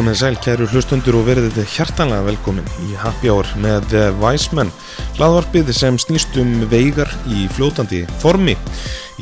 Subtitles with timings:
[0.00, 4.70] komið sæl kæru hlustundur og verðið þið hjartanlega velkomin í Happy Hour með Væsmenn
[5.18, 8.54] hlaðvarpið sem snýst um veigar í fljótandi formi.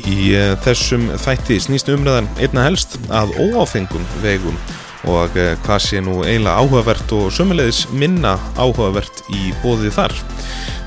[0.07, 4.55] Í eh, þessum þætti snýst umræðan einna helst að óáfengum veigum
[5.11, 10.15] og eh, hvað sé nú eiginlega áhugavert og sömulegis minna áhugavert í bóðið þar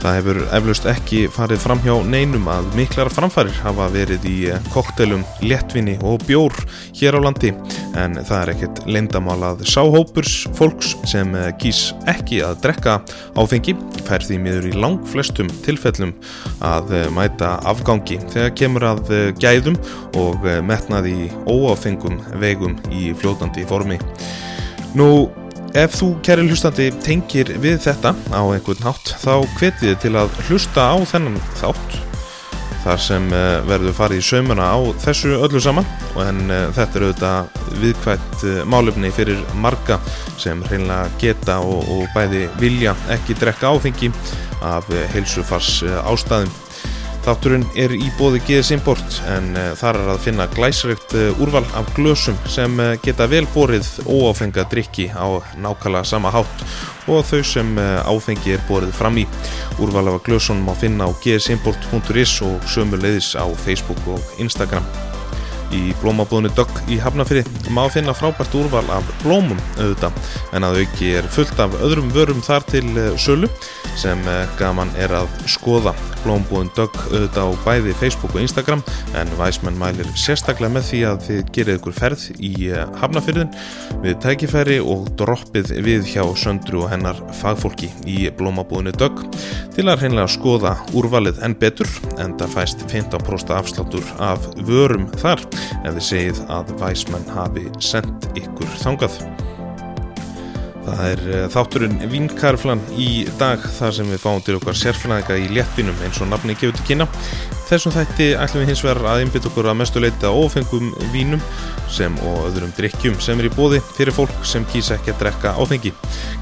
[0.03, 4.65] Það hefur eflaust ekki farið fram hjá neinum að miklar framfarir hafa verið í eh,
[4.75, 6.57] koktelum, léttvinni og bjór
[6.99, 7.53] hér á landi
[7.95, 12.97] en það er ekkert leindamál að sáhópurs fólks sem eh, kýs ekki að drekka
[13.39, 13.77] áfengi
[14.09, 16.11] fær því miður í lang flestum tilfellum
[16.67, 19.79] að eh, mæta afgangi þegar kemur að gæðum
[20.19, 24.01] og metnaði óáfengum vegum í fljótandi formi.
[24.99, 25.31] Nú
[25.73, 30.91] Ef þú, kæri hlustandi, tengir við þetta á einhvern hátt, þá hvetið til að hlusta
[30.93, 31.95] á þennan þátt
[32.83, 35.87] þar sem uh, verður farið í saumuna á þessu öllu saman
[36.21, 40.01] en uh, þetta er auðvitað viðkvæmt uh, málefni fyrir marga
[40.41, 44.11] sem reynilega geta og, og bæði vilja ekki drekka áfengi
[44.63, 46.51] af heilsufars ástæðum.
[47.23, 51.63] Þátturinn er í bóði GS Import en uh, þar er að finna glæsregt uh, úrval
[51.79, 56.67] af glösum sem uh, geta vel borið óáfenga drikki á nákvæmlega sama hátt
[57.07, 59.27] og þau sem áfengi er borið fram í.
[59.83, 64.87] Úrval af glösunum má finna á gsimport.is og sömu leiðis á Facebook og Instagram.
[65.73, 71.13] Í blómabúðinu Dögg í Hafnafyrir má finna frábært úrval af blómum auðvitað en að auki
[71.17, 73.49] er fullt af öðrum vörum þar til eh, sölu
[73.97, 75.95] sem eh, gaman er að skoða.
[76.23, 78.85] Blómabúðin Dögg auðvitað á bæði Facebook og Instagram
[79.19, 83.57] en Væsmenn mælir sérstaklega með því að þið gerir ykkur ferð í eh, Hafnafyrirðin
[84.05, 89.25] við tækifæri og droppið við hjá söndru og hennar fagfólki í blómabúðinu Dögg
[89.73, 91.89] til að hreinlega skoða úrvalið en betur
[92.21, 95.41] en það fæst 15% afsláttur af vörum þar
[95.83, 99.19] ef þið segið að væsmenn hafi sendt ykkur þangað.
[100.83, 105.51] Það er eh, þátturinn Vínkarflan í dag þar sem við fáum til okkar sérfræðinga í
[105.55, 107.09] léttvinum eins og nafni gefur til kynna.
[107.73, 111.41] Þessum þætti ætlum við hins vegar að einbita okkur að mestuleita ofengum vínum
[111.89, 115.55] sem og öðrum drikkjum sem er í bóði fyrir fólk sem kýsa ekki að drekka
[115.57, 115.95] áfengi.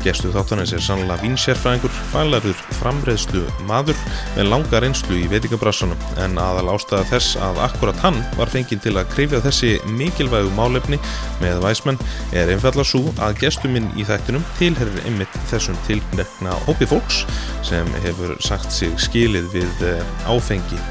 [0.02, 4.02] Gestu þáttanins er sannlega vinsérfræðingur, fælarur, framreiðslu maður
[4.34, 8.96] með langa reynslu í veitingabrassunum en aðal ástæða þess að akkurat hann var fengið til
[8.96, 10.98] að krifja þessi mikilvægu málefni
[11.44, 12.02] með væsmenn
[12.34, 17.22] er einfalla svo að gestu minn í þættinum tilherir einmitt þessum tilnekna hópi fólks
[17.70, 20.82] sem hefur sagt sig skilið við eh, áfengi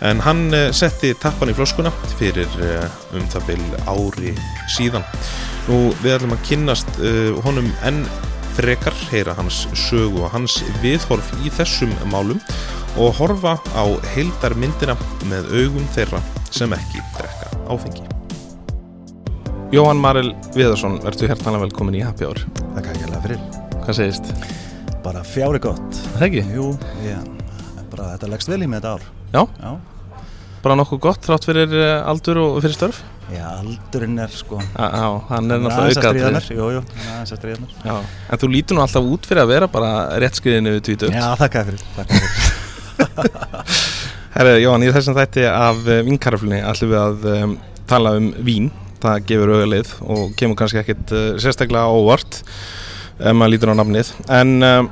[0.00, 2.86] en hann eh, setti tappan í flöskuna fyrir eh,
[3.16, 4.32] um það byl ári
[4.72, 5.04] síðan.
[5.66, 8.04] Nú við ætlum að kynnast uh, honum enn
[8.54, 12.38] frekar heyra hans sögu og hans viðhorf í þessum málum
[13.02, 14.94] og horfa á heildarmyndina
[15.26, 16.22] með augum þeirra
[16.54, 18.06] sem ekki drekka áfengi.
[19.74, 22.38] Jóhann Marel Viðarsson, verður hértanlega velkomin í Happy Hour.
[22.76, 23.44] Takk ekki alveg fyrir.
[23.82, 24.32] Hvað segist?
[25.02, 26.00] Bara fjári gott.
[26.14, 26.46] Það ekki?
[26.54, 26.70] Jú,
[27.02, 27.18] já,
[27.90, 29.42] bara þetta leggst vel í með þetta ár Já?
[29.42, 29.72] Já.
[30.64, 33.02] Bara nokkuð gott þrátt fyrir eh, aldur og fyrir störf?
[33.32, 34.60] Já, aldurinn er sko.
[34.62, 39.02] Já, hann er náttúrulega aukað Jú, jú, hann er stríðanar En þú lítur nú alltaf
[39.02, 39.90] út fyrir að vera bara
[40.22, 41.82] réttskriðinu við tvítu Já, þakka fyrir
[44.36, 47.54] Herri, Jóhann, í þessum þætti af eh, vinkaraflunni ætlum við að um,
[47.88, 48.66] tala um vín.
[49.00, 52.42] Það gefur auðvitað og kemur kannski ekkit uh, sérstaklega óvart
[53.16, 54.10] ef maður lítur á nafnið.
[54.36, 54.90] En um,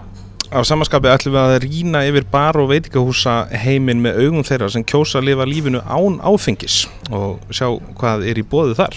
[0.54, 4.84] Á samanskapi ætlum við að rýna yfir bar og veitikahúsa heiminn með augum þeirra sem
[4.86, 8.94] kjósa að lifa lífinu án áfengis og sjá hvað er í bóðu þar.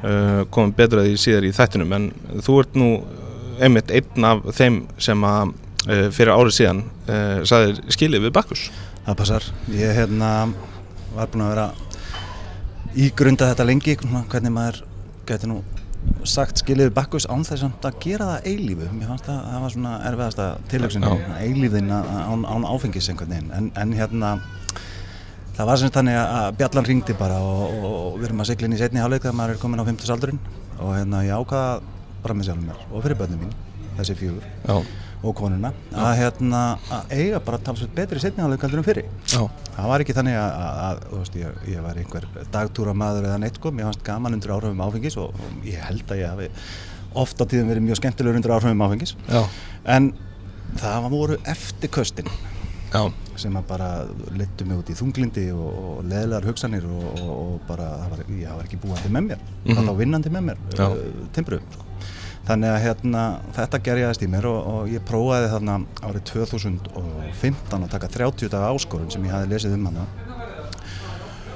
[0.00, 2.06] Uh, komum betur að því síðar í þættinum en
[2.46, 2.88] þú ert nú
[3.60, 6.82] einmitt einn af þeim sem að uh, fyrir árið síðan
[7.12, 8.64] uh, saðir skilið við Bakkus.
[9.04, 9.52] Það passar.
[9.68, 10.32] Ég hérna,
[11.12, 11.68] var búin að vera
[12.96, 14.80] í grunda þetta lengi, hvernig maður
[15.28, 15.60] geti nú
[16.28, 18.88] sagt skiljiði bakkus án þess að gera það eilífu.
[18.96, 21.06] Mér fannst það, það var svona erfiðasta tilöksin
[21.38, 23.52] eilífin án, án áfengis einhvern veginn.
[23.56, 24.34] En, en hérna
[25.54, 28.68] það var semst þannig að Bjallan ringdi bara og, og, og við erum að segla
[28.68, 30.42] inn í setni háleik þegar maður er komin á 50 aldurinn
[30.80, 31.72] og hérna ég ákvaða
[32.24, 33.56] bara með sjálfum mér og fyrir börnum mín
[33.98, 36.62] þessi fjögur Já og konuna að, hérna,
[36.92, 39.40] að eiga bara talsveit betri setningalega heldur en fyrir Já.
[39.76, 43.40] það var ekki þannig að, að, að veist, ég, ég var einhver dagtúra maður eða
[43.42, 46.50] neitt kom, ég fannst gaman undir áhrifum áfengis og, og ég held að ég hafi
[47.24, 49.42] ofta tíðum verið mjög skemmtilegur undir áhrifum áfengis Já.
[49.96, 50.12] en
[50.80, 52.28] það voru eftir köstin
[52.94, 53.08] Já.
[53.40, 53.88] sem að bara
[54.38, 58.68] lettu mig út í þunglindi og, og leðilegar hugsanir og, og bara, var, ég var
[58.68, 59.88] ekki búandi með mér mm -hmm.
[59.88, 60.94] þá vinnandi með mér, uh,
[61.34, 61.93] timbruðum sko
[62.48, 63.22] þannig að hérna,
[63.56, 68.72] þetta gerjaðist í mér og, og ég prófaði þarna árið 2015 að taka 30 daga
[68.74, 70.06] áskorun sem ég hafi lesið um hana.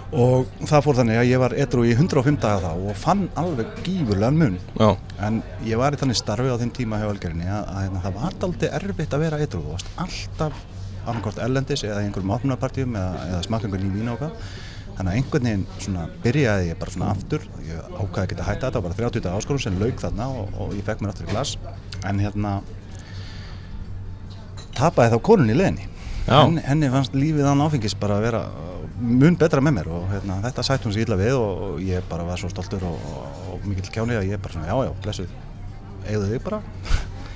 [0.09, 3.83] Og það fór þannig að ég var edru í 105 daga þá og fann alveg
[3.85, 4.57] gífurlegan mun.
[4.81, 4.95] Já,
[5.27, 8.17] en ég var í þannig starfi á þeim tíma hjá Ölgerinni að, að, að það
[8.23, 10.65] var aldrei erfitt að vera edru alltaf
[11.09, 14.33] annarkort erlendis eða í einhverjum opnarpartíum eða, eða smakkangur í og okkar
[14.99, 17.47] þannig að einhvern veginn svona byrjaði ég bara svona aftur.
[17.65, 20.29] Ég ákvaði ekki að hætta þetta, það var bara 30 dagar áskorun sem lauk þarna
[20.41, 21.55] og, og ég fekk mér aftur í glas.
[22.09, 22.59] En hérna
[24.79, 25.89] tapaði þá konun í leðinni
[26.29, 30.09] henni, henni fannst lífið án áfengis bara að vera uh, mun betra með mér og
[30.13, 32.99] hérna, þetta sætt hún sér illa við og, og ég bara var svo stoltur og,
[33.13, 35.37] og, og mikill kjáni að ég bara svona já já, blessuð,
[36.07, 36.61] eigðu þig bara.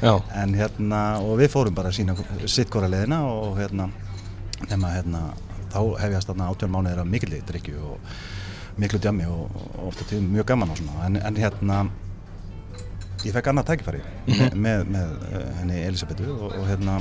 [0.03, 0.13] Já,
[0.43, 2.17] en hérna og við fórum bara að sína
[2.47, 3.89] sitt hvora leðina og hérna
[4.69, 5.25] nema hérna
[5.73, 8.15] þá hefjast þarna átjón mánuðir af mikilli drikju og
[8.81, 11.09] miklu djami og, og ofta tíðum mjög gaman og svona.
[11.09, 11.83] En, en hérna
[13.23, 16.97] ég fekk annað tækifæri með, með, með eh, henni Elisabetu og, og hérna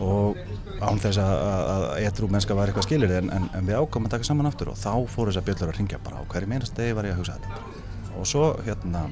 [0.00, 0.38] og
[0.80, 4.16] án þess að, að etru mennska var eitthvað skilir en, en, en við ákomum að
[4.16, 6.78] taka saman aftur og þá fóru þess að bjöllur að ringja bara á hverju meinast
[6.78, 7.80] degi var ég að hugsa þetta.
[8.16, 9.04] Og svo hérna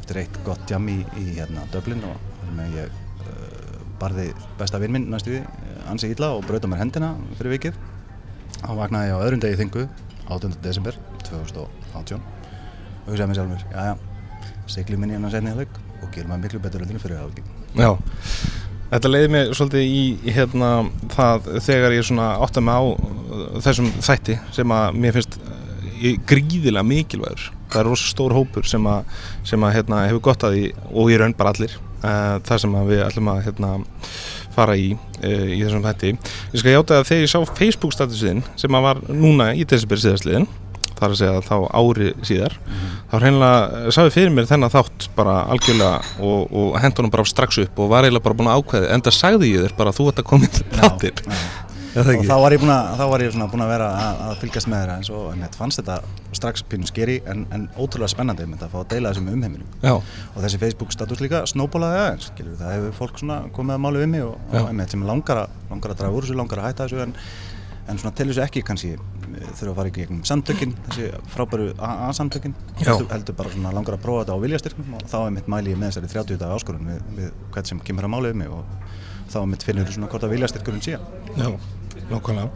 [0.00, 3.05] eftir eitt gott jam í, í hérna Dublin og með ég
[4.00, 5.46] barði besta vinn minn næstu við
[5.90, 7.78] ansi illa og brauta mér hendina fyrir vikið.
[8.60, 9.86] Þá vaknaði ég á öðrum degi þingu
[10.26, 10.58] 18.
[10.64, 13.94] desember 2018 og hugsaði mér sjálfur, já já
[14.66, 17.46] sigli minni hann að setja niður og gerum maður miklu betur öllinu fyrir álegin
[17.78, 17.90] já.
[18.86, 20.70] Þetta leiði mig svolítið í, í hérna
[21.14, 26.12] það þegar ég svona átta mig á uh, þessum þætti sem að mér finnst uh,
[26.30, 27.48] gríðilega mikilvægur.
[27.72, 29.10] Það er rosa stór hópur sem að,
[29.46, 31.74] sem að hérna, hefur gott að því og ég raun bara allir
[32.06, 33.72] uh, það sem við ætlum að hérna,
[34.56, 36.14] fara í uh, í þessum þætti.
[36.54, 40.00] Ég skal hjáta að þegar ég sá Facebook statusin sem að var núna í desember
[40.00, 40.48] síðastliðin
[40.96, 42.56] þar að segja þá ári síðar
[43.10, 47.60] þá hreinlega sáðu fyrir mér þennan þátt bara algjörlega og, og hendur hann bara strax
[47.66, 50.08] upp og var eiginlega bara búin að ákveði en það sagði ég þér bara þú
[50.10, 51.24] ert að koma inn þáttir
[51.96, 54.82] og þá var ég búin að, var ég búin að vera að, að fylgjast með
[54.82, 55.96] þeirra eins og en fannst þetta
[56.36, 59.94] strax pínu skeri en, en ótrúlega spennandi að fá að deila þessu með umheiminum Já,
[59.96, 63.20] og þessi Facebook status líka snóbólaði aðeins það hefur fólk
[63.56, 66.26] komið að máli við mig og, og einmitt sem langar að, langar að draga úr
[66.26, 67.14] þessu, langar að hætta þessu en,
[67.86, 71.70] en svona til þessu ekki kannski eh, þurfa að fara í gegnum samtökin þessi frábæru
[71.78, 72.92] AA-samtökin Já.
[72.92, 75.94] heldur, bara svona langar að prófa þetta á viljastyrknum og þá einmitt mæli ég með
[75.94, 78.86] þessari 30 daga áskorun við, við hvern sem kemur að máli við mig og
[79.32, 80.98] þá einmitt finnur svona hvort að viljastyrkurinn sé.
[81.36, 81.48] Já,
[82.10, 82.50] nákvæmlega.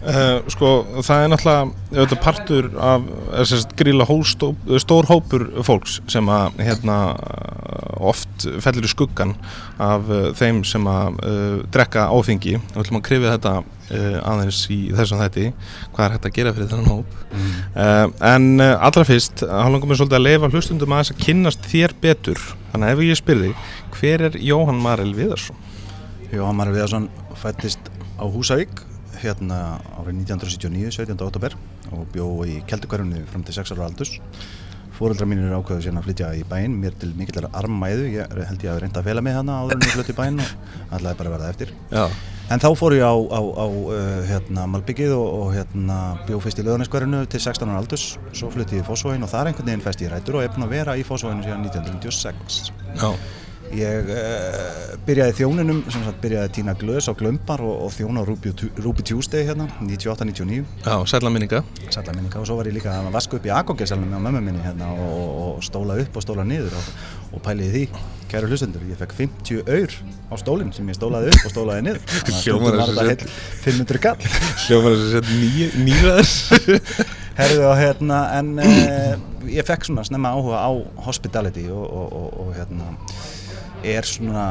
[0.00, 0.68] Uh, Sko,
[1.04, 3.02] það er náttúrulega auðvitað partur af
[3.34, 6.96] þessast gríla hólstó, stór hópur fólks sem að hérna
[8.00, 9.34] oft fellur í skuggan
[9.76, 12.56] af uh, þeim sem að uh, drekka áfengi.
[12.72, 13.60] Og ætlum að krifja þetta
[13.90, 15.48] aðeins í þessum þætti
[15.90, 17.16] hvað er hægt að gera fyrir þennan hóp.
[17.74, 21.96] Uh, en allra fyrst hann langar mér svolítið að leifa hlustundum aðeins að kynnast þér
[22.04, 22.44] betur.
[22.70, 23.50] Þannig að ef ég spyrði
[23.98, 25.58] hver er Jóhann Marel Viðarsson?
[26.30, 27.10] Jóhann Marri Viðarsson
[27.40, 27.90] fættist
[28.20, 28.82] á Húsavík
[29.20, 31.16] hérna árið 1979, 17.
[31.26, 31.56] oktober
[31.90, 34.18] og bjó í Keldukvarjunni fram til 6 ára aldurs.
[35.00, 38.74] Fóreldra mínir ákveðu síðan að flytja í bæinn mér til mikillar armmæðu, ég held ég
[38.74, 41.32] að reynda að fela mig hana áður en ég flytti í bæinn og ætlaði bara
[41.36, 41.72] verða eftir.
[41.88, 42.04] Já,
[42.50, 46.58] En þá fór ég á, á, á uh, hérna, Malbyggið og, og hérna, bjó fyrst
[46.58, 48.06] í löðanesskverinu til 16 ára aldurs.
[48.34, 50.66] Svo flytti ég í Fossvóin og þar einhvern veginn festi ég rætur og er búin
[50.66, 53.12] að vera í Fossvóinu síðan 1996 já,
[53.70, 58.24] Ég uh, byrjaði þjóninum, sem sagt byrjaði að týna glös á glömbar og, og þjóna
[58.24, 58.50] á Ruby,
[58.82, 61.60] Ruby Tuesday hérna, 98-99, já, sætla minninga.
[61.86, 62.40] Sætla minninga.
[62.42, 65.22] Og svo var ég líka að vaska upp í Akongeselnum með mömmu minni hérna og,
[65.44, 66.90] og, stóla upp og stóla niður og,
[67.30, 68.02] og pæliði því,
[68.32, 72.02] kæru hlustendur, ég fekk 50 aur á stólinn sem ég stólaði upp og stólaði niður.
[72.42, 74.30] Hljómar þetta sett- heill 500 kall.
[74.66, 76.36] Hljómar þess að setja nýraðis
[77.40, 79.12] Herðu og hérna, en uh,
[79.48, 80.70] ég fekk svona snemma áhuga á
[81.06, 82.90] hospitality og, og, og, og hérna
[83.84, 84.46] er svona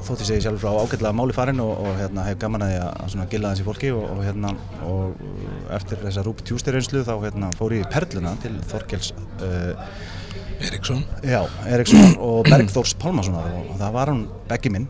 [0.00, 2.78] þótt ég segi sjálfur frá ágætlega máli farin og, og hérna hef gaman að því
[2.86, 4.52] að svona gilla þessi fólki og, og hérna
[4.88, 5.20] og
[5.76, 9.12] eftir þessa Rúpi Tjústi reynslu þá hérna fór ég í Perluna til Þorkels
[9.44, 9.84] uh,
[10.60, 14.88] Eriksson já, Eriksson og Bergþórs Pálmasonar og, það var hún beggi minn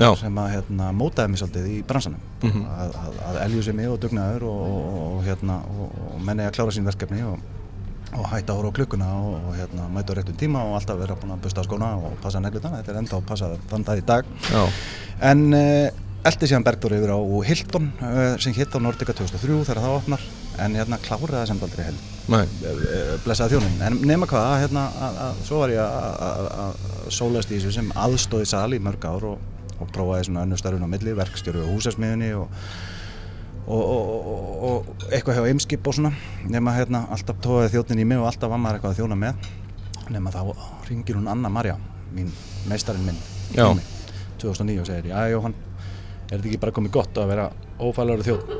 [0.00, 0.08] Já.
[0.18, 2.62] sem að hérna, mótaði mig svolítið í bransanum Mhm.
[2.74, 6.56] að, að, að elju sig mig og dugnaður og, og, og, hérna, og menni að
[6.56, 7.36] klára sín verkefni og,
[8.12, 11.16] og hætta horfa á klukkuna og, og hérna, mæta á réttum tíma og alltaf vera
[11.16, 14.02] búin að busta á skóna og passa neglutana, þetta er enda að passa þann dag
[14.02, 14.32] í dag.
[14.52, 14.62] Já,
[15.32, 15.88] en uh,
[16.28, 20.26] eldi síðan Bergþór yfir á Hilton uh, sem hitt á Nordica 2003 þegar það opnar.
[20.60, 22.00] En hérna kláraði það sem aldrei held
[22.52, 26.82] eh, blessaði þjónin en nema hvað hérna, að, að, svo var ég að-
[27.16, 29.46] sólast í þessu sem aðstóði sal í mörg ár og,
[29.80, 32.52] og prófaði svona önnur starfun á milli, verkstjóru á húsasmiðunni og,
[33.66, 36.12] og, og, og, og eitthvað hjá Eimskip og svona
[36.50, 39.50] nema hérna alltaf tóðaði þjónin í mig og alltaf var maður eitthvað að þjóna með.
[40.12, 40.40] Nema þá
[40.88, 41.78] ringir hún Anna Marja
[42.12, 42.32] mín
[42.68, 43.20] meistarinn minn
[43.54, 43.68] Já.
[43.70, 43.86] í mig,
[44.42, 45.54] 2009 og segir, já Jóhann
[46.32, 47.46] er þetta ekki bara komið gott að vera
[47.82, 48.52] ófælaður þjóð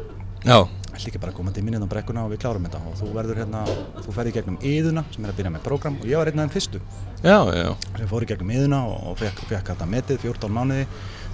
[0.42, 0.56] já,
[0.92, 3.10] held ekki bara að koma til minni á brekkuna og við klárum þetta og þú
[3.16, 3.62] verður hérna,
[4.02, 6.42] þú ferði í gegnum yðuna sem er að byrja með program og ég var einn
[6.42, 6.82] af þeim fyrstu
[7.22, 7.68] Já, já,
[7.98, 10.86] sem fór í gegnum yðuna og, og fekk, fekk þetta metið 14 mánuði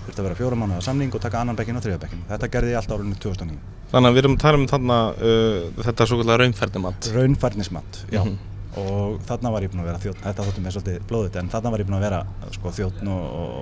[0.09, 2.75] þurfti að vera fjóra mánuða samning og taka annan bekkin og þriða bekkin þetta gerði
[2.75, 3.59] ég alltaf árunni 2009
[3.93, 8.23] þannig að við erum að tala um þarna uh, þetta svo kallar raunferdimatt raunfærnismat, já.
[8.25, 8.39] Mhm.
[8.79, 11.73] og þarna var ég búinn að vera þjóttn þetta þóttum mér svolítið blóðið en þarna
[11.75, 12.21] var ég búinn að vera
[12.55, 13.53] sko, þjóttn og, og,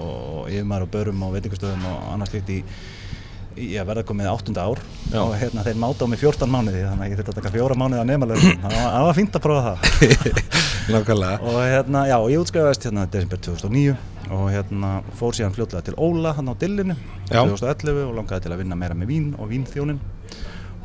[0.41, 2.59] og yfirmaður og börum og veitingastöðum og annars líkt í
[3.81, 4.81] að verða komið áttunda ár.
[5.09, 5.21] Já.
[5.23, 7.77] og hérna þeir máta á mig 14 mánuði þannig að ég þurfti að taka fjóra
[7.81, 9.79] mánuði að nema lögum það var- fínt að prófa það.
[10.93, 11.39] Nákvæmlega.
[11.41, 13.97] Og hérna, já, ég útskrifaðist hérna desember 2009
[14.35, 16.97] og hérna fór síðan fljótlega til Óla hann á Dillinu
[17.31, 17.43] Já.
[17.45, 20.01] 2011 og langaði til að vinna meira með vín og vínþjónin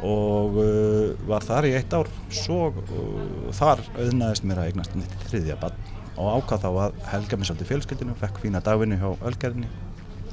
[0.02, 2.10] og uh, var þar í eitt ár.
[2.34, 5.78] Svo uh, þar auðnaðist mér að eignast mitt þriðja bann
[6.18, 9.70] og ákvað þá að helga mér svolítið fjölskyldinu fekk fína dagvinni hjá Ölgerðinni.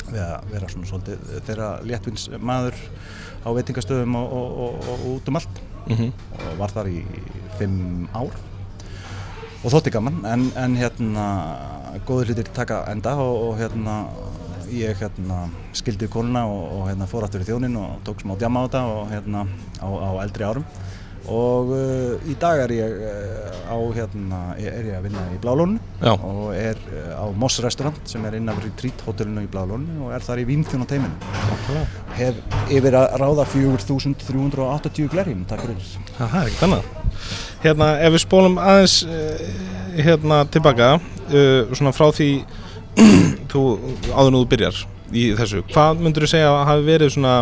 [0.09, 2.81] Við að vera svona svolítið þeirra léttvins maður
[3.45, 5.65] á veitingastöðum og, og, og, og út um allt.
[5.89, 6.99] Mm og var þar í
[7.59, 8.35] fimm ár
[9.59, 11.25] og þótti gaman en, en hérna
[12.07, 13.97] góður hlutir taka enda og, og hérna
[14.71, 15.47] ég hérna
[15.77, 18.65] skildi við konuna og, og hérna fór aftur í þjónin og tók smá djama á
[18.69, 19.45] þetta og hérna
[19.81, 20.67] á, á eldri árum
[21.29, 25.77] og uh, í dag er ég uh, á hérna er ég að vinna í Blálónu
[26.17, 30.25] og er uh, á Moss restaurant sem er innan Retreat hotellinu í Blálónu og er
[30.25, 31.85] þar í vínþjón á teiminu
[32.19, 32.41] hef
[32.73, 35.91] yfir að ráða 4380 glerjum, takk fyrir.
[36.17, 36.89] Það er ekkert annað.
[37.63, 38.97] Hérna, ef við spólum aðeins
[39.99, 42.31] hérna tilbaka uh, svona frá því
[43.53, 43.65] þú
[44.13, 47.35] áður nú þú byrjar í þessu, hvað myndur þú segja að hafi verið svona,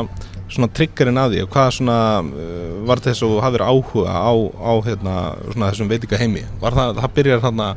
[0.47, 4.35] svona triggerinn að því og hvað svona uh, var þess að þú hafið áhuga á,
[4.39, 5.17] á hérna,
[5.51, 7.69] svona þessum veitinga heimi var það, það byrjar þarna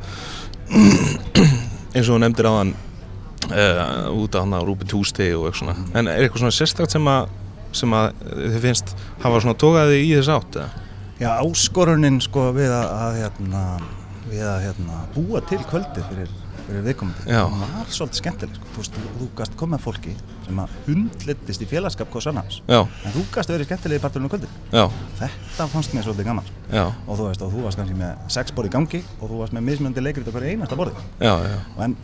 [1.95, 2.73] eins og þú nefndir á hann
[3.49, 6.93] uh, út á hann á Rúbi Tústi og eitthvað svona, en er eitthvað svona sérstakt
[6.93, 7.31] sem að
[7.75, 10.59] sem að þið finnst hafa svona tókaði í þess átt?
[11.19, 13.63] Já, áskorunin sko við að, að, hérna,
[14.29, 16.31] við að hérna, búa til kvöldið fyrir,
[16.69, 17.25] fyrir viðkomandi.
[17.29, 17.41] Já.
[17.49, 18.69] var svolítið skemmtileg sko.
[18.73, 20.13] þú, veist, þú, þú gast koma með fólki
[20.45, 22.61] sem að hundlittist í félagskap hvers annars.
[22.69, 24.83] Já, en þú gast verið skemmtileg í parturinn á kvöldið já,
[25.19, 26.85] þetta fannst mér svolítið gaman sko.
[27.07, 29.57] og þú veist og þú varst kannski með sex borð í gangi og þú varst
[29.57, 30.95] með mismjöndi leikrit á hverju einasta borði.
[31.75, 31.97] Og en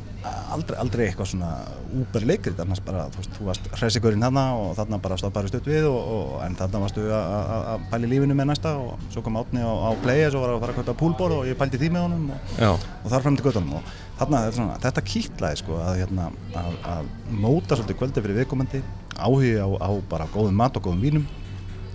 [0.49, 1.49] aldrei, aldrei eitthvað svona
[1.95, 5.67] úber leikrit annars bara, þú veist, þú varst hressigurinn þarna og þarna bara stoppaður stutt
[5.69, 9.61] við og, og, en þarna varstu að- pæli lífinu með næsta og svo kom átni
[9.61, 12.07] á, á playa svo var að fara að kaupa púlbor og ég pældi því með
[12.07, 12.57] honum og,
[13.03, 17.09] og þar fram til göttunum og þarna, svona, þetta kýtlaði sko að, hérna, að, að
[17.43, 18.81] móta svolítið kvöldi fyrir viðkomandi
[19.15, 21.27] áhugi á, á bara góðum mat og góðum vínum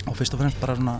[0.09, 0.99] og fyrst og fremst bara svona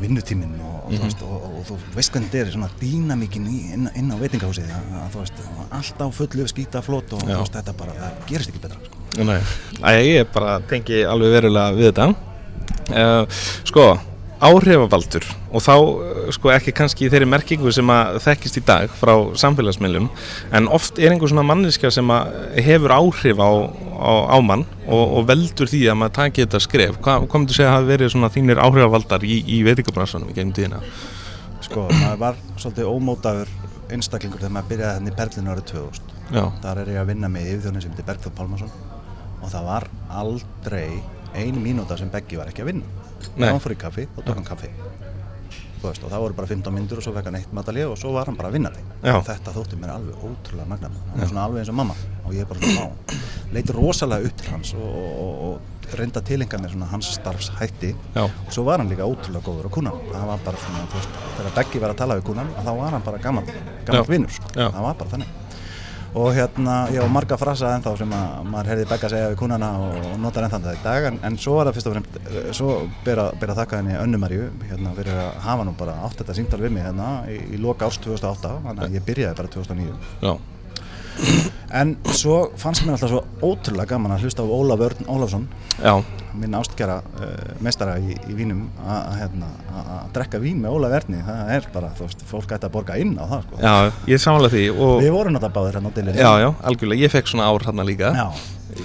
[0.00, 3.88] vinnutíminn og, þú veist, og, og, og þú veist hvernig þetta er svona dýnamíkin inn,
[3.96, 5.42] inn á veitingahúsið að, þú veist,
[5.78, 9.02] alltaf fullu skýta flott og veist, þetta bara, gerist ekki betra sko.
[9.24, 9.38] nei.
[9.80, 12.10] Æ, ég bara tengi alveg verulega við þetta.
[12.86, 13.24] Uh,
[13.66, 13.86] Sko,
[14.44, 18.92] áhrifavaldur og þá, uh, sko, ekki kannski í þeirri merkingu sem að þekkist í dag
[18.92, 20.08] frá samfélagsmiðlum,
[20.56, 22.34] en oft er einhver svona manniska sem að
[22.66, 23.50] hefur áhrif á,
[23.96, 26.98] á, á mann og, og veldur því að maður taki þetta skref.
[27.00, 30.56] Hva, hvað myndir segja að hafa verið svona þínir áhrifavaldar í, í veitingabransanum í gegnum
[30.56, 30.82] tíðina?
[31.66, 33.50] sko, maður var svolítið ómótaður
[33.94, 37.30] einstaklingur þegar maður byrjaði henni í Berlinu árið 2000 Já, þar er ég að vinna
[37.30, 38.72] með yfirþjóðin sem heitir Bergþór Pálmarsson
[39.36, 39.88] og það var
[40.22, 40.86] aldrei
[41.38, 43.48] ein mínúta sem Beggi var ekki að vinna Nei.
[43.48, 44.70] ef hann fór í kaffi, þá tók hann kaffi.
[45.76, 47.98] Þú veist, og það voru bara 15 myndur og svo fekk hann eitt matalið og
[48.00, 48.70] svo var hann bara að vinna
[49.12, 51.96] og þetta þótti mér alveg ótrúlega magna hann var svona alveg eins og mamma.
[52.24, 52.90] Og ég bara svona á
[53.54, 57.92] leit rosalega upp til hans og, og, og, reynda tilenga mér svona hans starfshætti.
[58.16, 60.04] Já, og svo var hann líka ótrúlega góður á kúnan.
[60.10, 62.96] Það var bara svona, þú veist, þegar Beggi var að tala við kúnan þá var
[62.96, 63.52] hann bara gaman
[63.86, 64.02] Já.
[64.08, 64.50] vinnur sko.
[64.56, 65.45] Það var bara þannig
[66.16, 69.68] og hérna, ég á marga frasa ennþá sem að maður heyrði Begga segja við kúnana
[69.84, 71.08] og, notar ennþá þetta í dag.
[71.10, 73.98] En, en svo var það fyrst og fremst, eh, svo ber að, að þakka henni
[74.00, 77.60] önnumarju hérna fyrir að hafa nú bara átt þetta símtal við mig hérna í, í
[77.60, 80.32] loka árs 2008 þannig að ég byrjaði bara 2009 já,
[81.76, 85.46] en svo fannst mér alltaf svo ótrúlega gaman að hlusta á Ólaf Örn Ólafsson
[85.82, 85.94] já,
[86.36, 87.30] minn ástkjara uh,
[87.64, 91.68] meistara í, í vínum að hérna, að að drekka vín með Óla Verni það er
[91.74, 93.60] bara, þú veist, fólk ætti að borga inn á það sko.
[93.64, 93.74] já,
[94.12, 97.14] ég samanlega því og við vorum náttúrulega báðir hérna á dillinni Já, já, algjörlega, ég
[97.16, 98.26] fekk svona ár hérna líka já,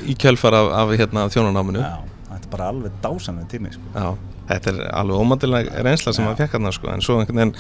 [0.08, 1.84] í kjölfar af, af hérna, þjónanáminu.
[1.84, 3.94] Já, þetta er bara alveg dásamlega tími sko.
[3.94, 6.30] Já, þetta er alveg ómæntilega reynsla sem Já.
[6.30, 7.56] maður fekk hérna sko, en svo einhvern veginn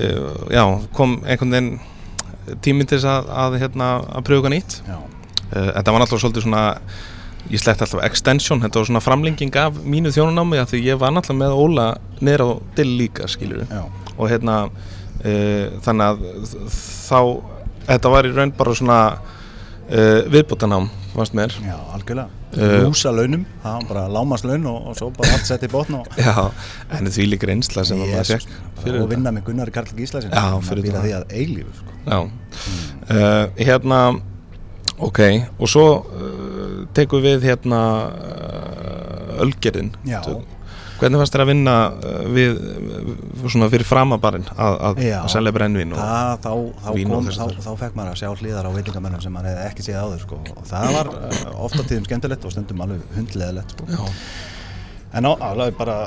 [0.00, 0.64] uh, já,
[0.96, 1.74] kom einhvern veginn
[2.64, 4.78] tíminn til þess að, að, hérna, að pröfa nýtt.
[4.90, 6.64] Uh, Þetta var náttúrulega svolítið svona
[7.52, 11.12] ég sletti alltaf extension, þetta var svona framlenging af mínu þjónanámi af því ég var
[11.12, 11.86] náttúrulega með Óla
[12.24, 12.48] niður á
[12.78, 13.82] dill líka, skilur já,
[14.16, 17.18] og hérna uh, þannig að þá
[17.90, 18.98] þetta var í raun bara svona
[19.88, 22.42] uh, viðbótanám fannst mér Já, algjörlega.
[22.54, 25.70] Eh, Lúsa launum, það var bara lámast laun og, og svo bara allt sett í
[25.70, 26.34] botn og Já,
[26.94, 30.14] en því líka reynsla sem að maður fekk fyrir og vinna með Gunnar Karl býr
[30.20, 31.04] að það.
[31.06, 31.98] því að eilífu sko.
[32.04, 34.00] Já, uh, hérna
[35.02, 35.20] ok,
[35.58, 40.20] og svo uh, tekum við hérna uh, Ölgerðin Já.
[41.00, 45.52] Hvernig fannst þér að vinna uh, við, uh, svona fyrir framabarinn að, að, að selja
[45.56, 46.50] brennvin og, það, þá,
[46.84, 47.64] þá, vín og þess þá, háttar.
[47.66, 50.40] þá fekk maður að sjá hlýðar á veitingamennum sem maður hefði ekki séð áður sko.
[50.54, 54.10] og það var uh, ofta tíðum skemmtilegt og stundum alveg hundleðilegt sko.
[55.14, 55.98] En á, alveg bara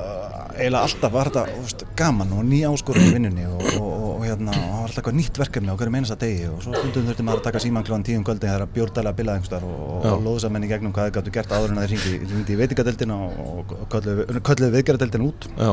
[0.57, 4.71] eiginlega alltaf var þetta gaman og ný áskorun í vinnunni og, og hérna, og það
[4.71, 7.47] var alltaf eitthvað nýtt verkefni á hverju meinasta degi og svo stundum þurfti maður að
[7.47, 10.95] taka síman klóðan tíum kvöldi þegar bjórdæla bilaði einhverstaðar og, og lóðsa menn í gegnum
[10.95, 14.73] hvað þið gáttu gert áður en að þeir hringdi hringdi í veitingadeldina og, og kölluðu
[14.77, 15.49] viðgerðadeldina út.
[15.57, 15.71] Já,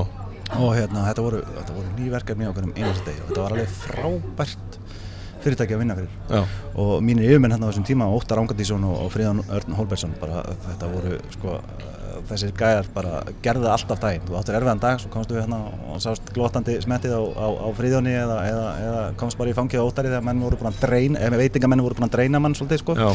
[0.54, 3.56] og hérna, þetta voru, þetta voru ný verkefni á hverjum einasta degi og þetta var
[3.56, 4.78] alveg frábært
[5.44, 6.12] fyrirtæki að vinna fyrir.
[6.30, 6.42] Já,
[6.80, 10.88] og mínir yfirmenn hérna á þessum tíma Óttar Ángadísson og, Fríðan Örn Holbergsson bara þetta
[10.92, 11.58] voru sko
[12.28, 14.26] þessir gæjar bara gerðu það alltaf daginn.
[14.28, 15.58] Þú áttir erfiðan dag, svo komstu við hérna
[15.92, 19.82] og sást glótandi smettið á, á, á Fríðjóni eða, eða, eða komst bara í fangið
[19.82, 22.56] á Óttari þegar menn voru búin að dreina, eða veitingamenn voru búin að dreina mann
[22.58, 22.96] svolítið sko.
[22.98, 23.10] Já,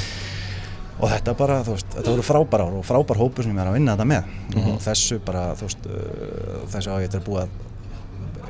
[1.00, 3.72] og þetta bara, þú veist, þetta voru frábæra ár og frábær hópur sem ég er
[3.72, 4.34] að vinna þetta með.
[4.54, 4.70] Mhm.
[4.74, 7.68] og þessu bara, þú veist uh, þessu á ég þetta er búið að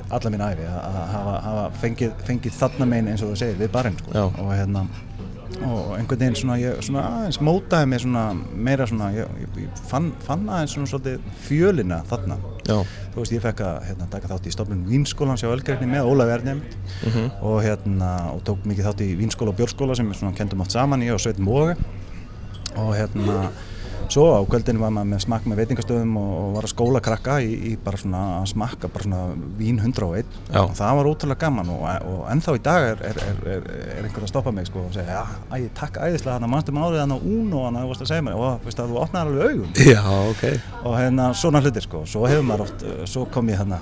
[0.10, 3.60] alla mín æfi að að hafa, hafa fengið, fengið þarna megin eins og þú segir
[3.60, 4.24] við barinn sko.
[4.42, 4.88] Og hérna
[5.58, 8.24] og einhvern veginn svona, ég, svona aðeins mótaði mig svona
[8.68, 12.38] meira svona ég, ég, fann, fann aðeins svona svolítið fjölina þarna.
[12.70, 12.75] Já,
[13.13, 16.34] þú veist ég fekk að hérna, taka þátt í stofnun Vínskólan sjá Ölgreifni með Ólaf
[16.36, 16.62] Ernjem
[17.10, 20.63] mhm, og hérna og tók mikið þátt í Vínskóla og Björnskóla sem við svona kendum
[20.65, 21.75] oft saman ég og Sveitin Boga.
[22.77, 23.50] Og hérna
[24.10, 27.38] svo á kvöldinu var maður með smakk með veitingastöðum og, og var að skóla krakka
[27.46, 29.22] í, í bara svona að smakka bara svona
[29.60, 30.62] vín 101 Já.
[30.63, 34.10] og það var ótrúlega gaman og, og ennþá í dag er, er, er, er, er
[34.10, 37.04] einhver að stoppa mig sko og segja, já, æ, takk æðislega hann að mannstu málið
[37.04, 38.38] hann á Uno hann að þú varst að segja mér.
[38.39, 39.74] Og veist að þú opnaði alveg augun.
[39.94, 40.44] Já, ok.
[40.83, 43.81] Og hérna svona hlutir sko svo hefur maður oft, uh, svo kom ég hérna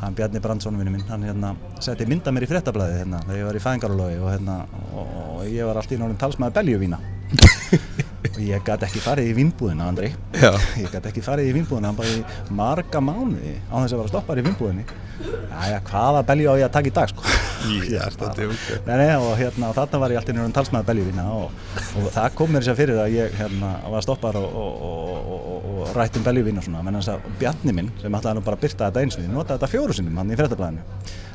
[0.00, 1.52] hann Bjarni Brandsson vinnu minn hann hérna
[1.84, 4.54] setti mynda mér í fréttablaði hérna þegar ég var í fæðingarulogi og hérna
[4.96, 7.99] og, og ég var alltaf í náttúrulega talsmaður beljuvína og
[8.48, 10.10] ég gæti ekki farið í vínbúðina Andri.
[10.34, 10.50] Já,
[10.80, 14.12] ég gæti ekki farið í vínbúðina hann bara í marga mánuði á þess að vera
[14.14, 14.86] stoppar í vínbúðinni
[15.20, 17.24] Jæja, hvaða belju á ég að taka í dag sko?
[17.92, 18.38] Já, ok.
[18.86, 21.58] Nei, nei, og hérna, og þarna var ég alltaf nýrun talsmaður beljuvína og,
[22.00, 25.28] og það kom mér þess að fyrir að ég hérna, var stoppar og, og, og,
[25.34, 28.46] og, og rætt um beljuvín og svona, menn þess að Bjarni minn sem ætlaði nú
[28.48, 30.88] bara að byrta þetta eins og ég notaði þetta fjóru sinnum hann í fréttablaðinu.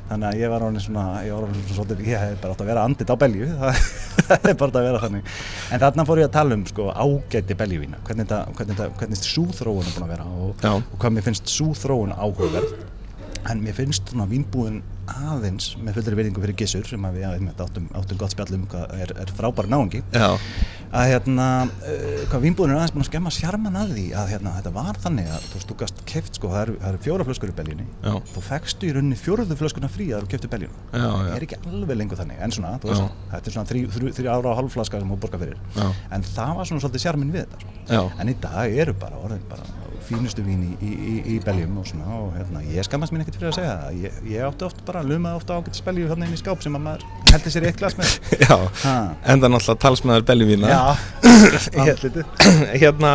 [0.10, 2.74] Þannig að ég var orðin svona, ég var orðin svona ég hef bara átt að
[2.74, 3.54] vera andit á belju.
[3.62, 5.32] Það það er bara að vera þannig.
[5.72, 9.86] En þarna fór ég að tala um sko ágæti beljuvína hvernig, hvernig, hvernig, hvernig súþróun
[9.86, 12.76] er búin að vera og, og hvað mér finnst súþróun áhugaverð
[13.52, 17.90] en mér finnst svona vínbúin aðeins með fullri virðingu fyrir Gissur sem að við áttum,
[17.94, 20.40] áttum gott spjall um hvað er, er frábær náungi Já,
[20.96, 21.48] að hérna,
[21.86, 25.00] uh, hvað vínbúin er aðeins búin að skemma sjarman að því að hérna, þetta var
[25.04, 28.12] þannig að þú gast keft sko, það eru, eru fjóra flöskur í beljunni Já.
[28.34, 30.70] þú fekkstu í rauninni fjóruðu flöskuna frí að þú keftu já.
[30.96, 34.32] það er ekki alveg lengur þannig, en svona, veist, þetta er svona þrjú, þrjú, þrjú
[34.32, 35.86] ára og hálfflaska sem þú borgar fyrir Já.
[36.16, 38.06] en það var svona svolítið sjarmin við þetta sko.
[38.22, 41.88] En í dag eru bara orðin bara fínustu vín í, í, í, í beljum og
[41.90, 43.98] svona og hérna, ég skammast mín ekkert fyrir að segja það.
[44.06, 46.86] Ég, ég átti oft bara, lumaði ofta ágætt spelju þannig inn í skáp sem að
[46.86, 48.14] maður heldur sér í eitt glas með.
[48.46, 48.96] Já Ha.
[49.34, 50.82] Enda náttúrulega talsmaður beljuvína Já,
[51.82, 52.26] andlitið.
[52.82, 53.12] Hérna,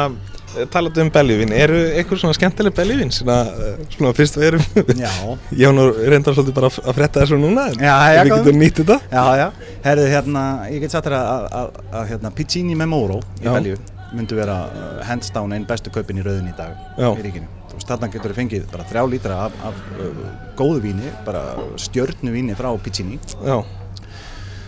[0.74, 5.12] talandi um beljuvín Eru eitthvað svona skemmtileg beljuvín Svona, eh, svona fyrst við erum Já,
[5.62, 8.82] Ég nú reyndar svolítið bara að frétta þessu núna en Já, já, Við getum nýtt
[8.82, 8.98] þetta.
[9.14, 9.46] Já, já.
[9.86, 13.78] Herðu, hérna, ég get sagt þér að, að, að hérna, Piccini Memoro í belju
[14.16, 17.10] myndu vera uh, hands down einn bestu kaupin í rauðin í dag Já.
[17.14, 17.50] í ríkinu.
[17.80, 20.24] Þarna getur þið fengið bara þrjá lítra af, af uh,
[20.58, 21.44] góðu víni, bara
[21.80, 23.18] stjörnu víni frá Piccini.
[23.46, 23.62] Já,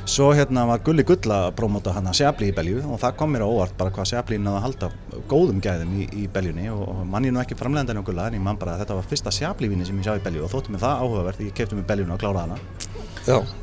[0.04, 3.30] Svo hérna var Gulli Gull að prómóta hann að Sjabli í belju og það kom
[3.30, 4.88] mér á óvart bara hvað Sjabli náði að halda
[5.30, 8.34] góðum gæðum í, í beljunni og, og mann ég nú ekki framlegandi á Gulla en
[8.34, 10.50] ég man bara að þetta var fyrsta Sjabli víni sem ég sá í belju og
[10.50, 11.44] þótti mér það áhugavert.
[11.46, 12.91] Ég kefti mér beljuna og kláraði hana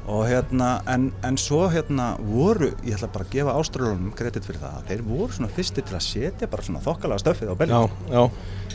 [0.10, 4.62] og hérna, en, en svo hérna voru, ég ætla bara að gefa ástralunum kredit fyrir
[4.62, 7.95] það, þeir voru svona fyrsti til að setja bara svona þokkalega stöfið á já, beljum
[8.13, 8.24] já.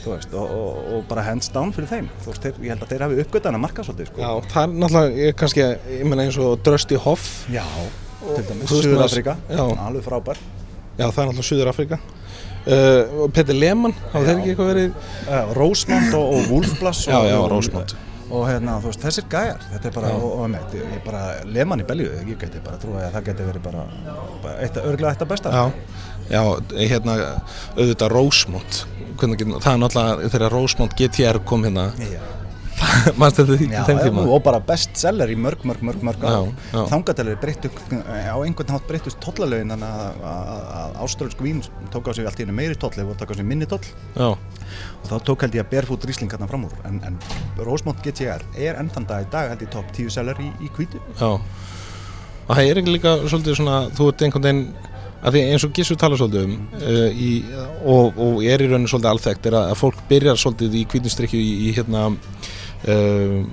[0.05, 2.83] Þú veist, og, og, og bara hands down fyrir þeim, þú veist, þeir, ég held
[2.85, 4.21] að þeir hafi uppgötan að marka svolítið, sko.
[4.21, 7.31] Já, það er náttúrulega, kannski, ég meina eins og Drösti Hoff.
[7.49, 7.65] Já,
[8.21, 9.65] til dæmis, þú veist, Suður maður- Afrika, já.
[9.87, 10.43] alveg frábær.
[10.99, 11.99] Já, það er náttúrulega Suður Afrika
[12.69, 14.99] uh, og Petur Lehmann, hafa þeir ekki eitthvað verið?
[15.25, 17.97] Uh, Rosemont og, og Wolfblass Já, og, já, og, Rosemont.
[18.31, 20.17] Og hérna, þú veist, þessir gæjar þetta er bara, Já.
[20.17, 23.49] og, og með, ég bara leman í belju, ég geti bara trúið að það geti
[23.51, 23.85] verið bara,
[24.45, 25.65] bara eitt, örglega eitt af besta Já,
[26.31, 26.43] já,
[26.89, 27.17] hérna
[27.77, 28.15] auðvitað
[29.39, 32.21] getum- það er náttúrulega þegar Rosemont GTR kom hérna Já.
[33.07, 34.25] það mannst þetta því þeim tíma?
[34.37, 36.27] og bara bestseller í mörg, mörg, mörg, mörg.
[36.73, 41.63] Þangatellir breyttu, á einhvern hátt breyttust tollalögin þannig að, áströlsk vín
[41.95, 43.85] tók á sig allt í henni meiri toll og tók á sig minni toll.
[44.17, 46.75] Já, og þá tók held ég að Barefoot Riesling hérna fram úr.
[46.89, 47.21] En, en
[47.61, 50.73] Rosemont GTR er enn þann dag í dag held ég topp 10 seller í, í
[50.75, 51.31] kvítu já.
[52.45, 54.91] Og það er ekki líka svolítið svona þú ert einhvern veginn
[55.25, 57.31] að því eins og Gissur tala svolítið um uh, í,
[57.81, 61.41] og, og er í rauninu svolítið alþekkt er að, að fólk byrjar svolítið í kvítinstrykju
[61.41, 62.11] í, í hérna
[62.89, 63.45] uh,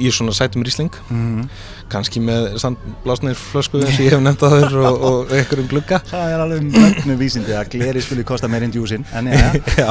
[0.00, 1.48] í svona sætum rýsling mm.
[1.92, 6.00] kannski með sandblásnir flösku eins og ég hef nefnt að þér og, og einhverjum glugga.
[6.08, 9.50] Það er alveg mögnu vísindi að gleri skuli kosta meir en djúsin en já,
[9.82, 9.90] Já,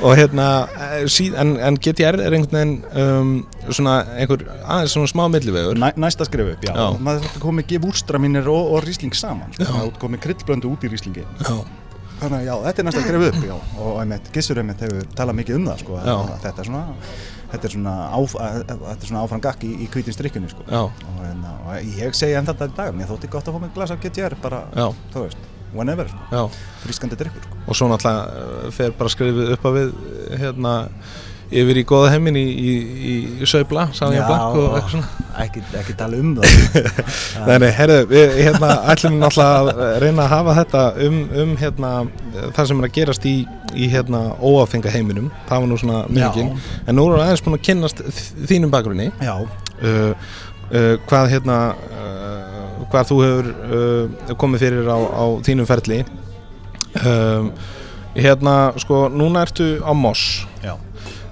[0.00, 0.48] og hérna
[0.88, 3.36] eh, en, en GTR er einhvern veginn um,
[3.68, 5.78] svona einhver aðeins svona smá millivegur.
[5.80, 6.98] Næ, næsta skrif upp, já, Já.
[6.98, 9.54] Maður þetta komið gef úrstramínir og, og Riesling saman.
[9.60, 11.26] Það komið kryddblöndu út í Rieslingi.
[11.44, 11.56] Já,
[12.14, 13.54] Þannig að já, þetta er næsta skrif upp já.
[13.84, 16.84] og einmitt, Gissur einmitt hefur talað mikið um það sko, að þetta er svona
[17.54, 20.66] þetta er svona, áf, er svona áfram gakk í, í hvítin strikkunni sko.
[20.68, 23.74] og, en, og ég segi enn þetta í dag mér þótti gott að fá mig
[23.76, 24.64] glas af GTR bara,
[25.14, 26.46] þú veist, whenever sko.
[26.84, 27.60] frískandi drikkur sko.
[27.66, 29.94] og svo náttúrulega eh, fer bara skrifið upp að við
[30.42, 30.74] hérna
[31.60, 32.72] yfir í góða heimin í, í,
[33.10, 35.26] í Saubla, Sáðin Blank og eitthvað svona.
[35.44, 36.54] ekki, ekki tala um það.
[37.48, 41.92] Nei, nei, herðu, við hérna ætlum náttúrulega að reyna að hafa þetta um, um hérna,
[42.56, 43.34] það sem er að gerast í,
[43.74, 45.28] í hérna óáfenga heiminum.
[45.50, 48.02] Það var nú svona mjögin en nú erum við aðeins búin að kynnast
[48.50, 49.10] þínum bakgrunni.
[49.22, 50.32] Já, uh,
[50.70, 56.02] uh, hvað hérna uh, hvað þú hefur uh, komið fyrir á, á þínum ferli.
[57.04, 57.50] Um,
[58.14, 60.44] hérna sko núna ertu á Moss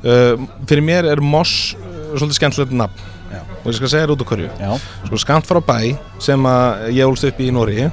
[0.02, 3.10] uh, fyrir mér er Moss uh, svolítið skemmtilegt nafn.
[3.32, 4.72] Já, og ég skal segja þér út já.
[5.06, 7.86] sko skamt frá bæ sem að ég ólst upp í Nóri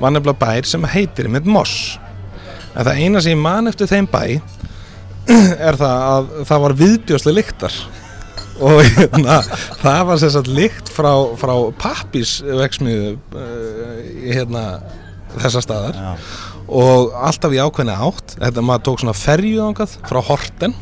[0.00, 1.98] var nefnilega bær sem heitir með Moss.
[2.74, 4.22] En það eina sem ég man eftir þeim bæ
[5.68, 7.80] er það að það var viðbjóslega lyktar.
[8.60, 9.38] Og hérna,
[9.80, 14.64] það var sagt lykt frá, frá pappisveksmiðu uh, hérna,
[15.38, 15.96] þessa staðar.
[15.96, 16.10] Já.
[16.70, 18.36] Og alltaf í ákveðni átt.
[18.38, 20.76] Þetta maður tók svona ferju ángað frá Horten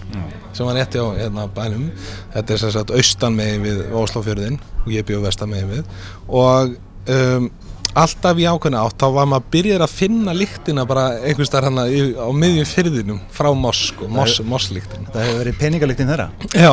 [0.56, 1.88] sem var rétti á hérna, bænum.
[2.34, 5.98] Þetta er sem sagt austan megin við Óslófjörðin og ég bjóð vestan megin við.
[6.28, 6.76] Og
[7.14, 7.50] um,
[7.98, 11.80] alltaf í ákveðni átt þá var maður byrjar að finna lyktina bara einhvers þar hann
[11.82, 16.28] á miðjum fyrðinum frá Moss sko, Moss, Moss-lyktin það hefur verið peningalíktinn þeirra?
[16.52, 16.72] Já.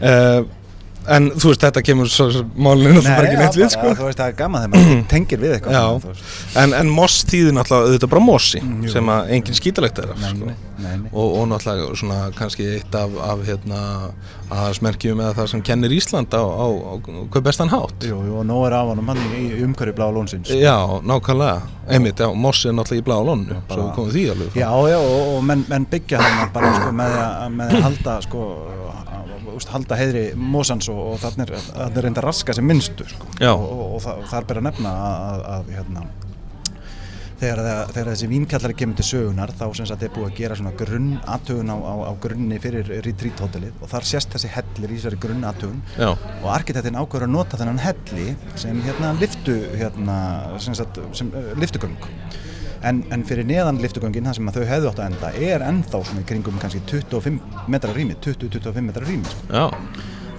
[0.00, 0.42] Uh,
[1.08, 4.18] En þú veist, þetta kemur svo, svo málinu bara ekki neitt við sko þú veist
[4.20, 6.18] það er gaman þegar maður tengir við eitthvað Já.
[6.60, 8.92] En, en Moss þýðir náttúrulega auðvitað bara Mossi Mm, jú.
[8.92, 10.44] sem að engin skítalegt er af nei, sko.
[10.50, 11.08] nei, nei, nei.
[11.14, 13.80] og, og náttúrulega svona kannski eitt af, af hérna
[14.50, 16.92] aðsmerkjum eða það sem kennir Ísland á, á, á
[17.32, 20.50] hvað bestan hátt Jú, jú, og nóg er af honum hann í, umhverju blá lónsins
[20.52, 21.60] Já, nákvæmlega
[21.90, 24.58] einmitt, já, Moss er náttúrulega í blá lónu svo komum því alveg.
[24.58, 28.16] Já, já, og, og menn, menn byggja hann bara sko, með, að, með að halda
[28.26, 28.44] sko,
[29.60, 33.28] úst, halda heiðri Mosans og, og þannig er, er reynda raska sem minnstu sko.
[33.54, 36.04] Og, og, og, það, og það er bara að nefna að, að, hérna,
[37.40, 40.56] þegar, það- þegar þessi vínkjallari kemur til sögunar þá sem sagt er búið að gera
[40.58, 44.92] svona grunn aðtögun á, á, á grunni fyrir retreat hotelið og þar sést þessi hellir
[44.92, 45.80] í þessari grunn aðtögun
[46.42, 48.26] og arkitektin ákveður að nota þennan helli
[48.60, 50.18] sem hérna liftu hérna,
[50.60, 51.96] sem sagt, sem uh, liftugöng
[52.86, 56.22] en, en fyrir neðan liftugöngin það sem þau hefðu átt að enda er ennþá svona
[56.22, 59.66] í kringum kannski 25 metrar rými 20-25 metrar rými sko.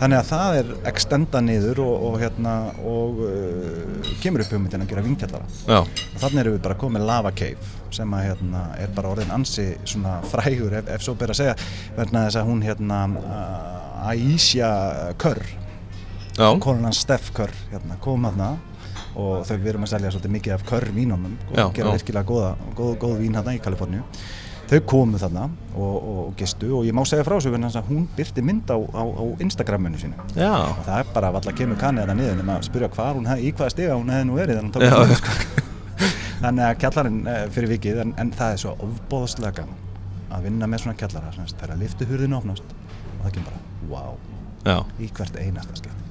[0.01, 2.55] þannig að það er extenda niður og, og hérna
[2.89, 5.83] og uh, kemur upp hugmyndin að gera vinkjallara
[6.23, 10.17] þannig erum við bara komið Lava Cave sem að hérna er bara orðin ansi svona
[10.31, 11.57] frægur ef, ef svo ber að segja
[11.97, 14.71] verðna þess að hún hérna uh, Aisha
[15.21, 15.43] Kerr
[16.63, 18.55] konan Steff Kerr hérna, kom aðna
[19.15, 21.33] og þau við erum að selja svolítið mikið af Kerr vínunum.
[21.51, 21.97] Og gera já.
[21.97, 24.05] virkilega góða, góð, góð vín hérna í Kaliforníu.
[24.71, 26.69] Þau komu þarna og, og, gistu.
[26.77, 30.27] Og ég má segja frá þessu að hún byrti mynd á, á, á Instagraminu sínu.
[30.37, 33.27] Já, og það er bara valla kemur kannið þarna niður nema að spyrja hvar hún
[33.27, 35.35] hef, í hvaða stiga hún hefði nú verið þannig, að, sko.
[36.45, 39.83] þannig að kjallarinn eh, fyrir vikið en, en það er svo ofbóðslega gaman
[40.31, 41.33] að vinna með svona kjallara.
[41.35, 44.15] Sem sagt, þegar liftu hurðinu opnast og það kemur bara, wow,
[44.63, 46.10] já, í hvert einasta jaha,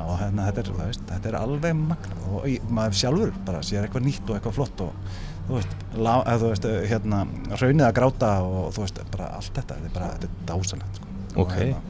[0.00, 4.06] og hérna, þetta, er, veist, þetta er alveg magna og maður sjálfur bara sér eitthvað
[4.08, 5.16] nýtt og eitthvað flott og
[5.48, 7.24] þú veist, eða, þú veist hérna,
[7.60, 11.00] raunið að gráta og þú veist, bara allt þetta, þetta er bara, þetta er dásanlegt
[11.00, 11.10] sko.
[11.34, 11.42] Ok.
[11.42, 11.82] og, hérna,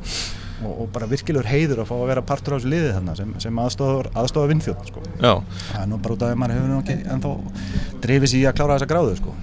[0.65, 3.35] og, og bara virkilegur heiður að fá að vera partur á þessu liði þarna sem,
[3.47, 4.11] sem aðstofar,
[4.51, 5.07] vinnþjótt sko.
[5.71, 7.35] það er nú bara út af að maður hefur ekki ennþá
[8.07, 9.37] drifið sér í að klára þessa gráðu sko.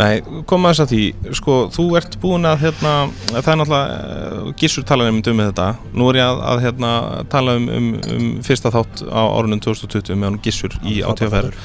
[0.00, 2.92] Nei, koma þess að því, sko, þú ert búin að, hérna,
[3.28, 6.92] það er náttúrulega, uh, Gissur talaði um um þetta, nú er ég að, að hérna,
[7.32, 11.60] tala um, um, um fyrsta þátt á árunum 2020 með hann Gissur í átíðaferð.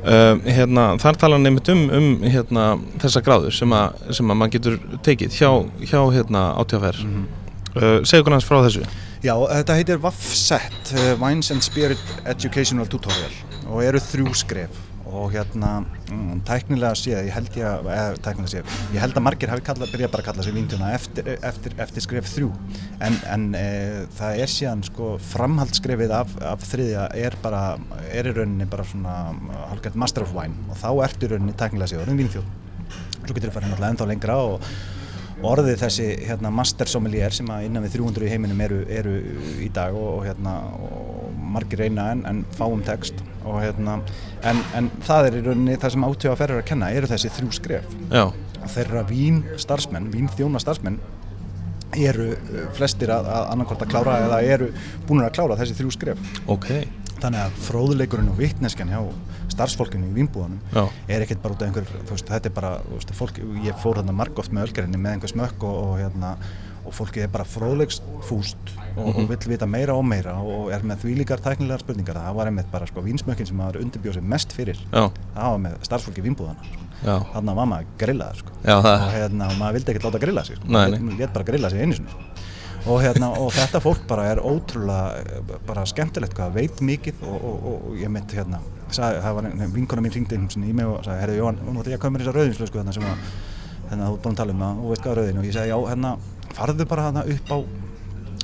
[0.00, 2.66] Uh, hérna, þar tala hann einmitt um, um hérna,
[3.02, 5.50] þessa gráður sem, að, sem að maður getur tekið hjá,
[5.84, 7.06] hjá hérna, átíðaferð.
[7.76, 8.88] Uh, segja okkur hans frá þessu.
[9.20, 13.34] Já, þetta heitir WAFSET, uh, Wines and Spirit Educational Tutorial
[13.68, 15.70] og eru þrjú skref og hérna
[16.10, 19.64] mm, tæknilega séð, ég held ég að, eða tæknilega séð, ég held að margir hafi
[19.66, 22.50] kalla, byrjað bara að kalla sig víntuna eftir, eftir, eftir skref þrjú.
[23.06, 23.64] En, en e,
[24.18, 27.64] það er síðan sko framhaldsskrefið af, af þriðja er bara,
[28.10, 29.18] er í rauninni bara svona
[29.72, 30.56] hálfgætt master of wine.
[30.70, 32.56] Og þá ertu í rauninni tæknilega séð, orðin vínþjóð.
[33.20, 34.72] Svo getur þú farið náttúrulega ennþá lengra og
[35.46, 39.14] orðið þessi hérna, master sommelier sem að innan við 300 í heiminum eru, eru
[39.64, 43.98] í dag og, og, hérna, og margir reyna en, en fáum text og, hérna,
[44.46, 47.56] en, en það er í rauninni það sem átjóða ferður að kenna eru þessi þrjú
[47.56, 48.24] skref Já.
[48.76, 51.00] þeirra vín starfsmenn, vín þjóna starfsmenn
[51.96, 54.70] eru uh, flestir að, að annarkort að klára eða eru
[55.08, 56.20] búin að klára þessi þrjú skref
[56.52, 56.68] Ok.
[57.16, 59.00] þannig að fróðuleikurinn og vittneskjan hjá
[59.54, 60.82] starfsfólkinu í vínbúðanum Já.
[61.08, 64.16] er ekkert bara út af einhver, veist, þetta er bara veist, fólk, ég fór þarna
[64.16, 66.34] margóft með ölgerinni með einhver smökk og, og hérna
[66.80, 71.04] og fólkið er bara fróðleiksfúst og, og vill vita meira og meira og er með
[71.04, 74.54] því líkar tæknilegar spurningar það var einmitt bara sko vínsmökkin sem maður undirbjóð sér mest
[74.56, 75.10] fyrir Já.
[75.36, 76.54] það var með starfsfólki sko.
[77.00, 77.14] Já.
[77.32, 78.56] þannig var maður grillaður sko.
[78.68, 80.72] Og hérna, og maður vildi ekkert láta grilla sig sko.
[80.74, 82.26] Maður létt bara grilla sig einu sinni sko.
[82.86, 87.64] og, hérna, og þetta fólk bara er ótrúlega bara skemmtilegt hvað veit mikið og, og,
[87.72, 88.60] og, ég mitt hérna
[88.96, 91.94] sagði, það var vinkona mín ringdi sinni í mig og sagði, herru Jóhann, nú ætla
[91.94, 93.28] ég að koma með þessa rauðinslösku hérna sem að,
[93.90, 95.56] hérna þú er búin að tala um það og veist hvað er rauðin og ég
[95.56, 96.12] sagði, já, hérna
[96.56, 97.58] farðu bara hérna upp á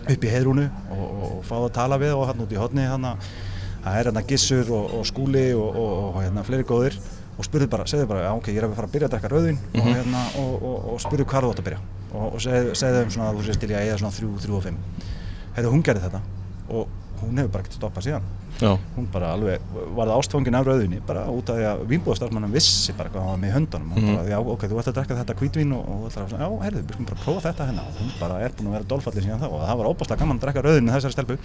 [0.06, 2.86] upp í heðrúnu og, og, og fáðu að tala við og hérna út í hodni
[2.86, 3.14] hérna
[3.86, 6.98] það er hérna Gissur og, og Skúli og, og, og hérna fleiri góðir.
[7.36, 9.28] Og spurðu bara, segðu bara, já ok, ég er að fara að byrja að drekka
[9.28, 11.80] rauðin og hérna og, og, og spurðu hvað þú átt að byrja.
[12.16, 14.62] Og, segðu, þeim svona að þú sést til ég að eða svona 3, 3 og
[14.64, 14.78] 5
[15.56, 16.20] hefðu hún gerði þetta
[16.72, 18.70] og hún hefur bara ekkert stoppað síðan Já.
[18.96, 19.60] hún bara alveg
[19.96, 23.40] varði ástfangin af rauðinni bara út af því að vínbúðastarfmannan vissi bara hvað hann var
[23.42, 23.90] með í höndunum.
[23.92, 26.30] Og bara, já ok, þú ætti að drekka þetta hvítvín og, og þú ætlar að,
[26.40, 27.82] já, heyrðu, við skulum bara prófa þetta hérna.
[27.84, 30.36] Og hún bara er búin að vera dolfallið síðan þá og það var óbáslega gaman
[30.40, 31.36] að drekka rauðinni þessari stelpu.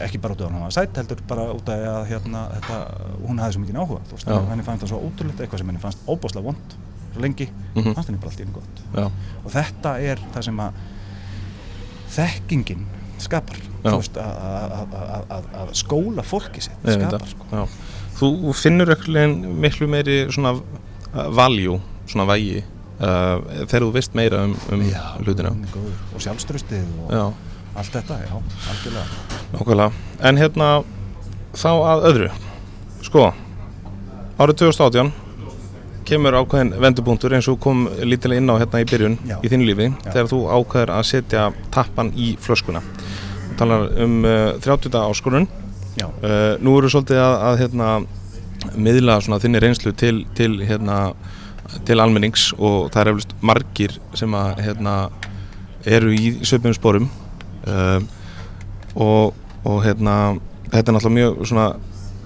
[0.00, 2.76] Ekki bara út af að hann var sætt heldur bara út af að hérna, þetta,
[3.26, 4.00] hún hafði svo mikið áhuga.
[4.06, 6.78] Þú veist, henni fannst það svo ótrúlegt eitthvað sem henni fannst óbáslega vond
[7.10, 7.48] svo lengi,
[10.46, 10.78] sem að
[12.14, 12.86] þekkingin
[13.22, 13.94] skapar Já.
[13.96, 17.46] veist, að- skóla fólki sitt skapar sko.
[17.52, 17.64] Já.
[18.20, 21.78] Þú finnur ekkert miklu meiri svona uh, value,
[22.10, 24.82] svona vægi uh, þegar þú veist meira um, um
[25.24, 25.54] hlutina.
[25.54, 25.96] hún er góður.
[26.14, 27.24] og sjálfströstið og Já,
[27.80, 28.34] allt þetta, já,
[28.74, 29.06] algjörlega
[29.54, 29.92] nákvæmlega.
[30.28, 30.68] En hérna,
[31.56, 32.28] þá að öðru.
[33.02, 33.30] Sko,
[34.38, 35.12] árið 2018
[36.10, 39.38] kemur ákveðin vendupunktur eins og kom lítilega inn á hérna í byrjun Já.
[39.40, 40.10] í þínu lífi Já.
[40.10, 42.82] þegar þú ákveður að setja tappan í flöskuna.
[43.48, 45.50] Þú talar um uh, 30 áskorun
[46.00, 47.88] Uh, nú eru svolítið að, að hérna,
[48.78, 51.12] miðla svona þinni reynslu til, til, hérna,
[51.88, 54.94] til almennings og það er eflust margir sem að hérna,
[55.88, 57.08] eru í söpum sporum
[57.66, 57.98] uh,
[58.94, 60.16] og, og hérna,
[60.70, 61.66] þetta er náttúrulega mjög svona,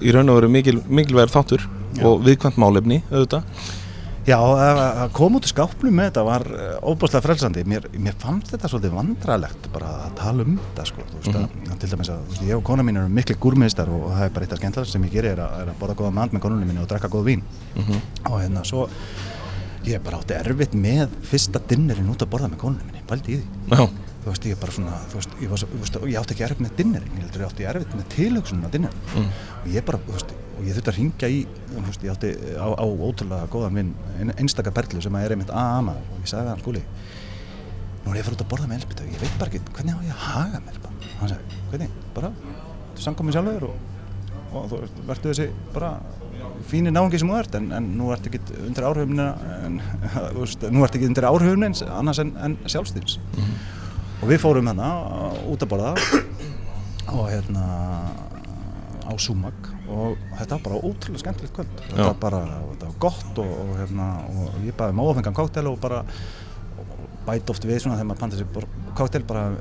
[0.05, 2.04] í raun og veru mikil, mikilvægur þáttur Já.
[2.11, 3.42] og viðkvæmt málefni auðvitað.
[4.24, 6.44] Já að koma út í skápnum með þetta var
[6.80, 7.64] óbúslega frelsandi.
[7.68, 11.74] Mér, mér fannst þetta svolítið vandralegt bara að tala um þetta sko, þú veist, að,
[11.83, 14.48] til dæmis að veist, ég og kona mín eru miklu gúrmiðistar og það er bara
[14.48, 16.80] eitt af skemmtilegast sem ég geri er er að borða góða mat með konunum minni
[16.80, 17.44] og drekka góð vín.
[17.76, 18.00] Mhm.
[18.30, 18.88] og hérna svo
[19.85, 23.42] ég bara átti erfitt með fyrsta dinnerinn út að borða með konunum minni, pældi í
[23.42, 23.76] því.
[23.76, 23.88] Já,
[24.25, 26.35] þú veist, ég bara svona, þú veist, ég, var svo, þú veist, og ég átti
[26.35, 29.03] ekki erfitt með dinnerinn, ég heldur ég átti erfitt með tilhugsunum á dinnerinn.
[29.13, 29.29] Mm.
[29.59, 32.31] og ég bara, þú veist, og ég þurfti að ringja í, þú veist, ég átti
[32.57, 36.31] á, á ótrúlega góðan vinn, ein, einstaka perlu sem að er einmitt maður og ég
[36.33, 36.85] sagði við hann skúli,
[38.05, 39.63] nú er ég að fara út að borða með Elspeth og ég veit bara ekki,
[39.77, 42.33] hvernig á ég að haga mér bara, hann sagði, hvernig, bara,
[42.95, 43.89] þú samkomið sjálfur og,
[44.55, 45.95] og þú veist, verður þessi bara
[46.69, 49.27] fínir náungi sem þú ert en, en nú ert ekki undir áhrifinu
[49.67, 49.81] en,
[50.15, 53.19] þú veist, nú ert ekki undir áhrifinu eins annars en, en sjálfstýrs
[54.25, 54.87] og við fórum hérna
[55.53, 55.91] út að borða
[57.13, 57.65] og hérna
[59.05, 61.75] á Súmag og þetta var bara ótrúlega skemmtilegt kvöld.
[61.91, 62.39] Þetta var bara,
[62.71, 66.01] þetta var gott og, og, hérna, og ég baði með ófengan kóktel og bara
[67.25, 69.57] og bæti oft við svona þegar maður panta sér kóktel bara uh,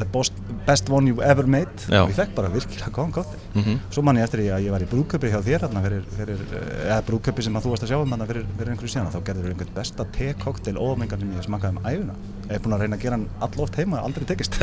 [0.00, 0.32] the best,
[0.66, 1.68] best one you ever made.
[1.86, 2.00] Já.
[2.02, 3.76] og ég fekk bara virkilega góðan kóktel Mhm.
[3.94, 6.40] svo man ég eftir því að ég var í brúköpi hjá þér hérna fyrir, fyrir,
[6.58, 9.12] eh, eða brúköpi sem að þú varst að sjá um hérna fyrir, fyrir einhverju síðan
[9.14, 12.16] þá gerður einhvern besta te-koktel ómengan sem ég smakkaði um æfuna
[12.48, 14.58] ég er búin að reyna að gera hann alloft heima aldrei tekist.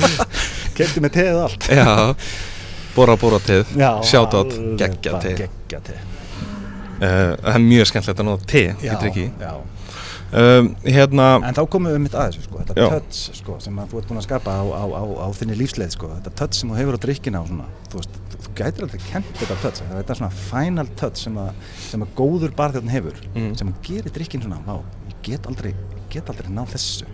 [0.78, 1.66] Kefti með teið og allt.
[1.74, 2.14] Já,
[2.94, 3.74] bóra bóra teð,
[5.18, 5.98] alveg geggja teð
[7.02, 8.64] uh, Það er mjög skemmtilegt að nota te,
[10.32, 14.00] um, Hérna, en þá komum við mitt að þessu sko, þetta touch sko, sem þú
[14.00, 16.78] ert búin að skapa á, á, á, á þinni lífsleið sko, þetta touch sem þú
[16.80, 20.32] hefur á drikkina og svona, þú þú, gætir aldrei kent þetta touch, þetta er svona
[20.50, 21.50] final touch sem að,
[21.86, 23.54] sem að góður barþjóðn hefur Mhm.
[23.58, 24.78] sem gerir drikkin svona, vá,
[25.10, 25.74] ég get aldrei
[26.10, 27.04] get aldrei náð þessu.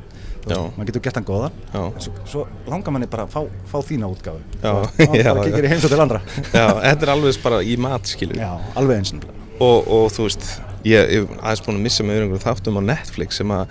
[0.46, 1.80] Maður getur gert hann góðan Já.
[1.90, 5.32] en svo, svo langar manni bara að fá, fá þína já, bara já.
[5.42, 6.20] kikir í heimsótt til andra
[6.54, 9.12] Já, þetta er alveg bara í mat, skilur já, alveg eins.
[9.58, 10.46] Og, og þú veist,
[10.84, 13.66] ég er aðeins búin að missa með einhverjum þáttum á Netflix sem að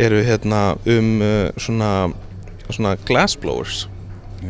[0.00, 1.90] eru hérna um uh, svona,
[2.70, 3.86] svona glassblowers.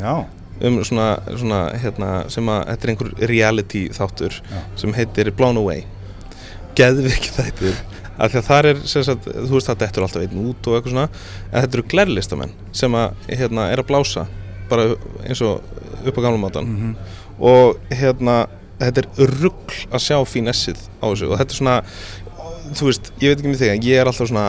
[0.00, 0.24] Já,
[0.64, 4.60] um svona, svona hérna, sem að þetta er einhver reality þáttur Já.
[4.76, 5.84] sem heitir Blown Away.
[6.78, 7.76] Geðviki þættir.
[8.14, 10.92] Af því að þar er, sagt, þú veist það dettur alltaf einn út og eitthvað
[10.92, 11.06] svona
[11.50, 14.22] en þetta eru glerlistamenn sem að hérna, er að blása
[14.70, 14.84] bara
[15.26, 15.64] eins og
[16.06, 16.92] upp á gamla mátan Mhm.
[17.42, 18.36] og hérna
[18.80, 21.76] þetta er ruggl að sjá fínessið á þessu og þetta er svona
[22.74, 24.46] þú veist, ég veit ekki með þig en ég er alltaf svona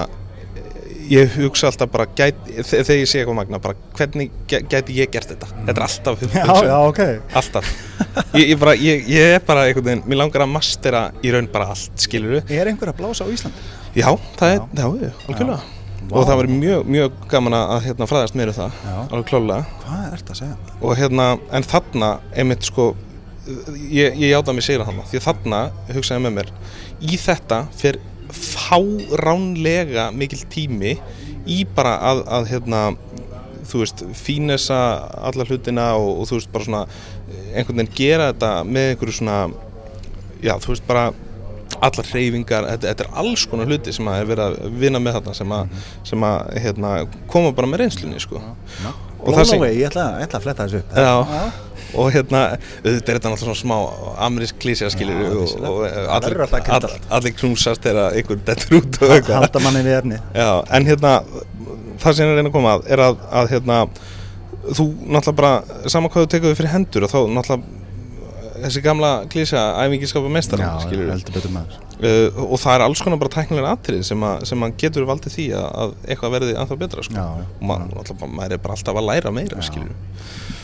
[1.05, 4.95] ég hugsa alltaf bara gæti, þe- þegar ég sé eitthvað magna bara hvernig gæ- gæti
[4.97, 6.69] ég gert þetta þetta er alltaf já, hugsun.
[6.71, 7.01] já, ok
[7.41, 7.69] alltaf
[8.33, 11.49] ég, ég, bara, ég, ég er bara einhvern veginn mér langar að mastera í raun
[11.53, 13.61] bara allt skilur er einhver að blása á Íslandi?
[13.93, 14.09] já,
[14.39, 14.81] það er, Já.
[14.81, 15.61] já, já, algjörlega
[16.05, 16.17] Vá.
[16.19, 18.97] og það verður mjög, mjög gaman að hérna fræðast meira um það, Já.
[19.11, 20.57] alveg klálega hvað er þetta að segja?
[20.81, 22.89] og hérna, en þarna einmitt sko
[23.45, 25.59] ég, ég játa mig sigra þarna því að þarna,
[25.93, 26.51] hugsaði með mér
[27.05, 27.99] í þetta fer
[28.35, 30.95] fáránlega mikil tími
[31.45, 32.79] í bara að, að hérna
[33.65, 34.79] þú veist, fínesa
[35.25, 36.81] alla hlutina og, og þú veist, bara svona
[37.55, 39.37] einhvern veginn gera þetta með einhverju svona
[40.45, 41.05] já, þú veist, bara
[41.85, 45.17] allar hreyfingar, þetta, þetta er alls konar hluti sem að er verið að vinna með
[45.17, 45.73] þarna sem að,
[46.07, 46.91] sem að hérna,
[47.31, 48.39] koma bara með reynslunni sko.
[48.39, 50.95] Og það Blown sem- ég ætla, ætla að fletta þessu upp.
[50.95, 51.13] Já,
[51.93, 52.41] og hérna,
[52.81, 53.75] auðvitað er þetta náttúrulega smá
[54.27, 55.71] amerísk klísja skilur Já, og, vissulega.
[55.71, 56.43] og Það allir,
[56.77, 59.39] all, allir knúsast þegar einhver dettur út og eitthvað.
[59.43, 61.13] halda manni við efni Já, en hérna,
[62.01, 63.79] það sem ég er að reyna að koma að er að, að hérna,
[64.65, 65.53] þú náttúrulega bara,
[65.95, 67.83] sama hvað þú tekur þig fyrir hendur og þá náttúrulega
[68.65, 73.19] þessi gamla klísja æfingiskapa meistara skilur heldur betur maður uh, og það er alls konar
[73.21, 77.05] bara tæknilega atrið sem, sem að getur valdið því að, að eitthvað verði anþá betra
[77.07, 77.15] sko.
[77.15, 77.45] Já, já.
[77.61, 79.61] og náttúrulega bara- maður er bara alltaf að læra meira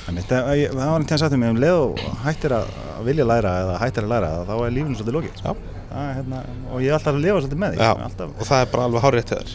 [0.09, 2.71] En þetta, ég- það var einn tíðan sagt um mig um leið og hættir að
[3.05, 5.43] vilja læra eða hættir að læra þá er lífinu svolítið.
[5.45, 5.59] Það
[6.01, 6.39] er, hérna,
[6.71, 9.05] og ég er alltaf að lifa svolítið með því alltaf, og það er bara alveg
[9.05, 9.53] hárið til þér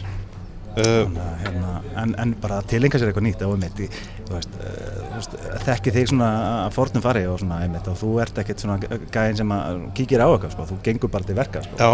[0.76, 3.90] uh, Þannig hérna, en, en bara tilenga sér eitthvað nýtt á einmitt, í-
[4.28, 5.05] þú veist, uh,
[5.66, 6.28] þekki þig svona
[6.66, 10.22] að fornum fari og svona einmitt og þú ert ekkert svona gæðin sem að kíkir
[10.22, 11.78] á eitthvað sko, þú gengur bara til verka sko.
[11.80, 11.90] Já,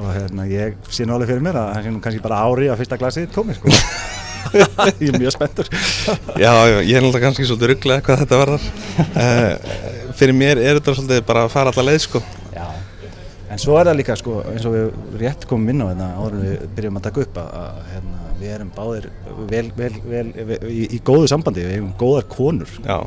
[0.00, 2.82] og hérna, ég sé alveg fyrir mér að það sé nú kannski bara ári að
[2.82, 3.74] fyrsta glasið komi sko.
[5.00, 5.68] ég er mjög spenntur
[6.40, 8.68] já, já, ég er náttúrulega kannski svolítið rugglega hvað þetta varðar
[9.04, 9.74] uh,
[10.18, 12.22] Fyrir mér er þetta svolítið bara að fara alla leið sko
[12.54, 12.66] Já,
[13.52, 16.38] en svo er það líka sko, eins og við rétt komum inn á þetta áður
[16.38, 19.10] en við byrjum að taka upp að hérna, við erum báðir
[19.50, 22.76] vel, vel, vel, í, í góðu sambandi, við hefum góðar konur.
[22.84, 22.98] Já,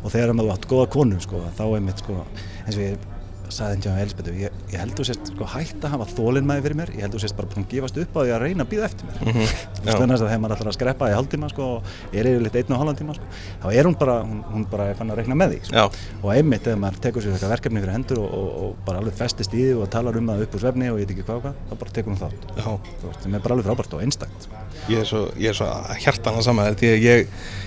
[0.00, 2.20] og þegar maður átt góða konu sko, þá er mitt sko,
[2.64, 3.08] eins og ég
[3.54, 6.78] sagði henni hjá Elisabethu, ég, ég held þú sést sko, hætt að hafa þólinmæði fyrir
[6.80, 8.70] mér, ég held þú sést bara búin að gefast upp á því að reyna að
[8.72, 9.84] býða eftir mér Mhm, þú já.
[9.84, 12.74] veist þannig að þegar maður ætlar að skreppa í hálftíma sko, og er yfirleitt einn
[12.74, 13.24] og halvan tíma sko,
[13.62, 15.86] þá er hún bara, hún, hún bara er fann að reikna með því sko.
[16.22, 19.14] og einmitt ef maður tekur sér eitthvað verkefni fyrir hendur og, og, og bara alveg
[19.20, 21.36] festist í því og talar um það upp úr svefni og ég veit ekki hvað
[21.36, 24.44] og hvað, þá bara tekur hún þátt Þú sem er bara alveg frábært og einstakt
[24.46, 24.56] sko.
[24.90, 25.66] Ég er svo, ég er svo
[26.04, 27.26] hjartana saman því að ég,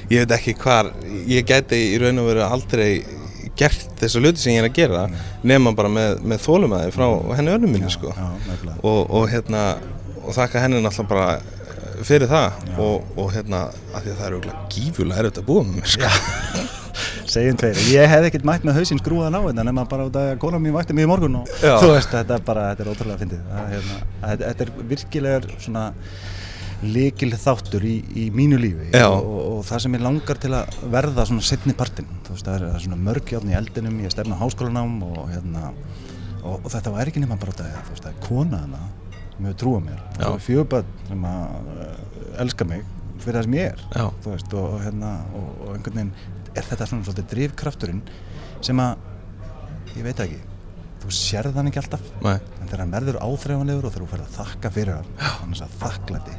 [0.10, 0.90] ég veit ekki hvar
[1.30, 3.04] ég gæti í raun og veru aldrei
[3.60, 5.08] gert þessu hluti sem ég er að gera
[5.46, 8.14] nema bara með, með þólumæði frá henni önnum minni sko.
[8.82, 9.66] og, og hérna
[10.24, 11.28] og þakka henni náttúrulega bara
[12.04, 12.64] fyrir það.
[12.82, 15.92] Og, og hérna að því að það er auðvitað gífulega erfitt að búa með mér
[15.94, 16.10] sko.
[17.34, 20.34] segjum tveir, ég hef ekkert mætt með hausinn skrúðan á þetta nema bara út að
[20.42, 23.42] kona mín mætti í morgun og þú veist, þetta er bara, þetta er ótrúlega fyndið.
[23.50, 25.86] Það er, hérna, þetta er virkilegar svona
[26.86, 30.82] líkil þáttur í, í mínu lífi og, og, og það sem ég langar til að
[30.94, 34.40] verða svona setni partinn, þú veist, það er, það svona mörgjárn í eldinum, ég stefna
[34.40, 35.72] á háskólanám og hérna,
[36.42, 38.84] og, og þetta var ekki nema bara þetta, þú veist, það er kona hana
[39.44, 40.04] hefur trúað mér,
[40.44, 41.96] fjöguböld sem að uh,
[42.44, 42.84] elska mig
[43.24, 44.06] fyrir það sem ég er Já.
[44.24, 46.14] þú veist, og, hérna og, og einhvern veginn
[46.54, 48.02] er þetta svona svolítið drifkrafturinn
[48.64, 50.53] sem að ég veit það ekki,
[51.04, 52.10] þú sérð hann ekki alltaf.
[52.24, 55.64] Nei, en þegar hann verður áþreifanlegur og þegar þú fer að þakka fyrir hann þannig
[55.66, 56.36] að þakklæti,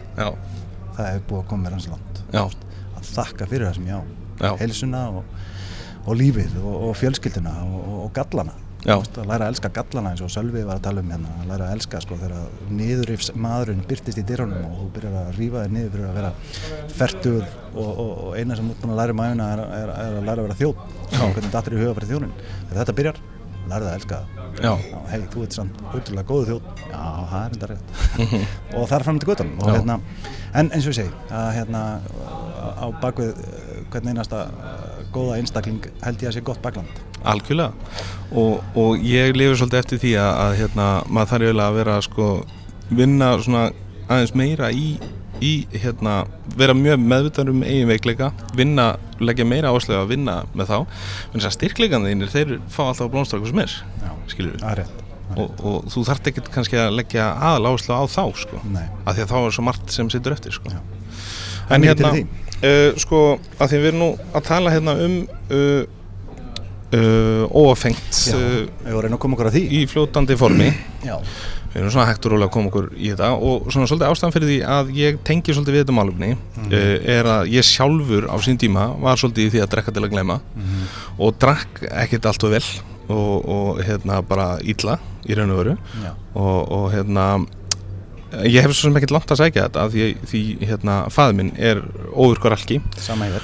[0.96, 4.02] það hefur búið að koma mér hans veist, að þakka fyrir það sem ég á.
[4.40, 4.50] Já.
[4.58, 5.24] heilsuna og,
[6.04, 8.60] og lífið og, og fjölskylduna og, og, gallana.
[8.84, 11.30] Veist, að læra að elska gallana eins og Sölvi var að tala um hérna.
[11.40, 15.38] Að læra að elska sko þegar niðurifs maðurinn byrtist í dyrunum og þú byrjar að
[15.38, 16.32] rífa þér niður fyrir að vera
[16.98, 17.38] fertur
[17.72, 20.28] og, og, og eina sem út búin að læra um æfina er, er, er að
[20.28, 20.84] læra að vera þjóð
[21.22, 23.22] hvernig dattur í huga fyrir þjónin þegar þetta byrjar,
[23.70, 24.20] lærðu að elska
[24.58, 24.84] það.
[25.10, 26.68] Hei, þú ert samt útrúlega góðu þjóð.
[26.90, 27.94] Já, það er enda rétt.
[28.76, 29.70] Og það er fram til Já.
[29.70, 29.98] hérna,
[30.54, 31.82] en eins og ég segi að hérna
[32.74, 37.02] á bakvið eh, hvern einasta eh, góða einstakling held ég að sé gott bakland.
[37.24, 37.72] Algjörlega.
[38.32, 41.98] Og, og ég lifir svolítið eftir því að, að hérna, maður þarf eiginlega að vera
[42.04, 42.30] sko
[42.94, 44.88] vinna aðeins meira í
[45.42, 46.24] í hérna,
[46.58, 51.38] vera mjög meðvitað um eigin veikleika, vinna leggja meira áherslu að vinna með þá en
[51.38, 53.74] þess að styrkleikan þínir, þeir fá alltaf hvað sem er,
[54.30, 55.02] skilur við rétt.
[55.34, 59.26] og, og þú þarft ekkert kannski að leggja aðal áherslu á þá, sko af því
[59.26, 60.80] að þá er svo margt sem situr eftir, sko Já.
[61.74, 63.24] en hérna, uh, sko
[63.58, 65.20] að því við erum nú að tala hérna um
[65.50, 65.84] uh,
[66.94, 69.64] uh, óafengt Já, við vorum að koma okkur að því.
[69.80, 70.70] í fljótandi formi
[71.04, 71.18] Já.
[71.74, 74.34] Við erum svona hægt og rólega að koma okkur í þetta og svona svolítið ástæðan
[74.36, 76.70] fyrir því að ég tengi svolítið við þetta málumni Mhm.
[76.70, 80.04] uh, er að ég sjálfur á sín tíma var svolítið í því að drekka til
[80.06, 80.86] að glema Mhm.
[81.18, 82.64] og drakk ekkert allt og vel
[83.08, 84.98] og, og hérna bara illa
[85.28, 85.76] í raun og veru
[86.34, 87.26] og, og hérna
[88.44, 91.82] ég hef svo sem ekkert langt að sækja þetta því, því hérna faður minn er
[92.14, 93.42] óvirkur alki Sama yfir.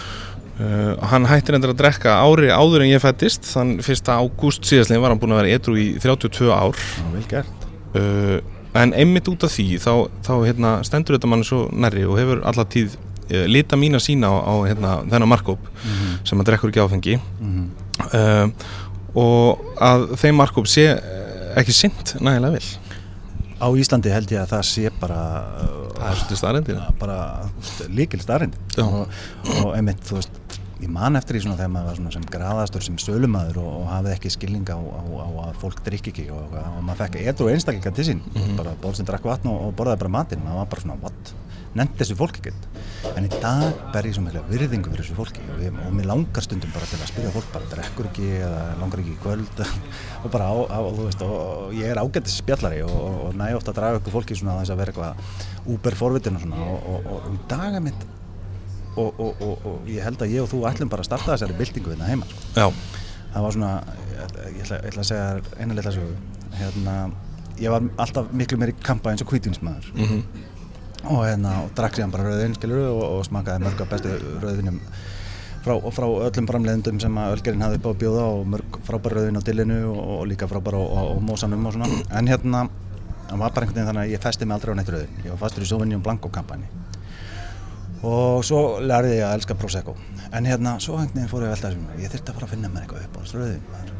[0.60, 4.10] Uh, hann hættir endur að drekka ári áður en ég fættist þann 1.
[4.12, 6.76] ágúst síðastlegin var hann búin að vera edru í 32 ár
[7.30, 7.59] gert.
[7.94, 8.38] Uh,
[8.74, 12.42] en einmitt út af því þá, þá hérna, stendur þetta mann svo nærri og hefur
[12.46, 16.20] alla tíð uh, lita mína sína á, á hérna, þennan markóp Mhm.
[16.24, 17.64] sem að drekkur ekki áfengi Mhm.
[18.14, 18.46] uh,
[19.14, 20.86] og að þeim markóp sé
[21.58, 22.68] ekki sint nægilega vel
[23.60, 25.16] Á Íslandi held ég að það sé bara
[25.98, 27.16] það er svolítið staðrendir uh, bara
[27.92, 28.84] líkil starrend Já.
[28.86, 29.08] og,
[29.66, 30.30] og einmitt, þú veist
[30.80, 33.90] ég man eftir því svona þegar maður var svona sem graðastur sem sölumadur og, og
[33.90, 37.50] hafði ekki skilning á, á, á að fólk drikki ekki og, og maður fekk edru
[37.52, 38.24] einstaklinga til sín.
[38.32, 38.56] Mhm.
[38.60, 40.44] bara bóð sem drakk vatn og, og borðaði bara matinn.
[40.44, 41.34] Maður var bara svona, what?
[41.70, 42.64] Nefndi þessu fólk ekkert?
[43.14, 46.08] En í dag ber ég svo mikla virðingu fyrir þessu fólki og, ég, og mér
[46.10, 49.62] langar stundum bara til að spyrja fólk bara drekkur ekki eða langar ekki í kvöld?
[50.24, 53.52] Og bara á, þú veist og, og ég er ágættis spjallari og, og, og næ
[53.56, 56.64] ofta að draga ykkur fólki svona að þess að vera eitthvað úber forvitin og svona.
[56.66, 58.04] Og, og, og, og í dag er mitt
[58.96, 61.58] og, og, og, og ég held að ég og þú ætlum bara að starta þessari
[61.58, 62.70] byltingu hérna heima sko.
[63.32, 63.72] það var svona,
[64.10, 66.14] ég, ætla, ég ætla að segja þér eina litla sögu.
[66.60, 66.94] Hérna,
[67.60, 70.48] ég var alltaf miklu meiri kampa eins og kvítvinsmaður mm
[71.08, 72.56] og hérna, drakk síðan bara rauðin
[72.90, 74.10] og, og smakaði mörg af bestu
[74.42, 74.80] rauðvinum
[75.64, 79.40] frá, frá öllum framleiðendum sem að Ölgerinn hafði á að bjóða og mörg frábær rauðin
[79.40, 81.88] á dillinu og, líka frábær á, mósanum og svona.
[82.12, 82.66] En hérna,
[83.30, 85.32] það var bara einhvern veginn þannig að ég festi mig aldrei á neitt rauðin ég
[85.32, 86.68] var fastur í Sauvignon Blanco kampanji
[88.06, 89.94] og svo lærði ég að elska Prosecco.
[90.32, 92.54] En hérna, svo einhvern veginn fór ég að velta þessum ég þurfti að fara að
[92.54, 93.98] finna mér eitthvað upp á rauðin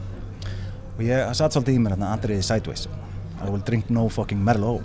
[1.01, 2.89] og ég satt svolítið í mér hérna Andriði Sideways.
[3.41, 4.85] I will drink no fucking Merlot.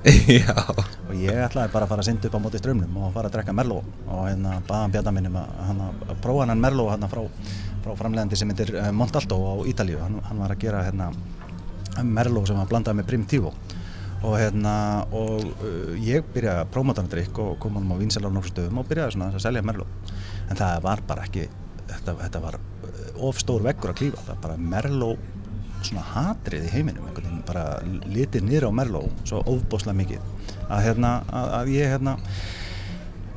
[1.09, 3.35] Og ég ætlaði bara að fara að synda upp á móti strömmnum og fara að
[3.35, 3.89] drekka Merlot.
[4.07, 7.19] Og hérna baðan bjarnar minnum að, hann að prófa hann Merlot hérna frá,
[7.83, 9.99] frá framlegandi sem heitir uh, Montalto á Ítalíu.
[9.99, 11.09] Hann, hann var að gera hérna
[11.99, 13.51] Merlot sem var blandað með Primitivo
[14.25, 14.75] og hérna
[15.13, 18.53] og uh, ég byrjaði að prófa hann drikk og kom hann á vinselar á nokkur
[18.53, 20.11] stöðum og byrjaði svona að selja Merlot.
[20.49, 21.47] En það var bara ekki
[21.91, 22.99] þetta, þetta var uh,
[23.29, 24.25] of stór veggur að klífa.
[24.29, 25.31] Það bara Merlot
[25.85, 27.65] svona hatrið í heiminum einhvern veginn bara
[28.09, 30.29] litið niður á Merlot svo ofbóslega mikið.
[30.65, 32.15] Að, hérna, að, að ég hérna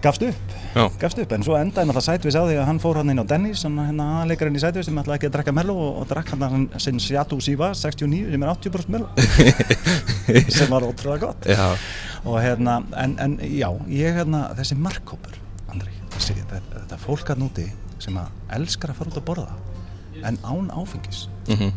[0.03, 0.53] gafst upp,
[1.01, 3.27] gafst upp en svo endaði náttúrulega Sætvis á því að hann fór hann inn á
[3.27, 6.31] Dennis hann hérna aðleikarinn í Sætvis sem ætlaði ekki að drekka Merlot og, og drakk
[6.35, 9.23] hann sinn Seattle Siva 69 sem er 80% Merlot.
[10.59, 11.47] Sem var ótrúlega gott.
[11.49, 11.73] Já,
[12.29, 15.39] og hérna, en, en já, ég hérna, þessi markkópur,
[15.73, 17.65] Andri, þessi, þetta, þetta fólk að núti
[18.03, 19.57] sem að elskar að fara út að borða
[20.29, 21.73] en án áfengis, mhm.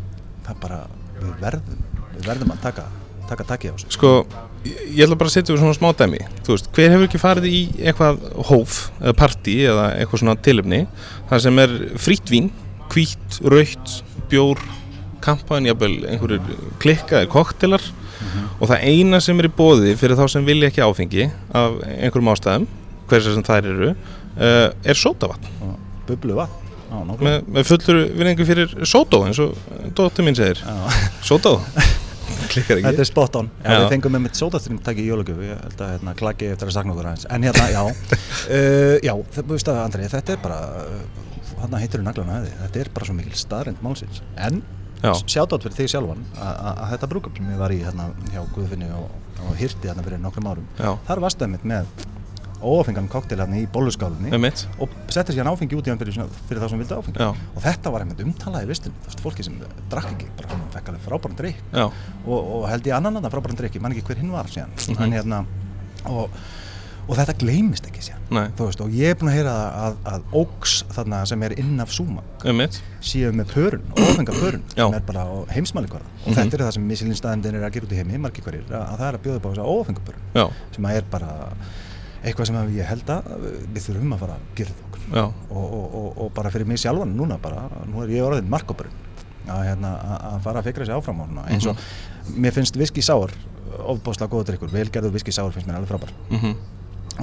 [0.47, 0.81] það bara,
[1.19, 2.87] við verðum, við verðum að taka,
[3.31, 3.93] taka taki á þessu.
[3.95, 4.11] Sko,
[4.65, 6.19] ég ætla bara að setja úr svona smá dæmi.
[6.45, 8.19] Þú veist, hver hefur ekki farið í eitthvað
[8.51, 10.83] hóf eða partí eða eitthvað svona tilöfni
[11.31, 12.51] þar sem er frýtt vín
[12.91, 13.97] hvítt, rautt,
[14.31, 14.59] bjór
[15.23, 17.83] kampaðin, jafnvel einhverjir klikkaðir koktelar
[18.59, 21.27] og það eina sem er í bóði fyrir þá sem vilja ekki áfengi
[21.57, 22.67] af einhverjum ástæðum
[23.09, 25.49] hversa sem þær eru uh, er sótavatn.
[25.65, 25.73] Og
[26.09, 27.25] bublu vatn, já, nokkuð.
[27.27, 29.57] með, með fullur vinningu fyrir sótó eins og
[29.97, 30.61] dóttir mín segir.
[31.25, 31.57] Sótó
[32.51, 33.49] klikkar ekki þetta er spot on.
[33.61, 33.77] Já, Já.
[33.83, 36.75] við fengum með mitt sódastrým takk í jólugjöf, ég held að hérna klaki eftir að
[36.77, 37.25] sakna okkur aðeins.
[37.31, 40.59] En hérna, já, uh, já, það búist að Andri, þetta er bara,
[41.63, 44.23] hann heitir naglan að þið, þetta er bara svo mikil staðrind málsins.
[44.37, 44.61] En
[45.01, 45.15] Já.
[45.25, 49.07] sjátt fyrir þig sjálfan að, þetta brúkup sem ég var í hérna hjá Guðfinni og,
[49.47, 50.91] og hirti hérna fyrir nokkrum árum Já.
[51.07, 51.89] þar varst það mitt með
[52.61, 53.65] ófengan koktel hérna í
[54.41, 56.17] mitt og setti sér áfengi út í hann fyrir,
[56.49, 57.19] fyrir þá sem vildi áfengi.
[57.19, 57.29] Já.
[57.55, 59.59] og þetta var einmitt umtalað í vistin þú veist, fólki sem
[59.91, 61.61] drakk ekki, bara svona fekk alveg frábæran drikk
[62.25, 64.73] og, og held ég annan annan frábæran drikk, ég man ekki hver hinn var síðan.
[64.89, 65.03] Mhm.
[65.03, 65.45] en hérna
[66.05, 66.29] og,
[67.09, 68.19] og þetta gleymist ekki síðan.
[68.55, 69.53] Þú veist, og ég er búin að heyra
[69.83, 72.21] að, að óks þarna sem er inn af Súma
[73.03, 76.37] séu með pörun, ófenga pörun sem er bara heimsmælikvara og Mhm.
[76.37, 78.17] þetta er það sem Michelin staðindin er að gera út í heimi.
[78.21, 78.97] Margir hverjir, að, að
[82.23, 83.29] eitthvað sem ég held að
[83.73, 85.05] við þurfum að fara að gera það okkur.
[85.49, 88.93] Og, og, og, og bara fyrir mig sjálfan núna bara, nú er ég orðin markopurinn
[89.49, 89.95] að, hérna,
[90.29, 91.81] að- fara að fikra sig áfram á eins og
[92.37, 93.33] mér finnst viski sár
[93.81, 96.11] ofbáslega góða drikkur, velgerður viski sár finnst mér alveg frábær.
[96.29, 96.53] Mhm,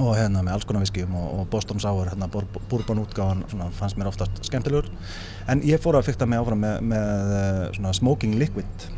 [0.03, 2.27] og hérna með alls konar viskjum og, og Boston Sour, hérna
[2.69, 3.45] bourbon útgáðan
[3.77, 4.89] fannst mér oftast skemmtilegur.
[5.47, 8.89] En ég fór að fyrta mig áfram með, með svona smoking liquid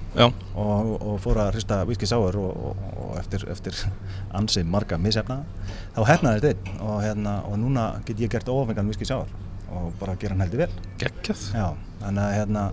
[0.59, 3.77] og, og fór að hrista whisky sour og, og eftir, eftir
[4.35, 5.41] ansi marga misefna
[5.95, 9.31] þá hefnaði þetta einn og, hérna, og núna get ég gert ofengan whisky sour
[9.71, 10.71] og bara gera hann heldur vel.
[12.03, 12.65] Að hérna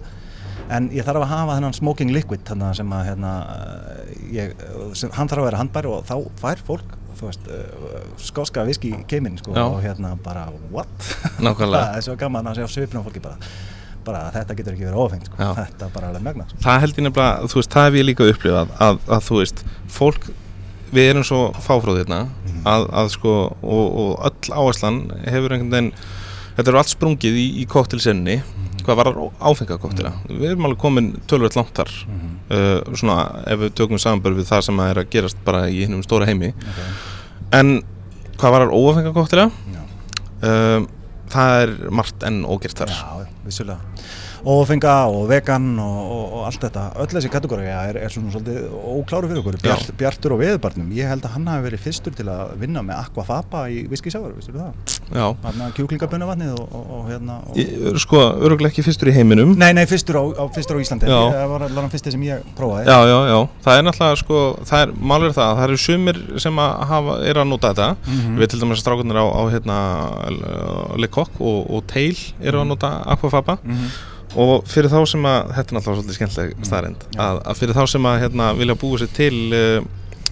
[0.75, 3.33] en ég þarf að hafa þennan smoking liquid sem að hérna
[4.35, 4.55] ég,
[4.99, 9.39] sem, hann þarf að vera handbær og þá fær fólk veist, uh, skóska viski keiminn
[9.41, 10.93] sko, og hérna bara what?
[11.43, 11.81] Nákvæmlega.
[11.89, 13.39] Það er svo gaman að sjá svipin á fólki bara
[14.05, 15.49] bara þetta getur ekki verið ofengt sko.
[15.59, 16.61] þetta bara alveg megna sko.
[16.65, 19.65] Það held ég nefnilega, þú veist, það hef ég líka upplifað að, að þú veist,
[19.99, 20.31] fólk
[20.95, 22.63] við erum svo fáfróð hérna mm.
[22.69, 25.93] að, að sko, og, og öll áherslan hefur einhvern veginn
[26.57, 28.83] þetta eru allt sprungið í, í kóktelsenni mm.
[28.87, 29.13] hvað var
[29.51, 30.41] áfengakóktela mm.
[30.41, 32.35] við erum alveg komin tölvöld langt þar -hmm.
[32.49, 36.05] uh, svona, ef við tökum samanbörð við það sem er að gerast bara í hinnum
[36.07, 36.93] stóra heimi okay.
[37.61, 37.83] en
[38.39, 40.89] hvað var óafengakóktela um,
[41.33, 42.95] það er margt enn ógert þar.
[42.95, 43.81] Já, vissulega
[44.45, 46.85] ófenga og vegan og, og, og allt þetta.
[47.03, 49.59] Öll þessi kategóri er, er svona svolítið ókláru fyrir okkur.
[49.63, 53.03] Bjart, Bjartur og Veðubarnum ég held að hann hafi verið fyrstur til að vinna með
[53.03, 54.97] Aquafaba í vissir þú það?
[55.09, 55.27] Já.
[55.77, 57.71] Kjúklingabunnavatnið og, og hérna ég,
[58.03, 59.55] Sko, öruglega ekki fyrstur í heiminum.
[59.59, 61.09] Nei, nei, fyrstur á, á, fyrstur á Íslandi.
[61.09, 61.21] Já.
[61.35, 62.89] það var alveg fyrsti sem ég prófaði.
[62.89, 66.63] Já, já, já, það er náttúrulega sko það er, málur það, það eru sumir sem
[66.65, 67.89] að hafa, er að nota þetta.
[68.05, 68.39] Mm -hmm.
[68.43, 69.79] við til dæmis að strákunar á, á hérna
[71.01, 73.59] Le Coq og, og Tail eru að nota Aquafaba.
[73.65, 76.69] Mm -hmm og fyrir þá sem að þetta er náttúrulega svolítið skemmtileg mm.
[76.69, 79.39] staðrind að, að fyrir þá sem að hérna, vilja búið sér til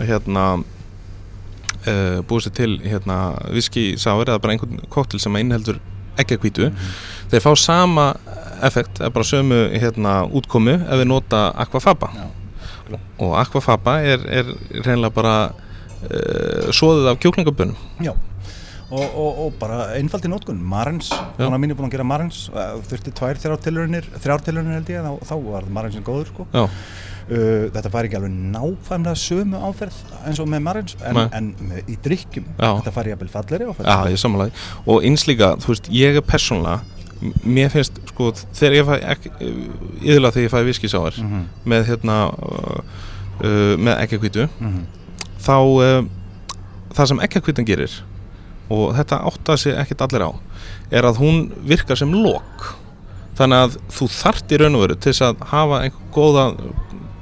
[0.04, 3.18] hérna uh, búið sér til hérna
[3.54, 5.80] viskisáir eða bara einhvern koktel sem að innheldur
[6.20, 6.94] ekki að kvítu mm.
[7.32, 8.06] þeir fá sama
[8.66, 12.26] effekt eða bara sömu hérna útkomu ef við nota aquafaba Já.
[13.20, 18.12] og aquafaba er, er reynilega bara uh, svoðið af kjóklingabunum Já
[18.90, 22.46] og, og, og bara einfalt í nótkunn Marins, hann mín er búin að gera Marins
[22.90, 26.46] þurfti tvær þrjártilurinnir þrjártilurinnir held ég, þá, þá var Marinsin góður sko.
[26.54, 26.68] uh,
[27.74, 31.98] þetta fær ekki alveg náfæmlega sömu áferð eins og með Marins, en, en með, í
[32.04, 33.90] drikkjum þetta fær ég að byrja falleri áferð.
[33.90, 36.82] Já, ég samanlega, og einslíka, þú veist, ég er persónlega
[37.46, 38.94] mér finnst, sko, þegar ég fæ
[40.04, 41.44] yðurlega þegar ég fæ viskisáar mm -hmm.
[41.64, 42.80] með hérna uh,
[43.40, 44.84] uh, með ekkjakvítu mm -hmm.
[45.40, 46.04] þá uh,
[46.94, 48.02] það sem ekkjakvítan gerir
[48.72, 50.30] og þetta átta sig ekkert allir á
[50.90, 52.72] er að hún virkar sem lok
[53.36, 56.46] þannig að þú þart í raun og veru til þess að hafa einhver góða,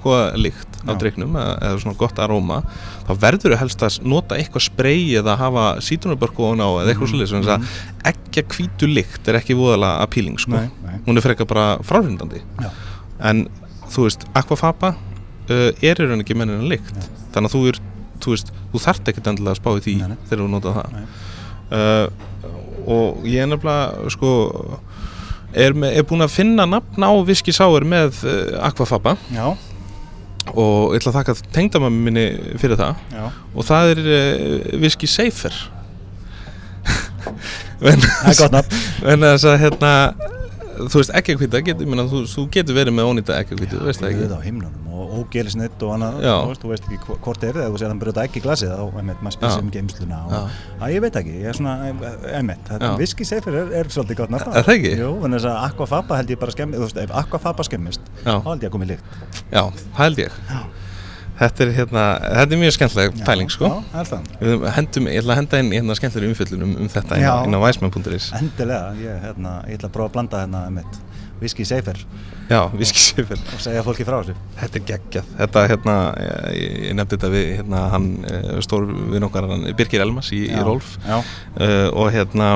[0.05, 2.61] góða lykt af dreiknum eða, eða svona gott aróma
[3.07, 7.27] þá verður þau helst að nota eitthvað sprey eða hafa sítunarbörku á eða eitthvað mm,
[7.31, 7.67] svolítið mm.
[8.13, 10.59] ekki að kvítu lykt er ekki voðalega appealing sko.
[10.59, 10.99] nei, nei.
[11.07, 12.43] hún er frekar bara frárindandi
[13.25, 13.47] en
[13.95, 17.09] þú veist, aquafaba uh, er í raun og ekki mennin að nei.
[17.35, 17.81] þannig að þú, er,
[18.21, 20.99] þú, veist, þú þart ekki endilega að spá í því þegar þú notað það
[21.75, 22.07] uh,
[22.85, 24.33] og ég er nefnilega sko
[25.55, 29.47] er, með, er búin að finna nafn á Viski Sáur með uh, Aquafaba Já.
[30.53, 32.27] og ég ætla að þakka tengdamammi minni
[32.61, 33.25] fyrir það Já.
[33.55, 35.59] og það er uh, Viski Safer
[37.81, 38.81] það er gott nafn
[39.15, 39.93] en þess að hérna
[40.79, 41.61] þú veist ekki að hvita,
[42.11, 44.41] þú, þú getur verið með ónýta hvita, þú veist það ekki?
[44.45, 47.95] himnunum og ógelisnitt og annað þú veist, þú veist ekki hvort er það þú séð
[47.95, 50.55] að brjóta ekki glasið þá einmitt maður spilsið um geimsluna og
[50.85, 51.75] að ég veit ekki, ég er svona
[52.39, 54.95] einmitt, viski seifir er, er svolítið gott Er það ekki?
[55.01, 58.49] Jú, en þess að aquafaba held ég bara skemmist þú veist, ef aquafaba skemmist, þá
[58.53, 60.41] held ég að komið líkt Já, það held ég.
[60.51, 60.63] Já.
[61.35, 63.71] Þetta er, hérna, þetta er mjög skemmtileg pæling sko.
[63.91, 64.19] Já,
[64.77, 68.93] hendum, Ég ætla að henda inn hérna skemmtilegur umfyllunum um þetta inn á væsmann.is Endilega,
[69.01, 71.01] ég, hérna, ég ætla að prófa að blanda hérna með
[71.43, 71.99] Whisky Safer.
[72.47, 73.43] Já, Whisky Safer.
[73.57, 74.37] Og segja fólki frá þessu.
[74.61, 75.35] Þetta er geggjað.
[75.41, 75.97] Þetta, hérna,
[76.55, 80.65] ég, ég nefndi þetta við hérna, hann eh, stór við nokkar Birgir Elmas í, í
[80.65, 80.95] Rolf.
[81.11, 82.55] uh, og hérna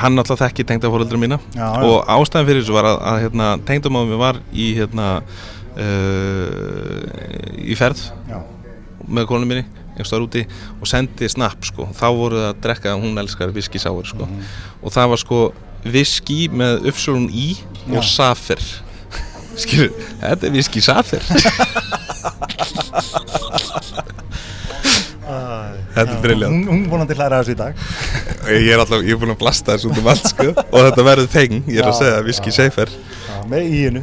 [0.00, 1.38] hann alltaf þekki tengdafóröldra mína.
[1.54, 5.08] Já, og ástæðan fyrir þessu var að, að hérna, tengdamáðum við var í hérna
[5.80, 8.40] uh, í ferð já.
[9.08, 9.66] með konum minni
[10.00, 10.46] úti
[10.80, 11.88] og sendi snapp sko.
[11.92, 14.24] Þá voru það að drekka, hún elskar viskisáur sko.
[14.24, 14.44] Mm -hmm.
[14.82, 15.40] og það var sko
[15.84, 17.56] viski með uppsölun í
[17.88, 17.96] Já.
[17.98, 18.60] og safir
[19.56, 21.22] skilur, þetta er viski safir
[25.94, 27.74] þetta er briljant hún, hún vonandi hlæra þessu í dag.
[28.50, 30.48] Ég er alltaf, ég er búin að blasta þessu út um allt sko.
[30.50, 32.92] Og þetta verður þeng, ég er að segja viski safir
[33.50, 34.02] með íinu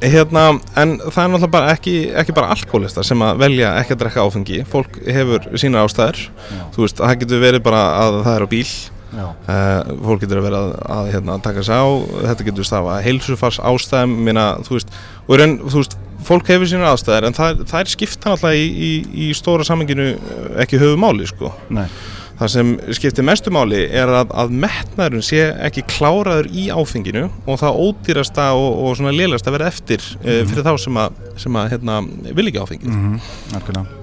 [0.00, 0.44] hérna,
[0.80, 4.24] en það er náttúrulega bara ekki, ekki bara alkoholista sem að velja ekki að drekka
[4.24, 4.62] áfengi.
[4.70, 6.22] Fólk hefur sína ástæður.
[6.30, 6.62] Já.
[6.76, 8.64] þú veist, það getur verið bara að það er á bíl.
[9.10, 11.86] Uh, fólk getur að vera að, að hérna, taka sig á.
[12.30, 14.94] Þetta getur stafa heilsufars ástæðum minna, þú veist,
[15.26, 18.66] og raun, þú veist fólk hefur sína aðstæðar en það, það er skipta náttúrulega í,
[18.70, 18.90] í,
[19.26, 20.12] í stóra samenginu
[20.62, 21.52] ekki höfu máli sko.
[21.72, 21.86] Nei,
[22.40, 27.60] Það sem skiptir mestu máli er að, að metnaðurinn sé ekki kláraður í áfenginu og
[27.60, 31.72] það ódýrasta og, og svona lélasta verða eftir mm fyrir þá sem að, sem að
[31.74, 31.98] hérna,
[32.32, 32.94] vil ekki áfengið.
[32.96, 33.98] mm algjörlega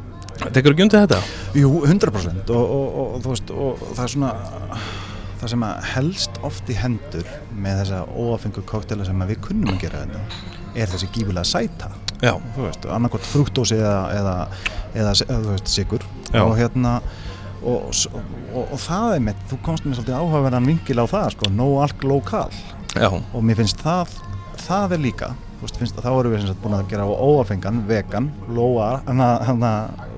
[0.54, 1.18] Tekur ekki undir þetta?
[1.58, 4.32] Jú, 100% og, og, þú veist, og það er svona
[5.38, 9.82] það sem að helst oft í hendur með þessa óafengu koktela sem við kunnum að
[9.86, 11.90] gera þetta er þessi gífulega sæta.
[12.22, 14.36] Þú annarkvort frúktósi eða, eða,
[14.94, 16.06] eða, eða þú veist, sigur
[16.38, 17.00] og hérna
[17.64, 17.90] og,
[18.54, 21.68] og, og það er með, þú komst með svolítið áhugaverðan vingil á það, sko, no
[21.84, 22.50] alk lokal.
[22.98, 23.12] Já.
[23.14, 24.16] og mér finnst það
[24.64, 25.28] það er líka,
[25.58, 28.32] þú veist, þá erum við sagt búin að gera óafengan, vegan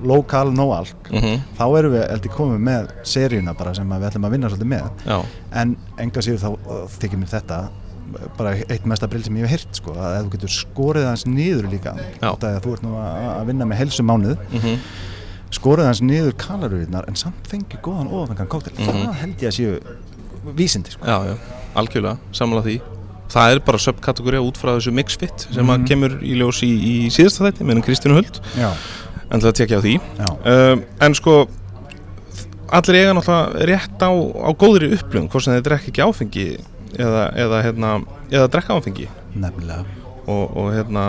[0.08, 1.10] lokal no alk.
[1.12, 4.72] Mm þá erum við heldur komið með seríuna bara sem við ætlum að vinna svolítið
[4.72, 4.90] með.
[5.06, 5.18] Já.
[5.60, 6.50] en enga síður þá
[6.98, 7.60] þykir mér þetta
[8.38, 11.68] bara eitt mesta brill sem ég hef heyrt sko, að þú getur skorið hans niður
[11.70, 11.94] líka
[12.64, 14.76] þú ert nú að, vinna með helsu mánuð Mm
[15.50, 18.72] skorið hans niður kaloríunar en samt fengi góðan ofengan kóktel.
[18.78, 18.86] Mhm.
[19.06, 21.04] það held ég að séu vísindi sko.
[21.06, 21.36] Já, já,
[21.76, 22.80] algjörlega, sammála því.
[23.30, 25.86] Það er bara subkategóri út frá þessu mixfit sem að Mhm.
[25.86, 28.40] kemur í ljós í, í síðasta þætti meðan Kristínu Huld.
[28.58, 28.72] Já,
[29.30, 30.00] en það tekja á því.
[30.44, 31.46] Um, En sko
[32.70, 36.44] allir eiga náttúrulega rétt á, á góðri upplöfum hvort sem þeir drekka ekki áfengi
[36.98, 37.90] eða, eða, hérna,
[38.30, 39.08] eða drekka áfengi.
[39.34, 39.84] Nefnilega
[40.26, 41.04] og, og hérna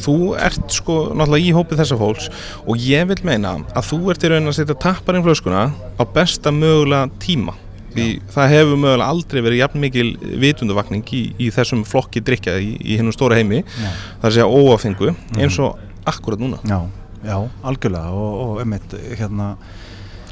[0.00, 2.28] þú ert sko náttúrulega í hópið þessa fólks
[2.64, 6.52] og ég vil meina að þú ert í raunin að setja tapparinn flöskuna á besta
[6.54, 7.56] mögulega tíma.
[7.90, 10.08] Því það hefur mögulega aldrei verið jafn mikil
[10.44, 13.64] vitundavakning í, í þessum flokki drikja í, í hennum stóra heimi.
[13.66, 13.90] Já,
[14.22, 16.60] það er að óafengu eins og akkurat núna.
[16.70, 16.84] Já,
[17.26, 17.36] já
[17.66, 19.54] algjörlega og, og einmitt hérna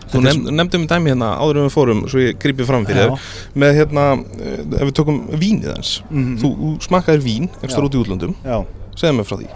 [0.09, 3.27] Þú nefnd, nefndum í dæmi hérna áður við fórum svo ég grípi fram fyrir þér.
[3.55, 4.05] Með hérna,
[4.41, 6.39] eh, ef við tökum vínið hans Mhm.
[6.41, 7.87] þú, þú smakkaðir vín ekstra Já.
[7.89, 8.65] út í útlöndum, já,
[8.97, 9.49] segðu mér frá því.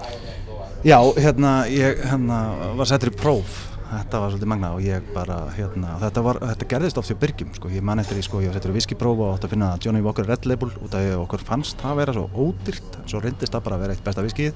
[0.84, 2.38] Já, hérna, ég hérna,
[2.76, 3.68] var settur í próf.
[3.92, 7.54] Þetta var svolítið magna og ég bara, hérna, þetta, var, þetta gerðist oft hjá Byrgjum,
[7.54, 9.78] sko, ég man eftir því, sko, ég var settur í viskipróf og átti að finna
[9.84, 13.20] Johnny Walker Red Label út af því að okkur fannst það vera svo ódýrt, svo
[13.20, 14.52] reyndist það bara að vera eitt besta viskið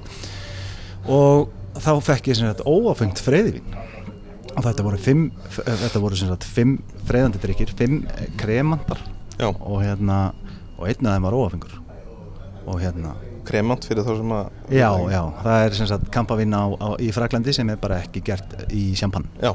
[1.07, 3.77] og þá fekk ég sem sagt óáfengt freyðivín
[4.57, 6.79] og þetta voru fimm, þetta voru sem sagt fimm
[7.09, 9.03] freyðandi drikkir, fimm eh, kremandar
[9.37, 10.31] Já, og hérna,
[10.79, 11.75] og einn af þeim var óáfengur
[12.67, 13.13] og hérna,
[13.47, 17.13] kremant fyrir þá sem að Já, já, það er sem sagt kampavín á, á, í
[17.15, 19.53] Fraklandi sem er bara ekki gert í sjampann, Já,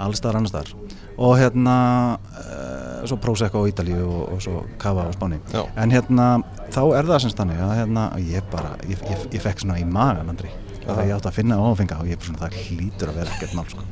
[0.00, 0.72] allstaðar annar staðar.
[1.18, 1.74] Og hérna
[2.18, 5.40] uh, svo Prosecco á Ítalíu og, og svo Cava á Spáni.
[5.50, 5.64] Já.
[5.76, 6.28] en hérna
[6.70, 9.86] þá er það sem stannig að hérna ég bara, ég, ég, ég fekk svona í
[9.86, 10.50] magan andri
[10.88, 13.56] þegar ég átti að finna ófenga og ég bara svona það hlýtur að vera ekkert
[13.58, 13.84] mál sko.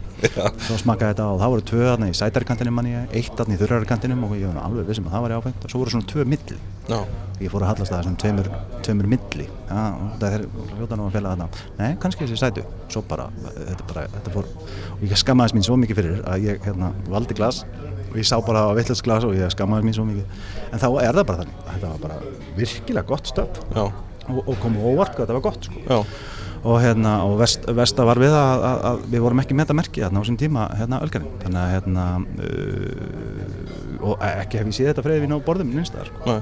[0.66, 3.60] svo smakkaði þetta og það voru tvö þarna í sætarikantinum manni ég, eitt þarna í
[3.60, 5.66] þurrarikantinum og ég var alveg vissum að það var áfengt.
[5.66, 6.58] Og svo voru svona tvö milli.
[6.86, 6.98] Já,
[7.42, 8.48] ég fór að hallast það sem tveimur,
[8.86, 9.48] tveimur milli.
[9.68, 9.82] Já,
[10.22, 10.46] það er
[10.78, 11.48] hljóta nú að fela þarna.
[11.82, 12.64] Nei, kannski þessi sætu.
[12.94, 13.28] Svo bara,
[13.58, 14.48] þetta bara, þetta fór
[14.96, 17.60] og ég skammaðist mín svo mikið fyrir að ég hérna valdi glas
[18.06, 20.40] og ég sá bara á vittlust glas og ég skammaðist mín svo mikið.
[20.72, 22.18] En þá er það bara þannig, þetta var bara
[22.56, 25.84] virkilega gott stöf já, og, og kom óvart hvað þetta var gott sko.
[26.66, 29.78] Og hérna, og vest, vesta var við að, að, að við vorum ekki með þetta
[29.78, 32.06] merki hérna á sín tíma hérna ölgarinn, þannig að hérna
[32.46, 36.38] uh, og ekki hef ég séð þetta freyðvín á borðum minnstaðar sko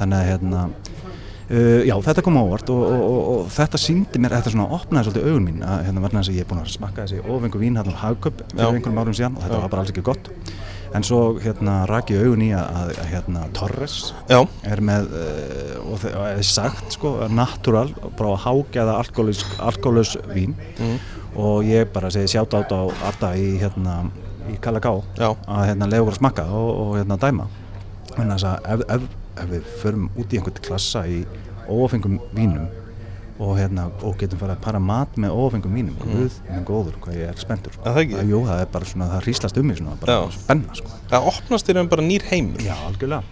[0.00, 4.20] þannig að hérna uh, já þetta kom á óvart og, og, og, og þetta síndi
[4.20, 6.62] mér, þetta svona opnaði svolítið augun mín að hérna verðan þess að ég er búin
[6.64, 8.68] að smakka þessi ofengu vín hérna á hagköp fyrir Já.
[8.68, 9.64] einhverjum árum síðan og þetta Já.
[9.64, 10.32] var bara alls ekki gott
[10.94, 13.96] en svo hérna rak ég augun í að, að, hérna Torres
[14.30, 14.38] já,
[14.70, 17.88] er með uh, og það er sagt sko natural,
[18.18, 20.54] bara hágæða alkoholus vín.
[20.78, 20.96] Mm,
[21.34, 24.04] og ég bara segi sjátt át á Arda í hérna
[24.50, 27.48] í Kalagá já, að hérna leiða okkur að smakka og, og hérna dæma.
[28.14, 29.10] En þess að ef, ef,
[29.42, 31.24] ef við förum út í einhvern klassa í
[31.66, 32.68] óafengum vínum
[33.38, 36.12] og hérna og getum farið að para mat með óafengum vínum Mm.
[36.14, 37.82] guð, minn góður, hvað ég er spenntur sko.
[37.84, 40.30] Er það jú, það er bara svona, það hríslast um mig svona, bara Já.
[40.30, 40.88] spenna sko.
[41.10, 43.22] það opnast þér um bara nýr heimur já, algjörlega,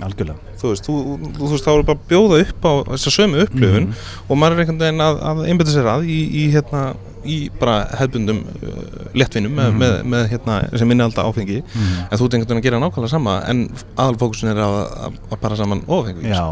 [0.00, 3.10] algjörlega þú veist, þú, þú, þú veist, þá eru bara að bjóða upp á þessa
[3.18, 3.94] sömu upplifun Mhm.
[4.30, 6.94] og maður er einhvern veginn að, að einbæta sér að í, í hérna,
[7.24, 9.78] í bara hefbundum uh, léttvinum með, Mhm.
[9.78, 12.08] með, með hérna, sem minni alltaf áfengi Mhm.
[12.10, 14.74] en þú ert einhvern veginn að gera nákvæmlega sama en aðalfókusin er að,
[15.06, 16.42] að, að para saman ófengi já,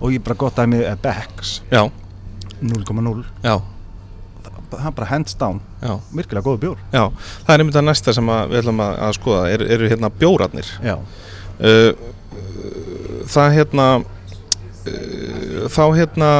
[0.00, 1.90] og ég bara gott dæmi er Becks já,
[2.62, 3.54] 0,0 já,
[4.70, 6.76] það er bara hands down, já, virkilega góð bjór.
[6.94, 7.04] Já.
[7.46, 9.40] Það er einmitt að næsta sem að við ætlum að, að skoða.
[9.54, 11.90] Er, eru hérna bjóratnir já, uh,
[13.30, 16.30] það hérna uh, þá hérna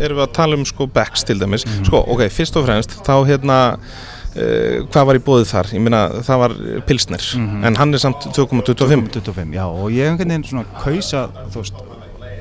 [0.00, 1.66] erum við að tala um sko Becks til dæmis.
[1.66, 1.84] Mhm.
[1.90, 5.72] sko ok, fyrst og fremst þá hérna uh, hvað var í bóðið þar?
[5.76, 6.56] Ég meina það var
[6.88, 7.64] Pilsner Mhm.
[7.66, 11.64] en hann er samt 2,25 25, já, og ég hef einhvern veginn svona kausa, þú
[11.64, 11.74] veist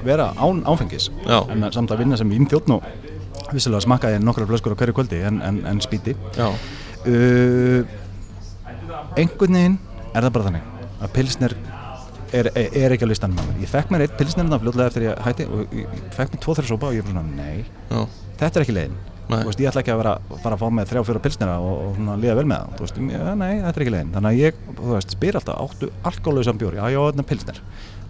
[0.05, 1.09] vera án áfengis.
[1.27, 1.41] Já.
[1.51, 2.83] en samt að vinna sem vínþjóðn og
[3.53, 6.15] Vissilega smakkaði ég nokkrar flöskur á hverju kvöldi en, en, en spýti.
[6.37, 7.97] Já, uh,
[9.17, 9.77] einhvern veginn
[10.13, 10.63] er það bara þannig
[10.99, 11.55] að pilsner
[12.33, 13.61] er, er, er ekki á listanum á mér.
[13.63, 16.57] Ég fekk mér eitt pilsner þarna fljótlega eftir ég hætti og ég, fekk mér tvo
[16.57, 18.01] þeirra sópa og ég er bara svona nei, já,
[18.41, 18.99] þetta er ekki leiðin.
[19.29, 21.97] Veist, ég ætla ekki að vera, fara að fá með þrjá fjóra pilsnera og, og
[21.99, 22.79] svona líða vel með það.
[22.81, 24.13] Veist, ja, nei, þetta er ekki leiðin.
[24.15, 27.59] Þannig að ég, veist, spyr alltaf áttu alkoholausan bjór, já, já, þetta er pilsner.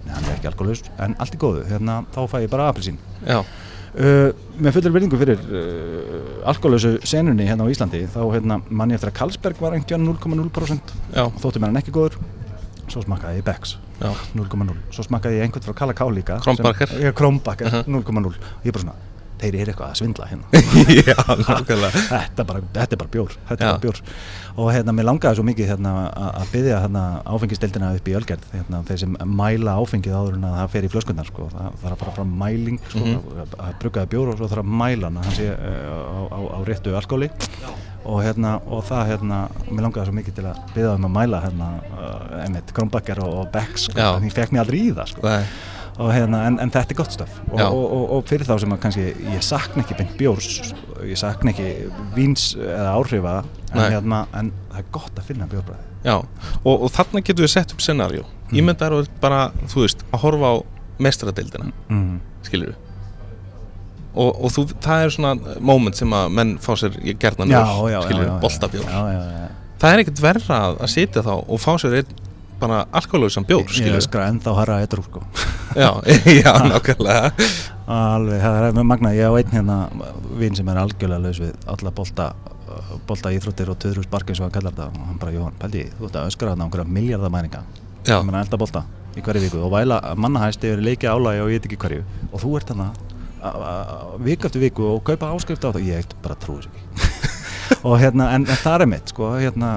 [0.05, 1.65] Nei, hann er ekki alkoholaus, en allt er góðu.
[1.67, 3.01] Hérna, þá fæ ég bara apelsín.
[3.27, 3.41] Já,
[3.89, 4.29] Uh,
[4.61, 9.09] með fullir virðingu fyrir uh, alkoholausu senunni hérna á Íslandi þá hérna, mann ég eftir
[9.09, 12.19] að Karlsberg var einhvern 0,0% já, þótti mér hann ekki góður.
[12.89, 13.75] Svo smakkaði ég Becks.
[13.99, 16.37] Já, 0,0 svo smakkaði ég einhvern frá Kalla Ká líka
[17.03, 17.99] Já, Kronbacher, Uh-huh.
[17.99, 18.95] 0,0 og ég bara svona,
[19.39, 20.61] þeir eru eitthvað að svindla hérna.
[20.99, 22.03] Já, nákvæmlega.
[22.09, 23.67] Þetta, er bara, þetta er bara bjór þetta Já.
[23.67, 24.01] er bara bjór.
[24.59, 28.47] Og hérna, mér langaði svo mikið hérna, að að byggja hérna, áfengistildina upp í Ölgerð
[28.51, 31.45] hérna, þeir sem mæla áfengið áður en að það fer í flöskundar sko.
[31.53, 33.39] það þarf að fara fram mæling sko, Mhm.
[33.45, 36.59] að, að bruggaði bjór og svo þarf að mæla hann sé uh, á, á, á
[36.67, 37.29] réttu alkóli
[38.03, 41.41] og, hérna, og það, hérna, mér langaði svo mikið til að byggja um að mæla
[41.45, 45.23] hérna, uh, einmitt, Kronbacher og, og Beck sko, ég fekk mér aldrei í það sko.
[45.29, 45.43] Nei,
[45.99, 48.75] og, hérna, en, en þetta er gott stöf og, og, og, og fyrir þá sem
[48.75, 50.73] að kannski ég sakna ekki beint bjórs
[51.03, 51.69] ég sakna ekki
[52.15, 56.91] víns eða áhrifa en, hérna, en það er gott að finna bjórbræði já, og, og
[56.95, 58.57] þarna getum við sett upp scenarjó Mm.
[58.63, 60.55] Ímyndar og bara, þú veist, að horfa á
[60.99, 62.15] mestradeildina, mm.
[62.47, 62.85] skilur við
[64.19, 67.59] og, og þú, það er svona moment sem að menn fá sér já,
[67.93, 68.87] já, skilur við, boltabjór.
[69.79, 72.17] Það er ekkert verra að sitja þá og fá sér einn
[72.61, 75.23] bara alkoholausan bjór, ég skilur við öskra ennþá harra eitthvað sko.
[75.75, 75.89] já,
[76.43, 77.33] já, nákvæmlega.
[77.89, 79.77] Alveg, það er magna ég á einn hérna
[80.37, 82.31] vinn sem er algjörlega laus við alla bolta
[83.09, 84.89] bolta íþróttir og töðrús bark eins og hann kallar þetta.
[84.93, 87.63] Og hann bara, Jóhann, pældi, þú ert að öskra þarna á einhverja miljardamæringa
[88.05, 88.83] sem er að elda bolta
[89.17, 92.03] í hverju viku og væla mannahæst yfir leikja álægi og ég veit ekki hverju.
[92.29, 92.91] Og þú ert þarna
[94.25, 96.85] viku eftir viku og kaupa áskrift á þetta ég eitt bara trúi þessu ekki.
[97.87, 99.75] Og hérna, en, en það er mitt sko, hérna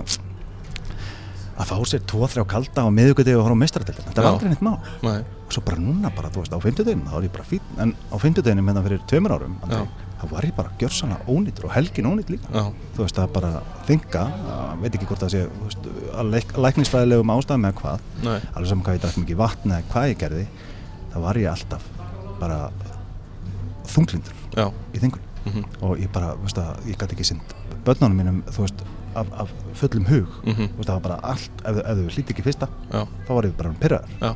[1.63, 4.53] að fá sér tvo, þrjá kalda á miðugöti og horfa á meistaratildina, þetta er aldrei
[4.53, 4.79] neitt mál.
[5.03, 7.75] Nei, og svo bara núna bara, þú veist, á fimmtudeginum þá er ég bara fín,
[7.83, 9.59] en á fimmtudeginum hérna fyrir tveimur árum,
[10.23, 12.51] þá var ég bara gjörsanlega ónýtur og helgin ónýtt líka.
[12.55, 13.53] Já, þú veist, það bara
[13.89, 14.27] þinga
[14.83, 15.89] veit ekki hvort það sé, þú veist,
[16.19, 19.89] að leik, læknisfræðilegum ástæðum eða hvað nei, alveg saman hvað ég drakk mikið vatn eða
[19.93, 20.47] hvað ég gerði
[21.13, 21.87] þá var ég alltaf
[22.41, 22.59] bara
[23.93, 24.67] þunglindur já.
[24.71, 27.55] í þingun mhm, og ég bara, þú veist að ég gæti ekki sind
[27.87, 28.85] börnunum mínum, þú veist,
[29.17, 29.49] af, af
[29.79, 30.69] fullum hug, Mhm.
[30.73, 33.43] þú veist, það var bara allt ef, ef þau hlíti ekki fyrsta, Já, þá var
[33.49, 34.35] ég bara pyrraður já,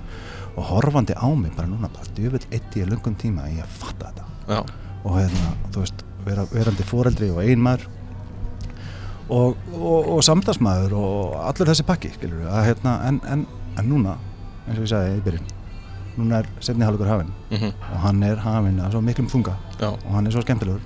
[0.57, 4.07] og horfandi á mig bara núna bara djöfull eitt í löngum tíma að ég fatta
[4.13, 4.25] þetta.
[4.49, 4.61] Já,
[5.05, 7.87] og hérna, þú veist, vera, verandi foreldri og einmaður
[9.29, 13.47] og, og, og samdagsmaður og allur þessi pakki, hérna, en, en,
[13.79, 14.17] en núna,
[14.69, 15.49] eins og ég sagði í byrjun,
[16.17, 19.89] núna er setni hálfur hafinn mhm, og hann er hafinn að svo miklum þunga já,
[19.91, 20.81] og hann er svo skemmtilegur.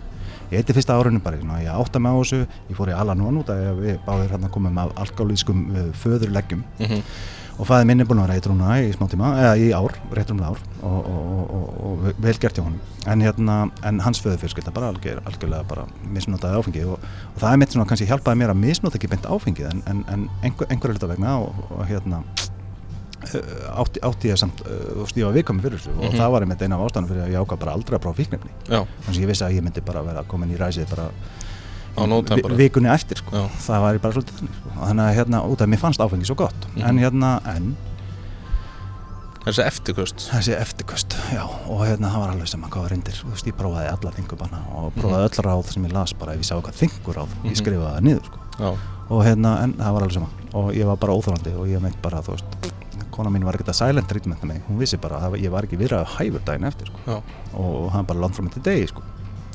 [0.51, 2.41] Ég eitti fyrsta árinu bara, svona, ég átta mig á þessu,
[2.71, 6.65] ég fór í Alanon út að við báðir hérna komum af alkoholískum uh, föðurleggjum.
[6.81, 7.05] Mhm,
[7.61, 10.31] og fæði minn er búin að eitthvað núna í smá tíma, eða í ár, rétt
[10.33, 12.81] um ár og, og, og, og, og vel gert hjá honum.
[13.07, 15.85] En, hérna, en hans föðufjölskylda bara algjör, algjörlega bara
[16.17, 19.29] misnotaði áfengið og, og það er mitt svona kannski hjálpaði mér að misnota ekki beint
[19.29, 22.25] áfengið en, en, en einhver, einhverja hluta vegna og, hérna
[23.21, 26.17] átti, átti ég samt uh, og stífa vikami fyrir þessu og Mhm.
[26.19, 28.51] það var einmitt eina af ástæðanum fyrir að ég ákvað bara aldrei að prófa fíknefni
[28.69, 31.11] þannig að ég vissi að ég myndi bara vera komin í ræsið bara
[32.57, 33.49] vikunni eftir sko.
[33.61, 34.71] Það var ég bara svolítið þannig sko.
[34.87, 36.67] þannig að hérna út af mér fannst áfengi svo gott.
[36.77, 36.85] Mhm.
[36.87, 37.77] en hérna en
[39.41, 41.45] Þessi eftirkvöst þessi eftirkvöst já.
[41.73, 44.59] Og hérna það var alveg sem að var reyndir þú veist ég prófaði alla þingubanna
[44.77, 47.49] og prófaði öll ráð sem ég las bara ef ég sá hvað þingur ráð Mhm.
[47.49, 48.77] ég skrifaði það niður sko.
[49.11, 50.29] Og hérna en það var alveg sama.
[50.53, 52.73] Og ég var bara óþólandi og ég meint bara þú veist
[53.21, 54.63] kona mín var ekkert að silent treatmenta mig.
[54.69, 57.21] Hún vissi bara að ég var ekki viðraði hæfur daginn eftir sko.
[57.61, 59.05] Og hann bara land frá mig til degi sko.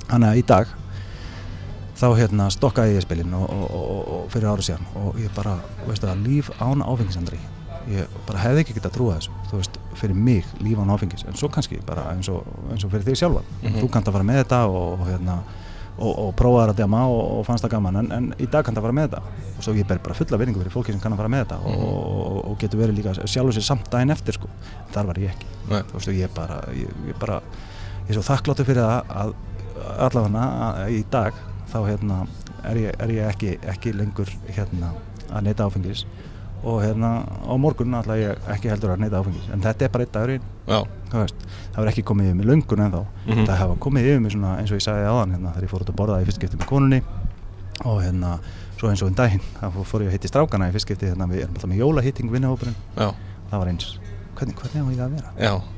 [0.05, 0.73] þannig að í dag
[1.95, 4.87] þá hérna stokkaði ég spilin og, og, og, og fyrir ára síðan.
[5.01, 5.55] Og ég bara,
[5.87, 7.39] veistu það, líf án áfengisandri.
[7.89, 9.33] Ég bara hefði ekki getað trúa þessu.
[9.49, 11.23] Þú veist, fyrir mig, líf án áfengis.
[11.29, 13.47] En svo kannski bara eins og, eins og fyrir þig sjálfan.
[13.63, 13.79] Mhm.
[13.79, 15.39] þú kannt að fara með þetta og, og hérna
[15.95, 17.99] og, og prófaði að djama og, og fannst það gaman.
[18.01, 19.43] En, en í dag kannt að fara með þetta.
[19.55, 21.59] Og svo ég ber bara fulla vinningu fyrir fólki sem kann að fara með þetta
[21.71, 24.51] og, og, og getur verið líka sjálfur sér samt daginn eftir sko.
[24.93, 25.51] þar var ég ekki.
[25.71, 27.39] Nei, þú veist, ég bara, ég, ég bara
[28.05, 29.35] ég er svo þakkláttur fyrir það að
[30.05, 31.37] allavega í dag
[31.71, 32.19] þá hérna
[32.65, 34.93] er ég, er ég ekki, ekki lengur hérna
[35.31, 36.05] að neyta áfengis
[36.65, 37.09] og hérna
[37.45, 39.45] á morgun ætla ég ekki heldur að neyta áfengis.
[39.53, 40.79] En þetta er bara eitt dagur í einu, já,
[41.11, 43.45] þú veist það verður ekki komið yfir mig löngun en þá Mhm.
[43.45, 45.81] það hafa komið yfir mig svona eins og ég sagði áðan hérna þegar ég fór
[45.85, 47.01] út að borða í fyrst skipti með konunni.
[47.85, 48.39] Og hérna
[48.79, 51.27] svo eins og um daginn þá fór ég að hitti strákana í fyrst skipti hérna
[51.29, 52.75] við erum alltaf með jólahitting vinnahópurinn
[53.51, 53.99] það var eins.
[54.35, 55.29] Hvernig, hvernig á ég að vera?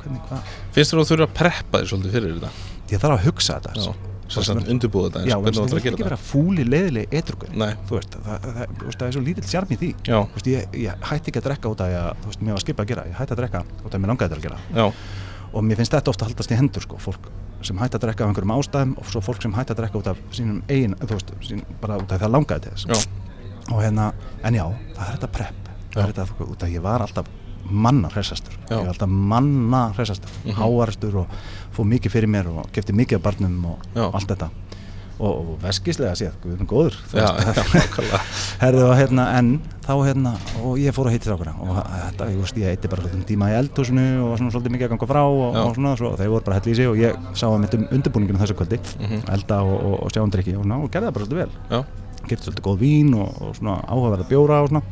[0.02, 0.40] Hvernig, hvað?
[0.74, 2.50] Finnst þér að þú þurfa að preppa þér svolítið fyrir þetta?
[2.90, 3.74] ég þarf að hugsa þetta
[4.28, 4.36] Já.
[4.44, 6.20] svo að undirbúða þetta Já, eins, en hvernig það þú ætlar að ekki gera vera
[6.20, 7.16] fúli leðileg
[7.88, 9.90] þú veist, það, það, það, þú það er svo lítill sjarm í því.
[10.08, 12.64] Þú veist, ég, ég hætti ekki að drekka út af að þú veist, mér var
[12.66, 14.60] skipað að gera, ég hætti að drekka út af að mér langaði að gera.
[14.76, 14.86] Já,
[15.54, 17.30] og mér finnst þetta ofta að haldast í hendur sko, fólk
[17.66, 20.10] sem hætti að drekka af einhverjum ástæðum og svo fólk sem hætti að drekka út
[20.12, 22.86] af sínum eigin, þú veist, sín, bara út af að það langaði til þess.
[22.92, 24.12] Já, og hérna,
[24.46, 25.72] en já, það er þetta prep.
[25.96, 27.32] Það er þetta, út af því ég var alltaf
[27.70, 30.62] manna hressastur, ég var alltaf manna hressastur, mm Mhm.
[30.62, 31.28] háaristur og
[31.78, 34.10] fóð mikið fyrir mér og gefti mikið af barnum og Já.
[34.14, 34.50] allt þetta.
[35.20, 40.34] Og, og veskislega séð, guðum góður þú já, já, og hérna en þá hérna
[40.64, 43.50] og ég fór að hitta strákuna og þetta, ég veist, ég eitti bara svolítið tíma
[43.50, 46.46] í eldhúsinu og svona svolítið mikið að ganga frá og, og svona, svo, þeir voru
[46.46, 49.24] bara í sig og ég sá að mitt um undirbúninginu þessu kvöldi Mhm.
[49.34, 51.84] elda og, og, og sjá um drikki og, svona, og gerði það bara svolítið vel.
[52.28, 54.84] Kipti svolítið góð vín og, og svona áhugaverða bjóra og svona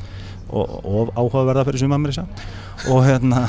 [0.50, 3.44] og, áhugaverða fyrir sumar mér þess og hérna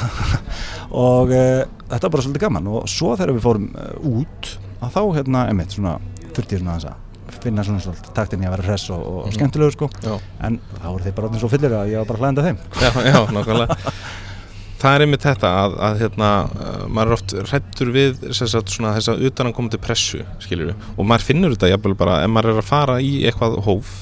[1.07, 1.43] og e,
[1.91, 2.71] þetta var bara svolítið gaman.
[2.73, 4.53] Og svo þegar við fórum e, út
[4.87, 5.97] að þá hérna, emitt, svona
[6.37, 9.25] þurfti ég svona aðeins að finna svona svolítið taktin í að vera hress og, og
[9.27, 9.35] Mhm.
[9.37, 9.89] skemmtilegur sko.
[10.05, 10.15] Já,
[10.47, 12.59] en þá voru þeir bara orðin svo fyllir að ég var bara hlæðandi að þeim.
[12.81, 13.77] Já, já, nákvæmlega.
[14.77, 18.69] Það er einmitt þetta að, að hérna, uh, maður er oft hrættur við sem sagt,
[18.75, 22.69] svona, þessa utanankomandi pressu skilur og maður finnur þetta jafnvel bara ef maður er að
[22.69, 23.95] fara í eitthvað hóf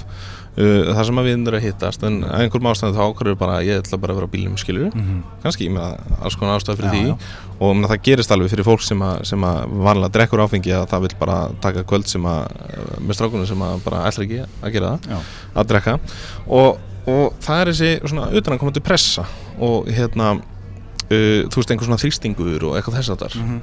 [0.58, 3.82] uh, þar sem að við erum að hittast en einhverjum ástæðu þá ákvarður bara ég
[3.82, 5.20] ætla bara að vera á bílum skilur mm -hmm.
[5.42, 7.08] kannski með alls konar ástæðu fyrir Já, því.
[7.08, 7.16] já.
[7.58, 10.88] og um, það gerist alveg fyrir fólk sem að, sem að vanlega drekkur áfengi að
[10.88, 14.42] það vil bara taka kvöld sem að uh, með strákunum sem að bara ætla ekki
[14.62, 15.18] að gera það Já,
[15.54, 15.98] að drekka.
[16.46, 19.24] Og, og það er þessi svona utanankomandi pressa
[19.58, 23.60] og hérna uh, þú veist einhver svona þrýstingur og eitthvað þess að þar mm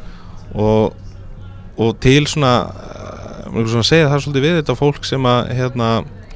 [0.53, 0.95] og,
[1.77, 5.91] og til svona uh, svona segja það svolítið við þetta fólk sem að hérna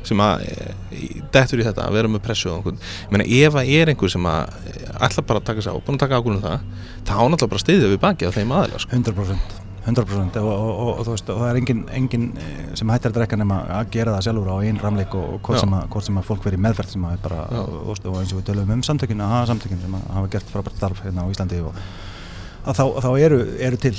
[0.10, 0.70] sem að e,
[1.34, 4.16] dettur í þetta að vera með pressu á einhvern ég meina ef að er einhver
[4.16, 6.66] sem að eh, ætla bara að taka sig á, búin að taka ákvörðum það
[7.06, 8.97] þá náttúrulega bara stiðja við baki á þeim aðeila sko.
[8.97, 13.12] 100% 100% og, og, og, og veist, og það er engin, engin eh, sem hættir
[13.12, 15.86] að drekka nema að gera það sjálfur á einn ramleik og, og hvort, sem að,
[15.93, 17.62] hvort sem að fólk verið meðferð sem að bara, Já.
[17.62, 20.32] og, og, og eins og við tölum um samtökin að hafa samtökin sem að hafa
[20.34, 21.78] gert frábært starf hérna á Íslandi og
[22.66, 23.93] að þá, þá eru, eru til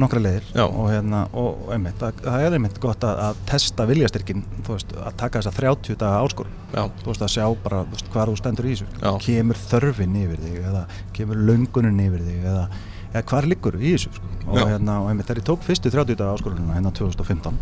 [0.00, 4.42] nokkra leiðir og hérna, og, einmitt, það, það er einmitt gott að, að testa viljastyrkin,
[4.68, 6.56] veist, að taka þessa 30 daga áskorun.
[6.74, 8.88] Já, þú veist að sjá bara veist, hvar þú stendur í þessu.
[9.00, 9.10] Já.
[9.26, 10.84] kemur þörfin yfir þig eða
[11.16, 12.68] kemur löngunin yfir þig eða,
[13.12, 14.32] eða hvar liggur í þessu sko.
[14.46, 17.60] og, hérna, og einmitt þegar ég tók fyrstu 30 daga áskorunina hérna 2015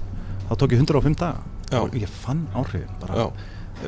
[0.49, 1.43] þá tók ég 105 daga.
[1.73, 1.81] Já.
[1.81, 3.15] og ég fann áhrifin bara.
[3.17, 3.31] Já,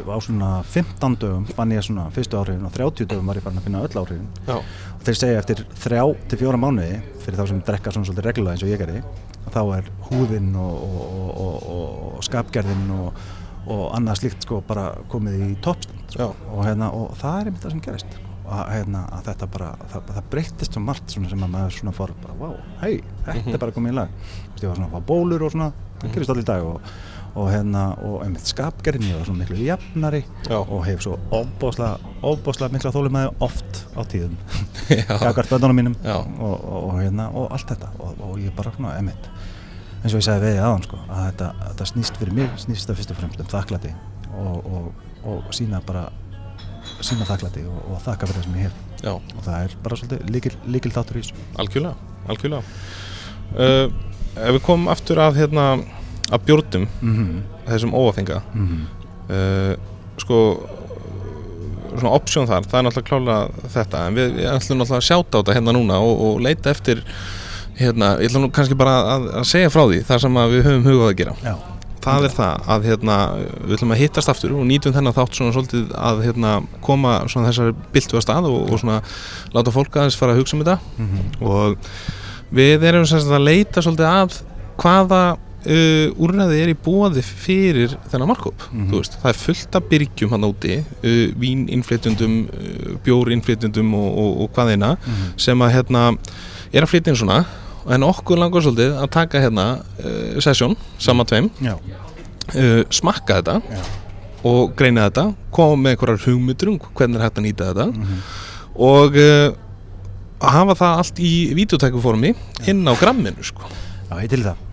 [0.09, 3.61] á svona 15 dögum fann ég svona fyrstu áhrifin og 30 dögum var ég farin
[3.61, 4.29] að finna öll áhrifin.
[4.49, 4.57] Já,
[5.05, 6.03] þeir segja eftir 3
[6.33, 9.03] til 4 mánuði fyrir þá sem drekka svona svolítið reglulega eins og ég gerði
[9.55, 13.25] þá er húðin og, og, og, og, og skapgerðin og,
[13.71, 16.29] og annað slíkt sko bara komið í toppstand Já.
[16.31, 18.31] og, hérna, og það er einmitt það sem gerist sko.
[18.45, 21.95] að, hérna, að þetta bara, það, það breyttist svo margt svona sem að maður svona
[21.97, 22.95] fór bara, wow, hei,
[23.25, 23.55] þetta Mhm.
[23.55, 25.71] er bara komið í lag Þú veist, ég var svona að fá bólur og svona
[26.03, 26.93] það gerist allir í dag og,
[27.35, 30.59] og hérna og einmitt skapgerðin, ég var svona miklu jafnari Já.
[30.61, 34.37] og hef svo ofbáslega ofbáslega mikla þólumæði oft á tíðum.
[35.01, 37.91] Já, gagart bönnunum mínum og, og, og, hérna, og allt þetta.
[37.99, 39.31] Og, og ég bara svona emitt
[40.05, 42.99] eins og ég sagði við aðan sko, að þetta, þetta snýst fyrir mig snýst það
[42.99, 43.93] fyrst og fremst um þakklæti
[44.37, 46.03] og, og, og sína bara
[47.01, 48.83] sína þakklæti og, og þakka fyrir það sem ég hef.
[49.05, 51.47] Já, og það er bara svolítið líkil þáttur í þessu.
[51.61, 52.77] Algjörlega, algjörlega.
[53.55, 53.87] Uh,
[54.35, 55.67] ef við komum aftur að hérna
[56.31, 56.87] að bjórnum.
[57.01, 57.43] Mm -hmm.
[57.69, 59.75] þessum óafenga uh,
[60.21, 60.41] sko
[61.95, 64.07] svona option þar, það er náttúrulega klálega þetta.
[64.09, 67.05] En við, við ætlum náttúrulega að sjáta á þetta hérna núna og, og leita eftir
[67.79, 70.89] hérna, ég ætlum nú kannski bara að, að segja frá því þar sem við höfum
[70.89, 71.37] hugað að gera.
[71.45, 71.55] Já,
[72.05, 73.19] það er það að hérna,
[73.55, 76.53] við ætlum að hittast aftur og nýtum þennan þátt svona svolítið að hérna,
[76.85, 79.01] koma svona þessari byltu að stað og, og svona
[79.55, 80.79] láta fólk aðeins fara að hugsa um þetta.
[80.99, 81.09] Mm
[81.45, 81.79] og
[82.55, 84.37] við erum sagt að leita svolítið að
[84.79, 85.23] hvaða
[85.65, 88.87] uh, úrræði er í bóði fyrir þennan markup Mhm.
[88.91, 94.53] mm það er fullt af byrgjum hann úti uh, víninnflytjundum, uh, bjórinnflytjundum og, og, og
[94.57, 94.97] hvað eina
[95.37, 96.05] sem að hérna
[96.73, 97.45] er að flytja inn svona.
[97.87, 99.67] En okkur langar svolítið að taka hérna
[100.01, 103.83] uh, sesjón, sama tveim uh, smakka þetta já.
[104.45, 108.25] og greina þetta koma með einhverjar hugmyndur um hvernig er hægt að nýta þetta mm
[108.75, 109.53] og uh,
[110.43, 112.33] hafa það allt í videotækuformi
[112.67, 113.63] inn á gramminu sko.
[114.11, 114.64] Já, ég til það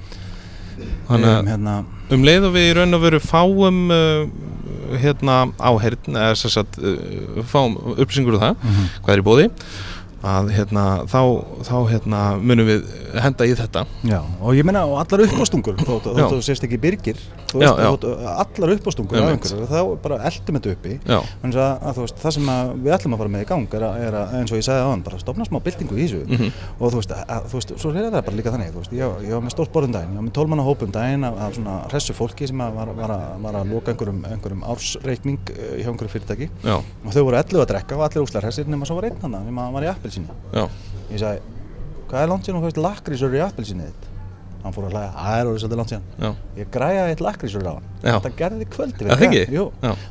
[1.09, 1.75] þannig um, hérna,
[2.11, 4.25] um leið og við í raun og veru fáum uh,
[5.01, 9.49] hérna áherinn eða sem sagt uh, fáum upplýsingur um það mm hvað er í bóði
[10.21, 11.21] að hérna, þá,
[11.65, 12.83] þá hérna, munum við
[13.23, 13.83] henda í þetta.
[14.05, 16.13] Já, og ég meina og allar uppástungur þótt Já.
[16.19, 17.87] þótt þú sést ekki byrgir veist, já.
[17.87, 19.25] þótt, allar uppástungur
[19.71, 20.97] þá bara eldum þetta uppi.
[21.09, 22.51] Að, að veist, það sem
[22.83, 24.85] við ætlum að fara með í gang er að, er að eins og ég sagði
[24.85, 26.21] áðan, bara stofna smá byltingu í þessu.
[26.27, 26.53] Mhm.
[26.77, 27.15] og þú veist,
[27.49, 29.95] þú veist, svo er það bara líka þannig, veist, ég, ég var með stórt borðum
[29.95, 33.25] daginn, ég var með tólmanna hópum daginn af, svona hressu fólki sem var, var, að,
[33.41, 36.49] var að loka einhverjum, einhverjum ársreikning eh, hjá einhverju fyrirtæki.
[36.65, 39.19] Já, og þau voru 11 að drekka og allir úslar hressir nema svo var einn
[39.23, 40.69] hann, hann var í appelsínu.
[41.11, 41.41] Ég sagði,
[42.11, 44.07] hvað er langt síðan þú veist lakrísur í appelsínu þitt?
[44.61, 46.03] Hann fór að hlæja, það er orðið svolítið langt síðan.
[46.21, 46.29] já,
[46.61, 47.87] Ég græjaði eitt lakrísur á hann.
[48.03, 49.07] Þetta gerði kvöldi.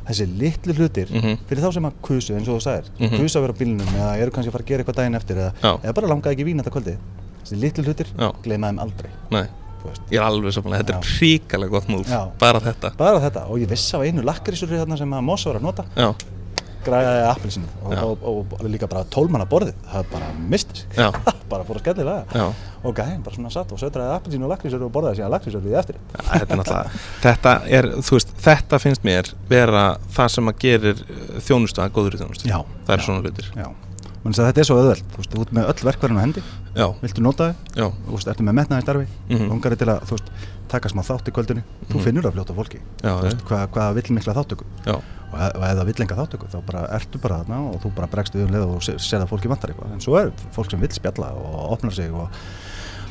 [0.07, 1.37] Þessi litlu hlutir, Mhm.
[1.47, 3.17] fyrir þá sem að kusu eins og þú sagðir, Mhm.
[3.21, 5.35] kusu að vera á bílnum eða eru kannski að fara að gera eitthvað daginn eftir
[5.37, 6.97] eða, eða bara langaði ekki í vín þetta kvöldi.
[7.45, 8.07] Þessi litlu hlutir,
[8.43, 9.09] gleyma þeim aldrei.
[9.31, 9.47] nei.
[10.11, 12.27] Ég er alveg samanlega, þetta er príkalega gott Já.
[12.37, 15.63] Bara þetta Bara þetta, og ég vissi af einu lakrísur sem að Mossa var að
[15.63, 16.13] nota, Já,
[16.85, 20.89] græjaði appelsínu og, og, og, og líka bara tólmanna borðið, það bara misti sig.
[20.97, 21.11] já,
[21.51, 22.25] bara fór að skellilega.
[22.33, 22.45] já.
[22.81, 25.75] Og gæðin bara svona satt og sötraði appelsínu og lakrísur og borðaði síðan lakrísur við
[25.77, 26.79] eftir Ja, þetta
[27.21, 29.83] þetta er, veist, þetta finnst mér vera
[30.15, 32.49] það sem að gerir uh, þjónustu að góður í þjónustu.
[32.49, 33.05] Já, Það er já.
[33.05, 33.51] svona hlutir.
[34.21, 36.41] Að þetta er svo öðveld þú veist, ert með öll verkverðin á hendi.
[36.77, 39.07] Já, viltu nota þau, þú veist, ertu með metnaði starfi?
[39.29, 39.47] Mhm.
[39.49, 40.29] langar til að, veist,
[40.71, 41.63] taka smá þátt í kvöldinu?
[41.89, 42.03] Þú Mhm.
[42.05, 42.79] finnur það fljóta fólki.
[43.01, 43.47] Já, þú veist, já.
[43.49, 43.65] hvað,
[45.31, 48.09] já, og, ef það vill enga þáttöku þá bara ertu bara þarna og þú bara
[48.11, 50.81] bregst við um leið og sér að fólki vantar eitthvað en svo er fólk sem
[50.83, 52.27] vill spjalla og opnar sig og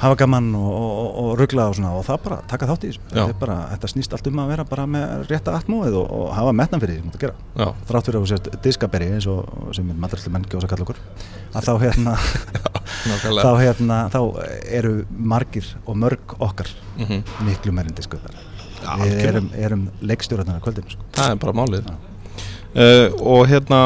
[0.01, 3.03] hafa gaman og, og, og, ruggla og svona og það bara taka þátt í þessu
[3.03, 3.11] Já.
[3.18, 6.31] þetta, er bara, þetta snýst allt um að vera bara með rétta atmóið og, og
[6.39, 9.11] hafa metnað fyrir því sem þú að gera já, þrátt fyrir að þú sést diskaberi
[9.16, 11.03] eins og sem maðurslu menn gjósa kalla okkur
[11.53, 12.16] að þá hérna
[13.45, 14.21] þá hérna þá
[14.81, 17.23] eru margir og mörg okkar Mhm.
[17.47, 17.97] miklu meirinn
[18.81, 21.09] Já, við erum, erum leikstjórnarnar á kvöldinu sko.
[21.16, 21.91] Það er bara málið.
[22.71, 23.79] Uh, og hérna,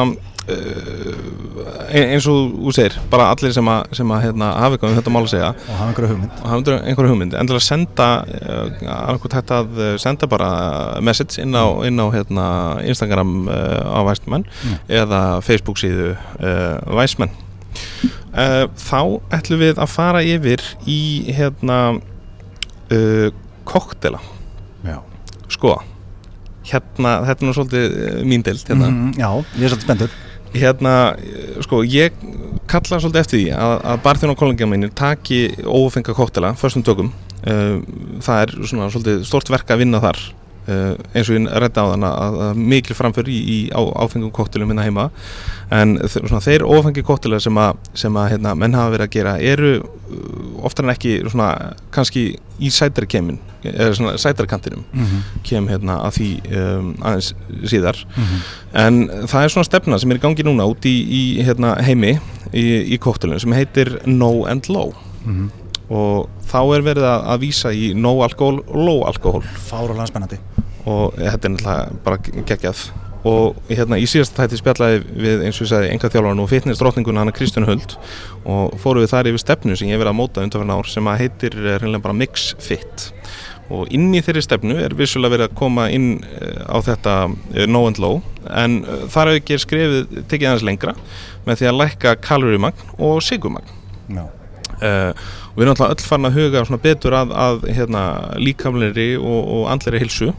[0.45, 4.97] uh, eins og þú segir, bara allir sem að, sem að hérna, hafa eitthvað um
[4.99, 6.35] þetta mál að segja, og hafa einhverja hugmynd.
[6.41, 7.37] Og hafa einhverju hugmynd.
[7.39, 10.49] Endilega senda uh, senda bara
[11.01, 12.45] message inn á, inn á hérna,
[12.85, 14.77] Instagram á Væsmenn Mm.
[14.89, 16.13] eða Facebook síðu
[16.97, 17.31] Væsmenn
[18.35, 18.99] þá
[19.33, 21.77] ætlum við að fara yfir í hérna
[22.91, 23.29] uh,
[23.65, 24.19] koktela
[25.49, 25.77] sko
[26.69, 28.89] hérna, þetta er nú svolítið uh, mín deild hérna.
[28.91, 30.15] Mhm, já, ég er svolítið spenntur.
[30.55, 32.15] Hérna, eh, sko, ég
[32.71, 37.11] kalla svolítið eftir því að, að barþjóna kollegja mínir taki ófenga koktela förstum tökum.
[37.45, 37.81] Uh,
[38.25, 40.21] það er svona svolítið stort verk að vinna þar
[40.67, 44.31] uh, eins og ég rætti á þann að, að mikil framför í, í á, áfengum
[44.35, 45.09] koktelum hérna heima
[45.73, 49.35] en svona, þeir ófengi koktelar sem að, sem að hérna, menn hafa verið að gera
[49.41, 51.49] eru uh, oftar en ekki svona,
[51.95, 52.27] kannski
[52.61, 55.21] í sætarkemin eða sætarkantinum mm -hmm.
[55.43, 56.29] kem hérna að því
[56.61, 57.33] um, aðeins
[57.65, 58.39] síðar Mhm.
[58.75, 62.19] En það er svona stefna sem er í gangi núna út í, í hérna, heimi
[62.53, 64.93] í, í kóttelun sem heitir No and Low
[65.25, 65.49] Mhm.
[65.89, 70.39] Og þá er verið að, að vísa í no alkohol og low alkohol fárulega spennandi.
[70.85, 72.85] Og þetta er náttúrulega bara geggjað.
[73.25, 76.81] Og hérna í síðasta tætti spjallaði við eins og ég sagði enga þjálfarn og fitness
[76.81, 77.95] drottninguna hana Kristján Huld.
[78.45, 81.09] Og fóru við þar yfir stefnu sem ég hef verið að móta undanferna ár sem
[81.09, 83.07] að heitir eh, hreinlega bara Mix Fit.
[83.73, 87.15] Og inn í þeirri stefnu er vissulega verið að koma inn eh, á þetta
[87.55, 88.21] eh, no and low.
[88.45, 90.93] En eh, þar hefur ekki skrefið tekið aðeins lengra
[91.49, 93.73] með því að lækka kaloríumagn og sigumagn
[94.13, 94.25] já,
[94.75, 95.13] Uh,
[95.55, 98.01] og við erum alltaf öll farin að huga svona betur að, að hérna,
[98.43, 100.33] líkamleiri og, og andleiri hilsu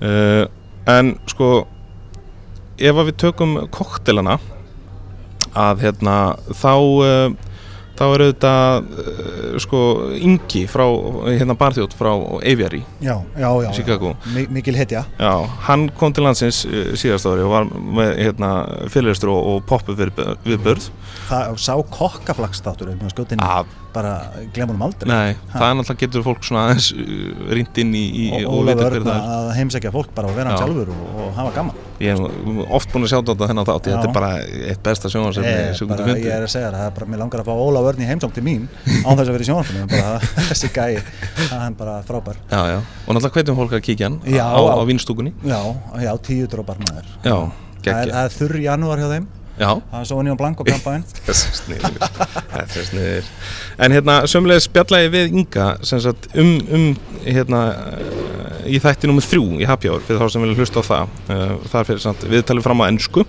[0.00, 0.46] uh,
[0.88, 1.50] en sko
[2.80, 4.38] ef að við tökum koktelana
[5.52, 6.14] að hérna
[6.56, 7.34] þá uh,
[8.00, 9.82] þá er auðvitað uh, sko
[10.16, 10.86] Ingi frá
[11.26, 13.70] hérna barþjótt frá Aviary já, já, já, já.
[13.76, 14.14] Chicago.
[14.32, 15.34] Mi mikil hetja Já,
[15.68, 16.62] hann kom til landsins
[16.96, 18.54] síðast ári og var með hérna,
[18.88, 20.16] fyrirlistur og, og poppu við,
[20.64, 20.88] börð
[21.28, 22.96] það sá kokkaflagstátur
[23.36, 24.12] að bara
[24.54, 25.58] glemur um aldrei Nei, Ha.
[25.58, 26.88] það er náttúrulega getur fólk svona aðeins
[27.56, 29.30] rýnt inn í, í og og vita hver Örn það er.
[29.36, 30.64] að heimsækja fólk bara og vera hann Já.
[30.64, 32.20] sjálfur og, og hafa gaman Ég hef
[32.78, 35.08] oft búin að sjá þetta þennan þátt, þetta er bara eitt besta
[35.44, 36.32] Eh, sem bara, þú ég myndir.
[36.32, 38.68] er að segja það, er mér langar að fá Ólaf Örn í heimsóng til mín
[39.04, 39.48] án þess að vera í
[39.90, 40.14] bara,
[40.48, 41.02] þessi gæi,
[41.50, 44.78] það er bara frábær Já, já, og náttúrulega hvetjum fólk að kíkja hann á, á-
[44.80, 45.34] á vinstúkunni.
[45.44, 45.60] já,
[46.00, 47.36] já, tíu drópar maður Já,
[47.84, 49.28] það er, er þurr janúar hjá þeim
[49.90, 50.64] það er svo Union Blanco
[51.26, 51.98] þessi sniður,
[52.54, 53.30] þessi sniður.
[53.80, 56.86] En hérna, sömulegis spjallaði við Inga sem sagt um, um
[57.26, 57.62] hérna,
[58.68, 61.14] í þætti nummið þrjú í Hour fyrir þá sem vilja hlusta á það.
[61.28, 63.26] Uh, þar fyrir samt viðtalið fram á ennsku.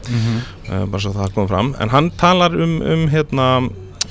[0.72, 1.74] uh, bara svo það kom fram.
[1.84, 3.48] En hann talar um, um hérna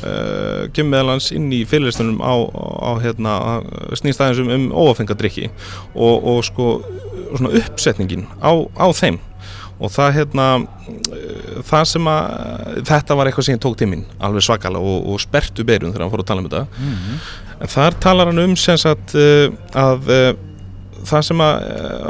[0.05, 3.39] uh, kemur meðal hans inn í fyrirlistunum á, á hérna
[3.99, 5.51] snýst aðeins um, um óafengadrykki
[5.95, 6.71] og, og sko
[7.31, 9.21] svona uppsetningin á, á þeim
[9.81, 14.45] og það hérna uh, það sem að þetta var eitthvað sem ég tók mín alveg
[14.47, 16.85] svakalega og, og spertu beirun þegar hann fór að tala um þetta.
[17.61, 20.31] En þar talar hann um sem sagt uh, að uh,
[21.07, 21.63] það sem að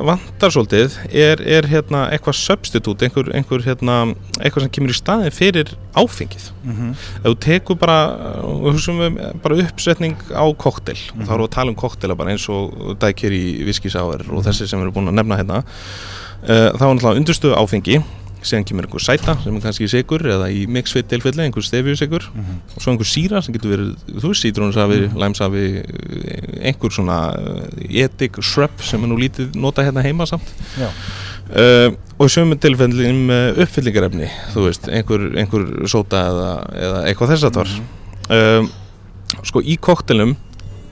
[0.09, 3.99] vantar svolítið er, er hérna eitthvað substitút einhver, einhver hérna
[4.41, 6.51] eitthvað sem kemur í staðin fyrir áfengið.
[6.64, 6.93] Mhm.
[7.21, 7.99] ef þú tekur bara,
[8.43, 12.49] við bara uppsetning á koktel og þá erum við að tala um koktela bara eins
[12.51, 15.62] og dækir í viskisáður og þessi sem við erum búin að nefna hérna
[16.47, 18.01] þá er náttúrulega undurstöðu áfengi.
[18.41, 22.80] Síðan kemur einhver sæta sem er kannski sigur eða í mixfit tilfelli einhver stefjusigur og
[22.80, 23.91] svo einhver síra sem getur verið
[24.22, 25.64] þú veist sítrónusafi, læmsafi
[26.64, 30.49] einhver svona uh, edik shrub sem er nú lítið nota hérna heima samt.
[31.51, 37.01] Uh, og í sömu tilfelli um uh, uppfyllingarefni þú veist, einhver, einhver sóta eða, eða
[37.11, 37.72] eitthvað þess að var
[38.61, 38.70] um,
[39.51, 40.36] sko í koktelum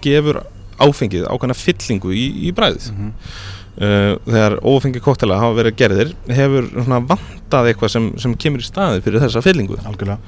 [0.05, 0.42] gefur
[0.82, 3.09] áfengið ákveðna fyllingu í, í bræðið Mhm.
[3.14, 8.66] uh, þegar ófengi koktela hafa verið gerðir hefur svona vantað eitthvað sem, sem kemur í
[8.66, 9.76] staði fyrir þessa fyllingu.
[9.87, 10.18] Algjörlega.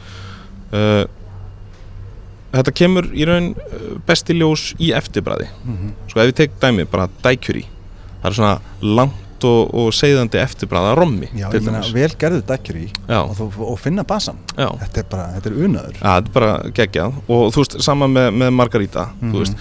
[0.70, 1.02] Uh,
[2.54, 5.90] þetta kemur í raun uh, besti ljós í eftirbræði Mhm.
[6.10, 7.64] sko ef ég tek dæmi bara dækjuri
[8.22, 12.76] það er svona langt og, og segðandi eftirbræða rommi Já, ég meina, vel gerðu dækjur
[12.82, 14.36] í og, þú, og finna basan.
[14.58, 14.68] Já.
[14.82, 15.94] þetta er bara, þetta er unaður.
[15.96, 17.14] Já, þetta er bara geggjað.
[17.28, 19.32] Og þú veist, sama með, með Margarita Mhm.
[19.32, 19.56] þú veist,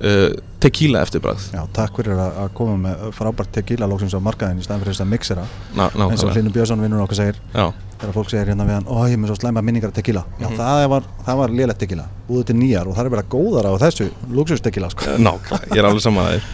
[0.00, 0.30] uh,
[0.60, 4.64] tequila eftirbræð Já, takk fyrir að, að koma með frábært tequila lóksins á markaðin í
[4.66, 5.44] staðan fyrir þess að mixera
[5.76, 7.38] Ná, eins og Hlynur Björnsson vinnur okkar segir.
[7.54, 7.66] Já,
[8.00, 10.24] þegar fólk segir hérna við hann ó ég er með svo slæma minningar tequila.
[10.40, 10.56] Já Mhm.
[10.60, 12.04] það var, það var lélegt tequila.
[12.28, 15.04] Búið til nýjar og það er bara góðara á þessu luxus tequila sko.
[15.18, 16.44] nákvæmlega, ég er alveg saman að þér.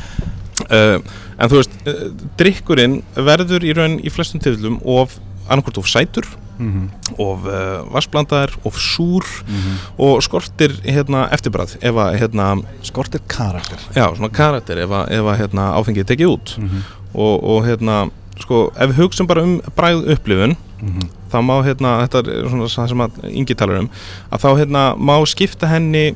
[0.66, 1.00] Uh,
[1.38, 2.06] En þú veist, uh,
[2.40, 5.18] drikkurinn verður í raun í flestum tilfellum of
[5.50, 6.24] annarkvort of sætur
[6.58, 9.76] mm of uh, vassblandaðir, of súr Mhm.
[9.98, 16.26] og skortir hérna eftirbræð hérna, skortir karakter já, svona karakter ef að, hérna, áfengið tekið
[16.32, 16.82] út mm
[17.16, 21.08] og, og hérna, sko, ef við hugsaum bara um bræð upplifun -hmm.
[21.32, 23.90] þá má hérna, þetta er svona það sem að Ingi talar um,
[24.32, 26.14] að þá hérna má skipta henni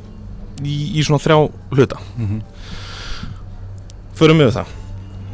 [0.64, 2.42] í, í svona þrjá hluta Mhm.
[4.14, 4.66] förum við það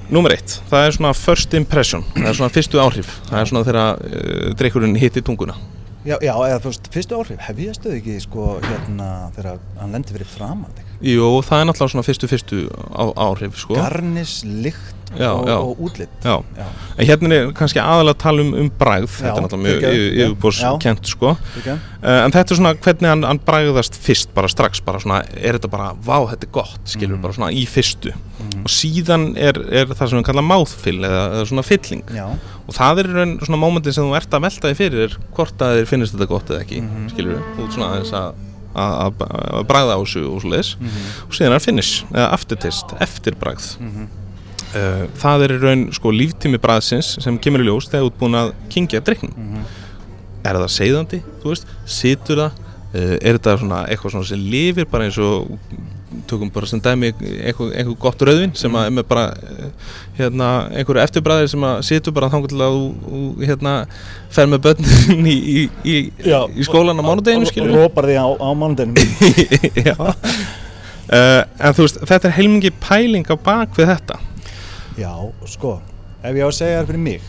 [0.07, 3.67] Númer eitt, það er svona first impression það er svona fyrstu áhrif það er svona
[3.67, 5.57] þegar uh, drikkurinn hitti tunguna
[6.07, 9.97] já, já, eða þú veist, fyrstu áhrif hef ég stöð ekki sko hérna þegar hann
[9.97, 12.61] lendi fyrir framan þig Jú, það er náttúrulega svona fyrstu fyrstu
[12.95, 13.75] á, áhrif sko.
[13.77, 15.55] garnis, lykt Já, og, já.
[15.63, 19.91] og útlitt en hérna er kannski aðalega að tala um, um bragð þetta er náttúrulega
[19.93, 21.31] mjög yfirbórskent sko.
[21.63, 25.57] Uh, en þetta er svona hvernig hann, hann bragðast fyrst bara strax, bara svona, er
[25.61, 27.23] þetta bara vá, þetta er gott, skilur Mhm.
[27.23, 28.65] bara svona í fyrstu Mhm.
[28.65, 32.27] og síðan er, er það sem við kalla mouthfeel eða, eða svona fylling já,
[32.67, 33.07] og það er
[33.47, 36.51] svona mómentin sem þú ert að velta þig fyrir hvort að þér finnst þetta gott
[36.51, 37.09] eða ekki Mhm.
[37.15, 38.35] skilur við, út svona aðeins að
[38.77, 41.09] að, bragða á þessu og svo leiðis Mhm.
[41.25, 44.09] og síðan er finish, eða aftertaste eftirbragð Mhm.
[44.75, 48.21] Uh, það er í raun sko líftími bragðsins sem kemur í ljós þegar þú ert
[48.23, 49.67] búin að kingja drikknum Mhm.
[50.47, 52.63] er það seiðandi, þú veist, situr það?
[52.97, 55.51] Uh, er þetta svona eitthvað svona sem lifir bara eins og
[56.31, 61.03] tökum bara sem dæmi eitthvað, eitthvað gott rauðvin sem að er bara eh, hérna, einhverju
[61.03, 63.73] eftirbræðir sem að situr bara þangur til að þú, hérna,
[64.33, 68.49] fer með börnin í, í, í, í skólan á mánudeginu skilur rópar því á, á
[68.57, 68.97] mánudeginum
[69.91, 69.97] Já.
[71.07, 74.17] Uh, En þú veist, þetta er heilmingi pæling á bak við þetta
[74.97, 75.13] Já,
[75.45, 75.75] sko,
[76.25, 77.25] ef ég á að segja þér fyrir mig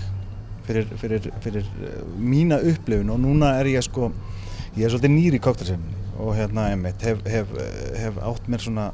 [0.67, 4.11] fyrir, fyrir, fyrir uh, mína upplifun og núna er ég sko
[4.77, 8.63] ég er svolítið nýri í koktelsinni og hérna einmitt hef, hef, eh, hef átt mér
[8.63, 8.87] svona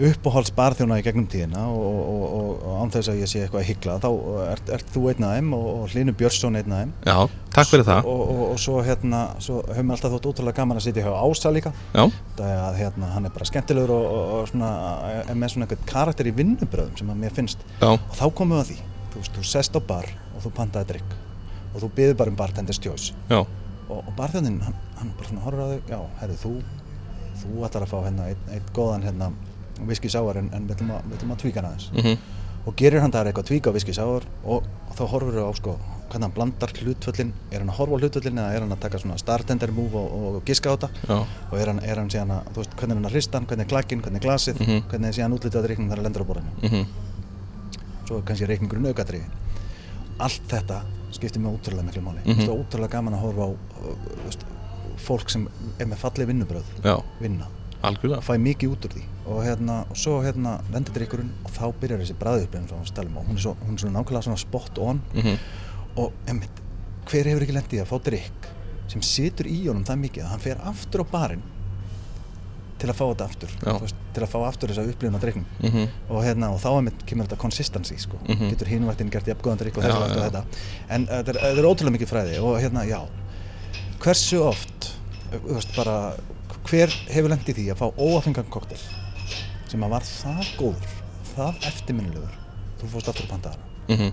[0.00, 3.60] uppáhalds barþjóna í gegnum tíðina og, og, og, og án þess að ég sé eitthvað
[3.60, 4.08] að hyggla þá
[4.46, 6.92] ert, ert þú einn af þeim og, Hlynur Björnsson einn af þeim.
[7.06, 7.18] Já,
[7.56, 8.10] takk fyrir það.
[8.10, 11.12] Og, og, og svo hérna, svo höfum við alltaf þótt ótrúlega gaman að sitja hjá
[11.20, 11.72] Ása líka.
[11.92, 12.04] Já,
[12.38, 14.70] það er að hérna, hann er bara skemmtilegur og, og, og svona,
[15.24, 17.66] er með svona eitthvað karakter í vinnubröðum sem að mér finnst.
[17.80, 18.78] Já, og þá komum við að því.
[19.10, 21.16] Þú, veist, þú sest á bar og þú pantaði drikk
[21.70, 23.40] og þú byður bara um bartenders choice já,
[23.90, 25.78] og, barþjóðin, hann, hann bara svona horfður
[29.80, 32.16] þú þú að sour en, en við ætlum að, að tvíka hann aðeins mhm,
[32.66, 35.52] og gerir hann það eitthvað tvíka á whisky sour og, og þá horfur við á
[35.56, 35.78] sko
[36.10, 38.98] hvernig hann blandar hlutvöllin er hann að horfa á hlutvöllin eða er hann að taka
[38.98, 41.18] svona startender move og, og giska á þetta já,
[41.50, 43.46] og er hann, er hann síðan að, þú veist, hvernig er hann að hrista hann,
[43.50, 44.80] hvernig er klakinn, hvernig er glasið, Mhm.
[44.90, 46.52] hvernig er síðan útlitið að reiknum þegar hann lendur á borðinu.
[46.66, 46.86] mhm,
[48.08, 49.26] Svo er kannski reikningurinn aukatriði.
[50.18, 50.80] Allt þetta
[51.14, 52.20] skiptir mig ótrúlega miklu máli.
[52.24, 52.32] Mhm.
[52.32, 52.58] Mm -hmm.
[52.58, 54.44] ótrúlega gaman að horfa á uh, þú veist,
[54.98, 55.48] fólk sem
[55.78, 57.46] er með fallið vinnubröð já, vinna,
[57.86, 58.22] algjörlega.
[58.24, 59.02] fæ mikið út úr því.
[59.30, 63.20] Og hérna, og svo hérna lendir drikkurinn og þá byrjar þessi bræðupplifin svo hann stelum
[63.20, 65.02] og hún er svo, hún er svo nákvæmlega svona spot on.
[65.14, 65.38] Mhm,
[65.96, 66.64] og emmitt,
[67.10, 68.50] hver hefur ekki lendið að fá drikk
[68.90, 71.42] sem situr í honum það mikið að hann fer aftur á barinn
[72.80, 75.88] til að fá þetta aftur veist, til að fá aftur þessa upplifun á drikknum mhm,
[76.08, 78.20] og, hérna, og þá einmitt kemur þetta consistency sko.
[78.26, 78.52] Mhm.
[78.54, 80.22] getur hinvættin gert jafngóðan drikk og og já.
[80.24, 80.44] þetta.
[80.88, 83.00] En uh, þetta er, þetta er ótrúlega mikið fræði og hérna, já.
[84.00, 84.92] Hversu oft
[85.30, 85.96] þú veist bara
[86.68, 88.80] hver hefur lendið því að fá óafengan koktel
[89.70, 90.94] sem að var það góður
[91.34, 92.38] það eftirminnilegur
[92.80, 93.64] þú fórst aftur að panta hana?
[93.88, 94.12] Mm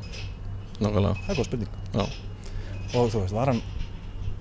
[0.77, 1.15] Nákvæmlega.
[1.25, 1.69] Það er góð spurning.
[1.93, 2.03] Já,
[2.93, 3.61] og þú veist, var hann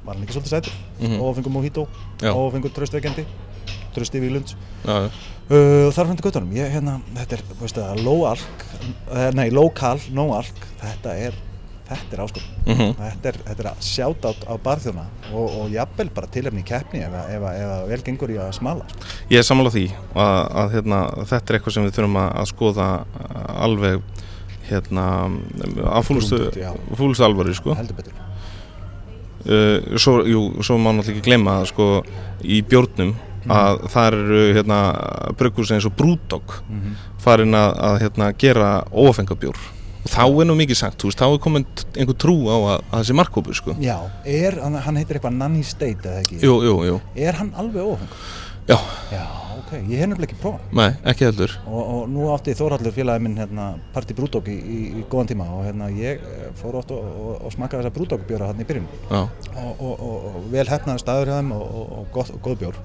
[0.05, 0.75] var hann ekki svolítið sætur?
[1.01, 1.21] Mhm.
[1.21, 1.87] óafengur mojito,
[2.23, 3.25] óafengur tröstveikjandi
[3.95, 4.21] trösti
[4.85, 5.11] já.
[5.51, 8.65] uh, þar til göttunum ég hérna, þetta er, veist það, low alk
[9.11, 11.35] uh, nei, low cal, no alk þetta er,
[11.89, 12.95] þetta er áskorun Mhm.
[12.99, 17.01] þetta er, þetta er að sjáta á, barþjóna og, og jafnvel bara tilefni í keppni
[17.07, 18.99] ef, að- ef, að- ef að vel gengur í að smala sko.
[19.31, 19.85] Ég er sammála því
[20.15, 21.01] að, að hérna,
[21.31, 22.89] þetta er eitthvað sem við þurfum að, að skoða
[23.67, 24.03] alveg
[24.67, 25.05] hérna,
[25.87, 27.75] á fúlustu, alvari sko.
[27.79, 28.13] heldur betur
[29.47, 31.87] uh, svo, jú, svo má náttúrulega ekki glemma að sko,
[32.43, 33.15] í bjórnum
[33.47, 34.79] að það eru hérna,
[35.39, 36.97] brugghús eins og Brúdog Mhm.
[37.23, 39.55] farin að, að hérna, gera óafengabjór
[40.07, 41.65] og þá er nú mikið sagt, þú veist, þá er komin
[41.97, 43.75] einhver trú á að, að þessi markkópur sko.
[43.83, 46.39] já, er, hann, heitir eitthvað Nanny State eða ekki?
[46.45, 48.23] Jú, jú, jú, er hann alveg óafengur?
[48.71, 48.79] já,
[49.11, 49.25] já,
[49.59, 51.57] ok, ég hef nefnilega ekki prófað nei, ekki heldur.
[51.67, 55.51] Og, og nú átti Þórhallur félagi minn hérna, Parti Brúdók í, í, í góðan tíma
[55.59, 58.67] og hérna, ég eh, fór oft og, og, og smakkaði þessa Brúdók bjóra hann í
[58.69, 58.89] byrjun.
[59.11, 62.61] Já, og, og, og, og vel hefnaði staður hjá þeim og, og, og gott, góð
[62.65, 62.83] bjór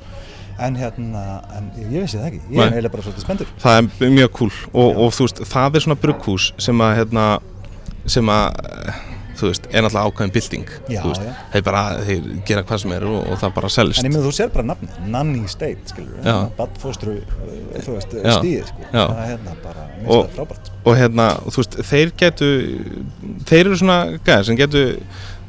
[0.59, 1.23] en hérna,
[1.57, 2.41] en ég, vissi það ekki.
[2.49, 3.53] Ég er eiginlega bara svolítið spenntur.
[3.61, 4.51] Það er mjög cool.
[4.73, 7.27] Og, og þú veist, það er svona brugghús sem að hérna,
[8.09, 8.99] sem að eh,
[9.41, 10.73] þú veist, er náttúrulega ákveðin bilding
[11.53, 14.27] þeir bara, þeir gera hvað sem er og, og það bara selst en ég með
[14.27, 16.35] þú sér bara nafni, Nanny State skilur, Já.
[16.59, 17.17] badfóstru
[17.79, 18.35] þú veist, Já.
[18.37, 18.87] stíði sko.
[18.91, 20.79] Það er hérna bara, það frábært sko.
[20.83, 22.51] og hérna, þú veist, þeir getu
[23.49, 24.85] þeir eru svona gæðir sem getu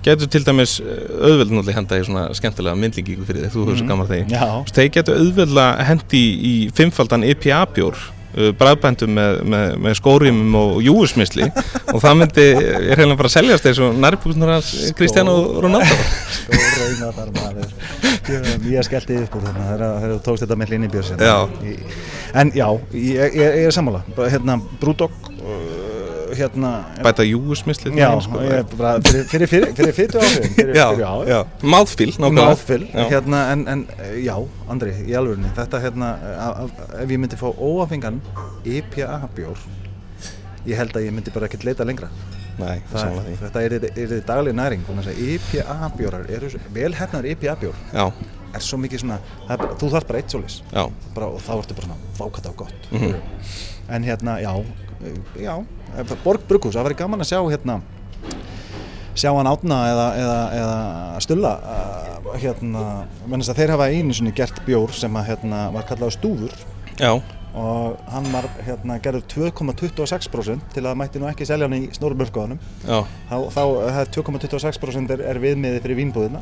[0.06, 3.78] getur til dæmis eh, auðveld náttúrulega henda í svona skemmtilega myndlíkingu fyrir þig, þú hefur
[3.78, 3.92] svo Mhm.
[4.56, 7.98] Þú veist, þeir getur auðveldlega hendi í, fimmfaldan IPA bjór
[8.36, 11.48] uh, bræðbændum með, með, með skórimum og júusmisli
[11.92, 15.98] og það myndi er hérna bara að seljast eins og nærbúknar hans Kristján og Ronaldo.
[16.48, 17.70] reyna þar maður.
[18.32, 21.22] Ég, ég skellti upp úr þarna þegar þú tókst þetta með hlinni björn
[22.42, 22.66] en já,
[22.96, 24.02] ég, ég, ég er sammála.
[24.16, 25.12] Bara, hérna, Brúdók
[25.42, 25.81] uh,
[26.38, 26.70] hérna
[27.04, 28.08] bæta júusmisli já,
[28.42, 30.86] er bara fyrir, fyrir, fyrir, fyrir fytu fyrir, já,
[31.28, 31.38] já.
[32.48, 33.04] Mouthful, Já.
[33.12, 33.86] hérna, en, en
[34.24, 34.36] já,
[34.72, 36.10] Andri, í alvörunni, þetta hérna,
[37.02, 38.20] ef ég myndi fá óafengan
[38.64, 39.58] IPA bjór,
[40.66, 42.08] ég held að ég myndi bara ekkert leita lengra.
[42.58, 44.82] Nei, Það, þetta er, þið dagleg næring,
[45.16, 48.04] IPA bjórar, eru, svo- vel hefnaður IPA bjór, Já,
[48.52, 49.18] er svo mikið svona,
[49.48, 52.90] það er þú þarf bara eitt solis, og þá ertu bara svona vákata og gott.
[52.92, 53.14] Mhm.
[53.88, 54.52] En hérna, já,
[55.40, 55.54] já,
[56.24, 57.80] Borg Brukhús, það væri gaman að sjá hérna,
[59.18, 62.86] sjá hann átna eða, eða, eða stulla uh, hérna,
[63.26, 66.54] mennast að þeir hafa einu sinni gert bjór sem að hérna var kallað stúfur.
[67.00, 67.16] Já,
[67.58, 72.60] og hann var hérna gerður 2,26% til að mætti nú ekki selja hann í snórumörkuðanum
[72.86, 76.40] já, þá, þá það er 2,26% er, er viðmiði fyrir vínbúðina.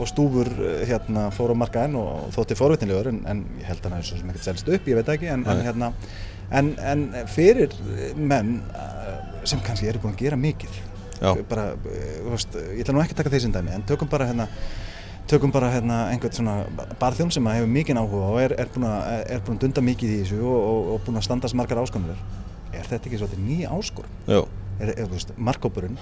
[0.00, 3.92] Og stúfur eh, hérna fór á markaðinn og þótti forvitnilegur en, en ég held að
[3.92, 5.92] hann er svo sem ekkert selst upp, ég veit ekki en, en hérna
[6.50, 7.74] en, en fyrir
[8.16, 9.16] menn eh,
[9.48, 10.78] sem kannski eru búin að gera mikið
[11.20, 11.34] Já.
[11.48, 14.48] bara, eh, veist, ég ætla nú ekki að taka sem dæmi en tökum bara hérna
[15.30, 16.54] tökum bara hérna einhvern svona
[16.98, 20.40] barþjón sem hefur mikinn áhuga og er, er, búin að, er dunda mikið í þessu
[20.42, 22.18] og, og, og búin að standast margar áskonuður
[22.74, 24.16] er þetta ekki svolítið ný áskorun?
[25.36, 25.98] markkópurinn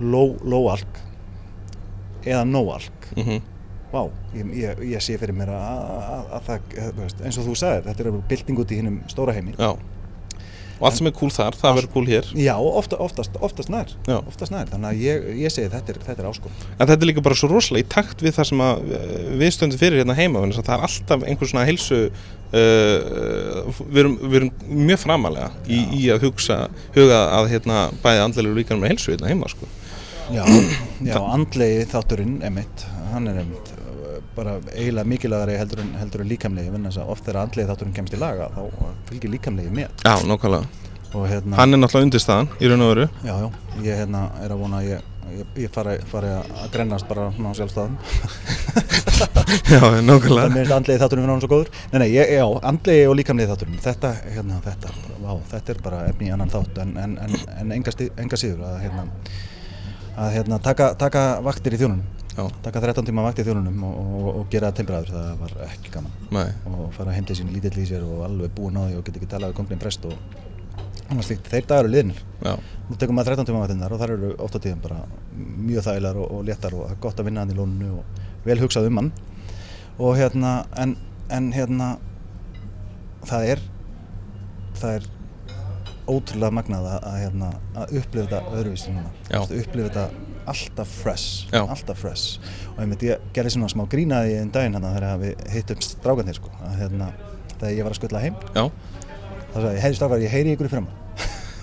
[0.00, 1.00] low, low alk
[2.24, 3.42] eða no alk mhm,
[3.94, 4.02] vá,
[4.36, 7.90] ég, ég, ég sé fyrir mér að, að, að það, eh, eins og þú sagðir
[7.90, 9.56] þetta er bylting út í hinnum stóra heimi.
[9.58, 9.74] Já.
[10.74, 12.28] Og allt sem er cool þar, það verður cool hér.
[12.34, 14.16] Já, ofta, oftast, oftast nær Já.
[14.18, 16.64] oftast nær, þannig að ég, ég segi þetta er, þetta er áskorun.
[16.74, 19.52] En þetta er líka bara svo rosalega í takt við það sem að eh, við
[19.54, 22.00] stöndum fyrir hérna heima það er alltaf einhver svona heilsu
[22.54, 24.52] uh, við, erum, við erum
[24.88, 26.60] mjög framalega í, í að hugsa
[26.96, 29.70] huga að hérna bæði andlega líka með heilsu hérna heima sko.
[30.34, 30.44] já,
[31.04, 33.63] já andlegi þátturinn emitt, hann er eh,
[34.36, 38.20] bara eiginlega mikilvægari heldur en, heldur en líkamlegi, vegna þess að andlegi þátturinn kemst í
[38.20, 38.62] laga þá
[39.10, 40.84] fylgir líkamlegi með Já, nákvæmlega.
[41.14, 43.04] Og hérna Hann er náttúrulega undirstaðan í raun og veru.
[43.22, 43.48] Já, já,
[43.86, 45.04] ég hérna, er að vona að ég,
[45.38, 47.94] ég, ég fari, fari að grennast bara ná sjálfstæðum.
[49.70, 50.48] Já, nákvæmlega.
[50.48, 51.70] Er minnst andlegi þátturinn fyrir hann svo góður.
[51.92, 53.78] Nei, nei, ég, já, andlegi og líkamlegi þátturinn.
[53.84, 54.92] Þetta, hérna, þetta,
[55.22, 57.94] vá, þetta er bara efni í annan þátt En, en, en, en enga,
[58.24, 59.06] enga síður að, hérna,
[60.18, 63.98] að hérna, taka, taka vaktir í þjónunum Já, Taka 13 tíma vaktir í þjónunum og,
[64.02, 66.16] og, og gera það timbraður Það var ekki gaman.
[66.34, 69.04] Nei, Og fara heim til sín lítill í sér og alveg búin á því Og
[69.06, 70.16] geta ekki talað við konglinn prest og
[71.12, 72.22] annars líkt Þeir dagar eru liðnir.
[72.42, 72.54] Já,
[72.88, 74.98] Nú tekum maður 13 tíma vaktinnar og þar eru ofta tíðum bara
[75.36, 78.22] mjög þægilegar og, og léttar og það er gott að vinna hann í lóninu og
[78.48, 79.12] vel hugsað um hann.
[80.02, 80.96] Og hérna en,
[81.32, 81.90] en hérna
[83.28, 83.62] það er
[84.80, 85.10] það er
[86.10, 87.50] ótrúlega magnað að, að, hérna,
[87.80, 89.12] að upplifa þetta öðruvísi núna.
[89.30, 89.38] Já.
[89.38, 91.60] Þú veist, upplifa þetta alltaf fresh Já.
[91.62, 92.38] alltaf fresh.
[92.74, 96.76] Og ég gerði svona smá grínaði einn daginn hérna þegar við hittum strákanir sko að
[96.82, 97.12] hérna
[97.54, 98.36] þegar ég var að skutla heim.
[98.54, 98.64] Já,
[99.54, 100.88] þá sagði ég, heyri strákar, ég heyri ykkur í fram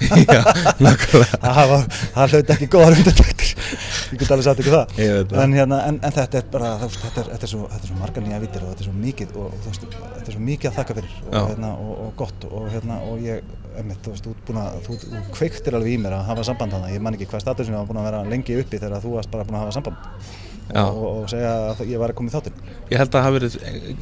[0.32, 0.42] já,
[0.82, 1.38] nákvæmlega.
[1.46, 3.50] Það var- það hlaut ekki góðar undirtæktir
[4.12, 4.96] ég get alveg sagt ykkur það.
[4.98, 5.36] Það.
[5.44, 7.92] en, hérna, en, en þetta er bara veist, þetta er, þetta er, svo, þetta er
[7.92, 10.72] svo margar nýja vitir og þetta er svo mikið og, og þetta er svo mikið
[10.72, 14.30] að þakka fyrir og, hérna, og, og gott og, hérna, og ég, einmitt, þú veist,
[14.52, 17.44] að, þú, þú kveiktir alveg í mér að hafa samband hana ég man ekki hvað
[17.46, 19.76] statusum ég var búin að vera lengi uppi þegar þú varst bara búin að hafa
[19.80, 20.10] samband.
[20.72, 22.60] Og, og, og segja að ég var að koma í þáttinn.
[22.92, 23.56] Ég held að það hafi verið,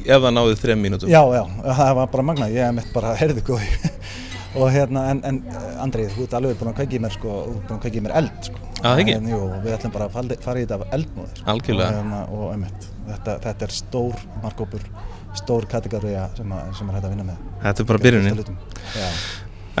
[0.06, 1.10] ef það náði þrem mínútum.
[1.10, 1.42] Já, já,
[1.80, 3.70] það var bara magna, ég hef mitt bara heyrðu góði.
[4.60, 5.36] Og hérna, en, en
[5.82, 8.00] Andrið, þú ert alveg búin að kveiki í mér sko, þú ert búin að kveiki
[8.00, 8.62] í mér eld sko.
[8.80, 9.14] Já, það ekki?
[9.18, 10.14] En, jú, við ætlum bara að
[10.46, 11.42] fara í þetta eldmóðir.
[11.52, 11.90] Algjörlega.
[11.90, 14.86] og, hérna, og einmitt, þetta, þetta er stór markópur,
[15.38, 17.44] stór kategóriða sem, að- sem er hægt að vinna með.
[17.62, 18.42] Þetta er bara byrjunin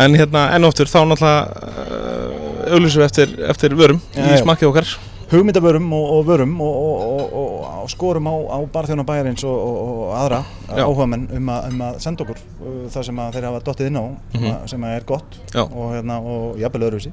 [0.00, 4.42] En hérna, enn oftur, þá náttúrulega uh, auðlýsum við eftir, eftir vörum Já, í já.
[4.44, 4.92] smakkið okkar
[5.30, 9.52] hugmyndavörum og, og vörum og, og, og, og, og skorum á, á barþjóna bæjarins og,
[9.62, 10.40] og, og aðra
[10.82, 14.00] áhugamenn um, að- um að senda okkur uh, það sem að þeir hafa dottið inn
[14.00, 14.04] á
[14.34, 15.38] sem, að, sem að er gott.
[15.54, 15.62] Já.
[15.68, 17.12] og, hérna, og jafnvel öðruvísi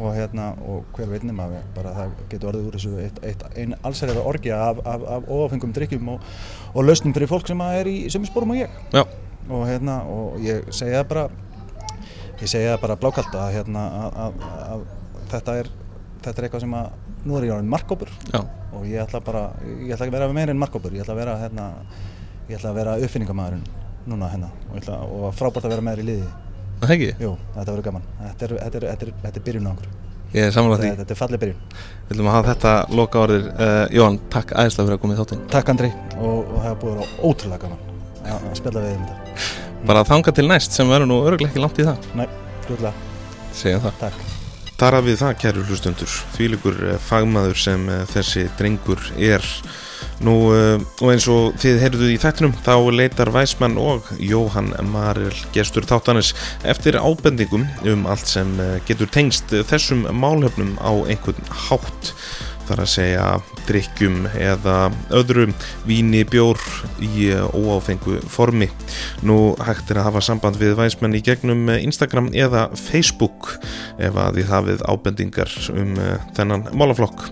[0.00, 3.44] og, hérna, og hver veit nema við bara það getur orðið úr þessu eitt, eitt,
[3.60, 6.32] ein allsærið orgja af, af, af óáfengum drikkjum og,
[6.72, 9.04] og lausnum fyrir fólk sem að er í sömu spórum og ég Já,
[9.50, 11.28] og, hérna, og ég segi það bara
[12.40, 14.44] ég segi það bara blákalt að, hérna, að, að,
[14.74, 14.84] að
[15.32, 15.70] þetta, er,
[16.24, 16.90] þetta er eitthvað sem að
[17.24, 20.54] nú er ég orðin markkópur og ég ætla bara, ég ætla ekki að vera meira
[20.54, 21.68] en markkópur ég ætla að vera hérna,
[22.50, 23.66] ég ætla að vera uppfinningamæðurinn
[24.10, 26.32] núna hérna og, ætla, og frábært að vera þér í liði.
[26.82, 27.10] Það ekki?
[27.22, 29.92] Jú, þetta verður gaman, þetta er, þetta er, þetta er, þetta er byrjun á okkur.
[30.34, 31.66] Ég er samanlega því, þetta, er fallið byrjun.
[31.78, 35.20] Við viljum að hafa þetta loka orðir uh, Jóhann, takk æðislega fyrir að koma í
[35.22, 35.44] þáttinn.
[35.54, 37.92] Takk Andri og, og það að vera ótrúlega gaman
[38.34, 41.80] að spjalla við um þetta Bara þanga til næst sem verður nú örglega ekki langt
[41.82, 42.06] í það.
[42.16, 42.28] Nei,
[42.64, 42.94] fljóðlega,
[43.54, 43.98] Segjum það.
[44.06, 44.30] Takk.
[44.74, 49.44] Þar að við það, kæru hlustundur, þvílikur eh, fagmaður sem eh, þessi drengur er.
[50.24, 55.30] Nú, eh, og eins og þið heyrðuð í þættinum, þá leitar Væsmann og Jóhann Maril
[55.54, 56.32] gestur þáttanis
[56.66, 58.50] eftir ábendingum um allt sem
[58.88, 62.14] getur tengst þessum málefnum á einhvern hátt.
[62.68, 63.26] Þar að segja
[63.68, 64.76] drikkjum eða
[65.14, 65.54] öðrum
[65.88, 66.60] víni bjór
[67.02, 68.68] í eh, óáfengu formi.
[69.24, 73.54] Nú hægt er að hafa samband við væsmenn í gegnum eh, Instagram eða Facebook
[74.02, 77.26] ef að þið hafið ábendingar um uh, þennan málaflokk.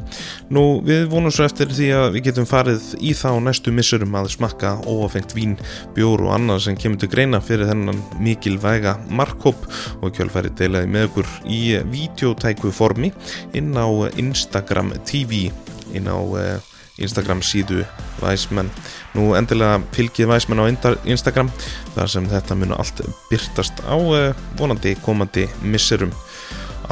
[0.53, 4.31] Nú við vonum svo eftir því að við getum farið í þá næstu missurum að
[4.37, 5.57] smakka óáfengt vín,
[5.97, 9.67] bjór og annað sem kemur til greina fyrir þennan mikilvæga markkóp
[10.01, 13.13] og kjölfæri deilaði með okkur í videotæku formi
[13.59, 13.89] inn á
[14.21, 14.93] Instagram
[15.23, 15.49] TV
[15.95, 16.59] inn á uh,
[17.01, 17.87] Instagram síðu
[18.21, 18.71] Væsmenn.
[19.17, 20.67] Nú endilega fylgið Væsmenn á
[21.09, 21.51] Instagram
[21.95, 26.13] þar sem þetta munu allt byrtast á uh, vonandi komandi misserum.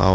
[0.01, 0.09] Á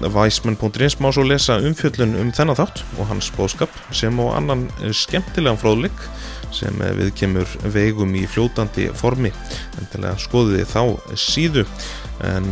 [0.00, 4.64] væsmenn.is má svo lesa umfjöllun um þennan þátt og hans bóðskap sem á annan
[4.96, 6.00] skemmtilegan fróðleik
[6.56, 9.30] sem við kemur veigum í fljótandi formi.
[9.78, 11.66] Endilega skoðið þið þá síðu
[12.26, 12.50] en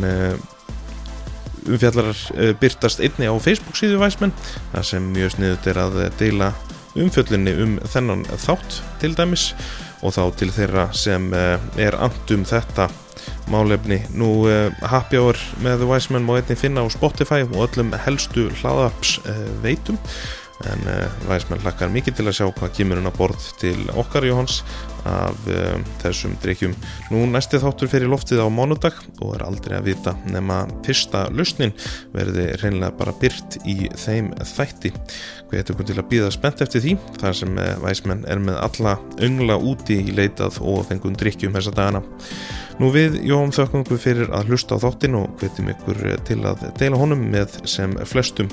[1.67, 4.35] umfjallarar uh, byrtast einni á Facebook síðu Væsmenn
[4.73, 6.53] þar sem mjög sniðut er að eh, deila
[6.99, 9.51] umfjöllunni um þennan þátt til dæmis
[10.03, 12.89] og þá til þeirra sem uh, er andum þetta
[13.51, 13.99] málefni.
[14.17, 14.47] Nú
[14.89, 19.19] happy hour með Væsmenn má einni finna á Spotify og öllum helstu hlaðaps
[19.65, 19.99] veitum
[20.69, 20.87] en
[21.29, 24.63] Væsmenn hlakkar mikið til að sjá hvað kemur hún að borð til okkar Jóhans
[25.09, 26.75] af uh, þessum drikkjum.
[27.13, 31.75] Nú næsti þáttur fyrir loftið á mánudag og er aldrei að vita nema fyrsta lausnin
[32.15, 34.93] verði reynilega bara byrt í þeim þætti.
[35.53, 38.97] Við ætlum til að býða spennt eftir því þar sem uh, Væsmenn er með alla
[39.25, 42.05] öngla úti í leitað og fengum drikkjum þessa dagana.
[42.79, 46.39] Nú við Jóum þökkum ykkur fyrir að hlusta á þáttin og hvetjum ykkur eh, til
[46.47, 48.51] að deila honum með sem flestum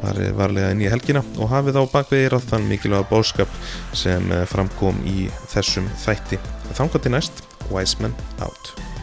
[0.00, 3.60] farið varlega inn í helgina og hafið á bakvegir að þann mikilvæga bóðskap
[3.92, 6.40] sem eh, framkom í þessum þætti.
[6.76, 8.95] Þangað til næst, Wise Men Out.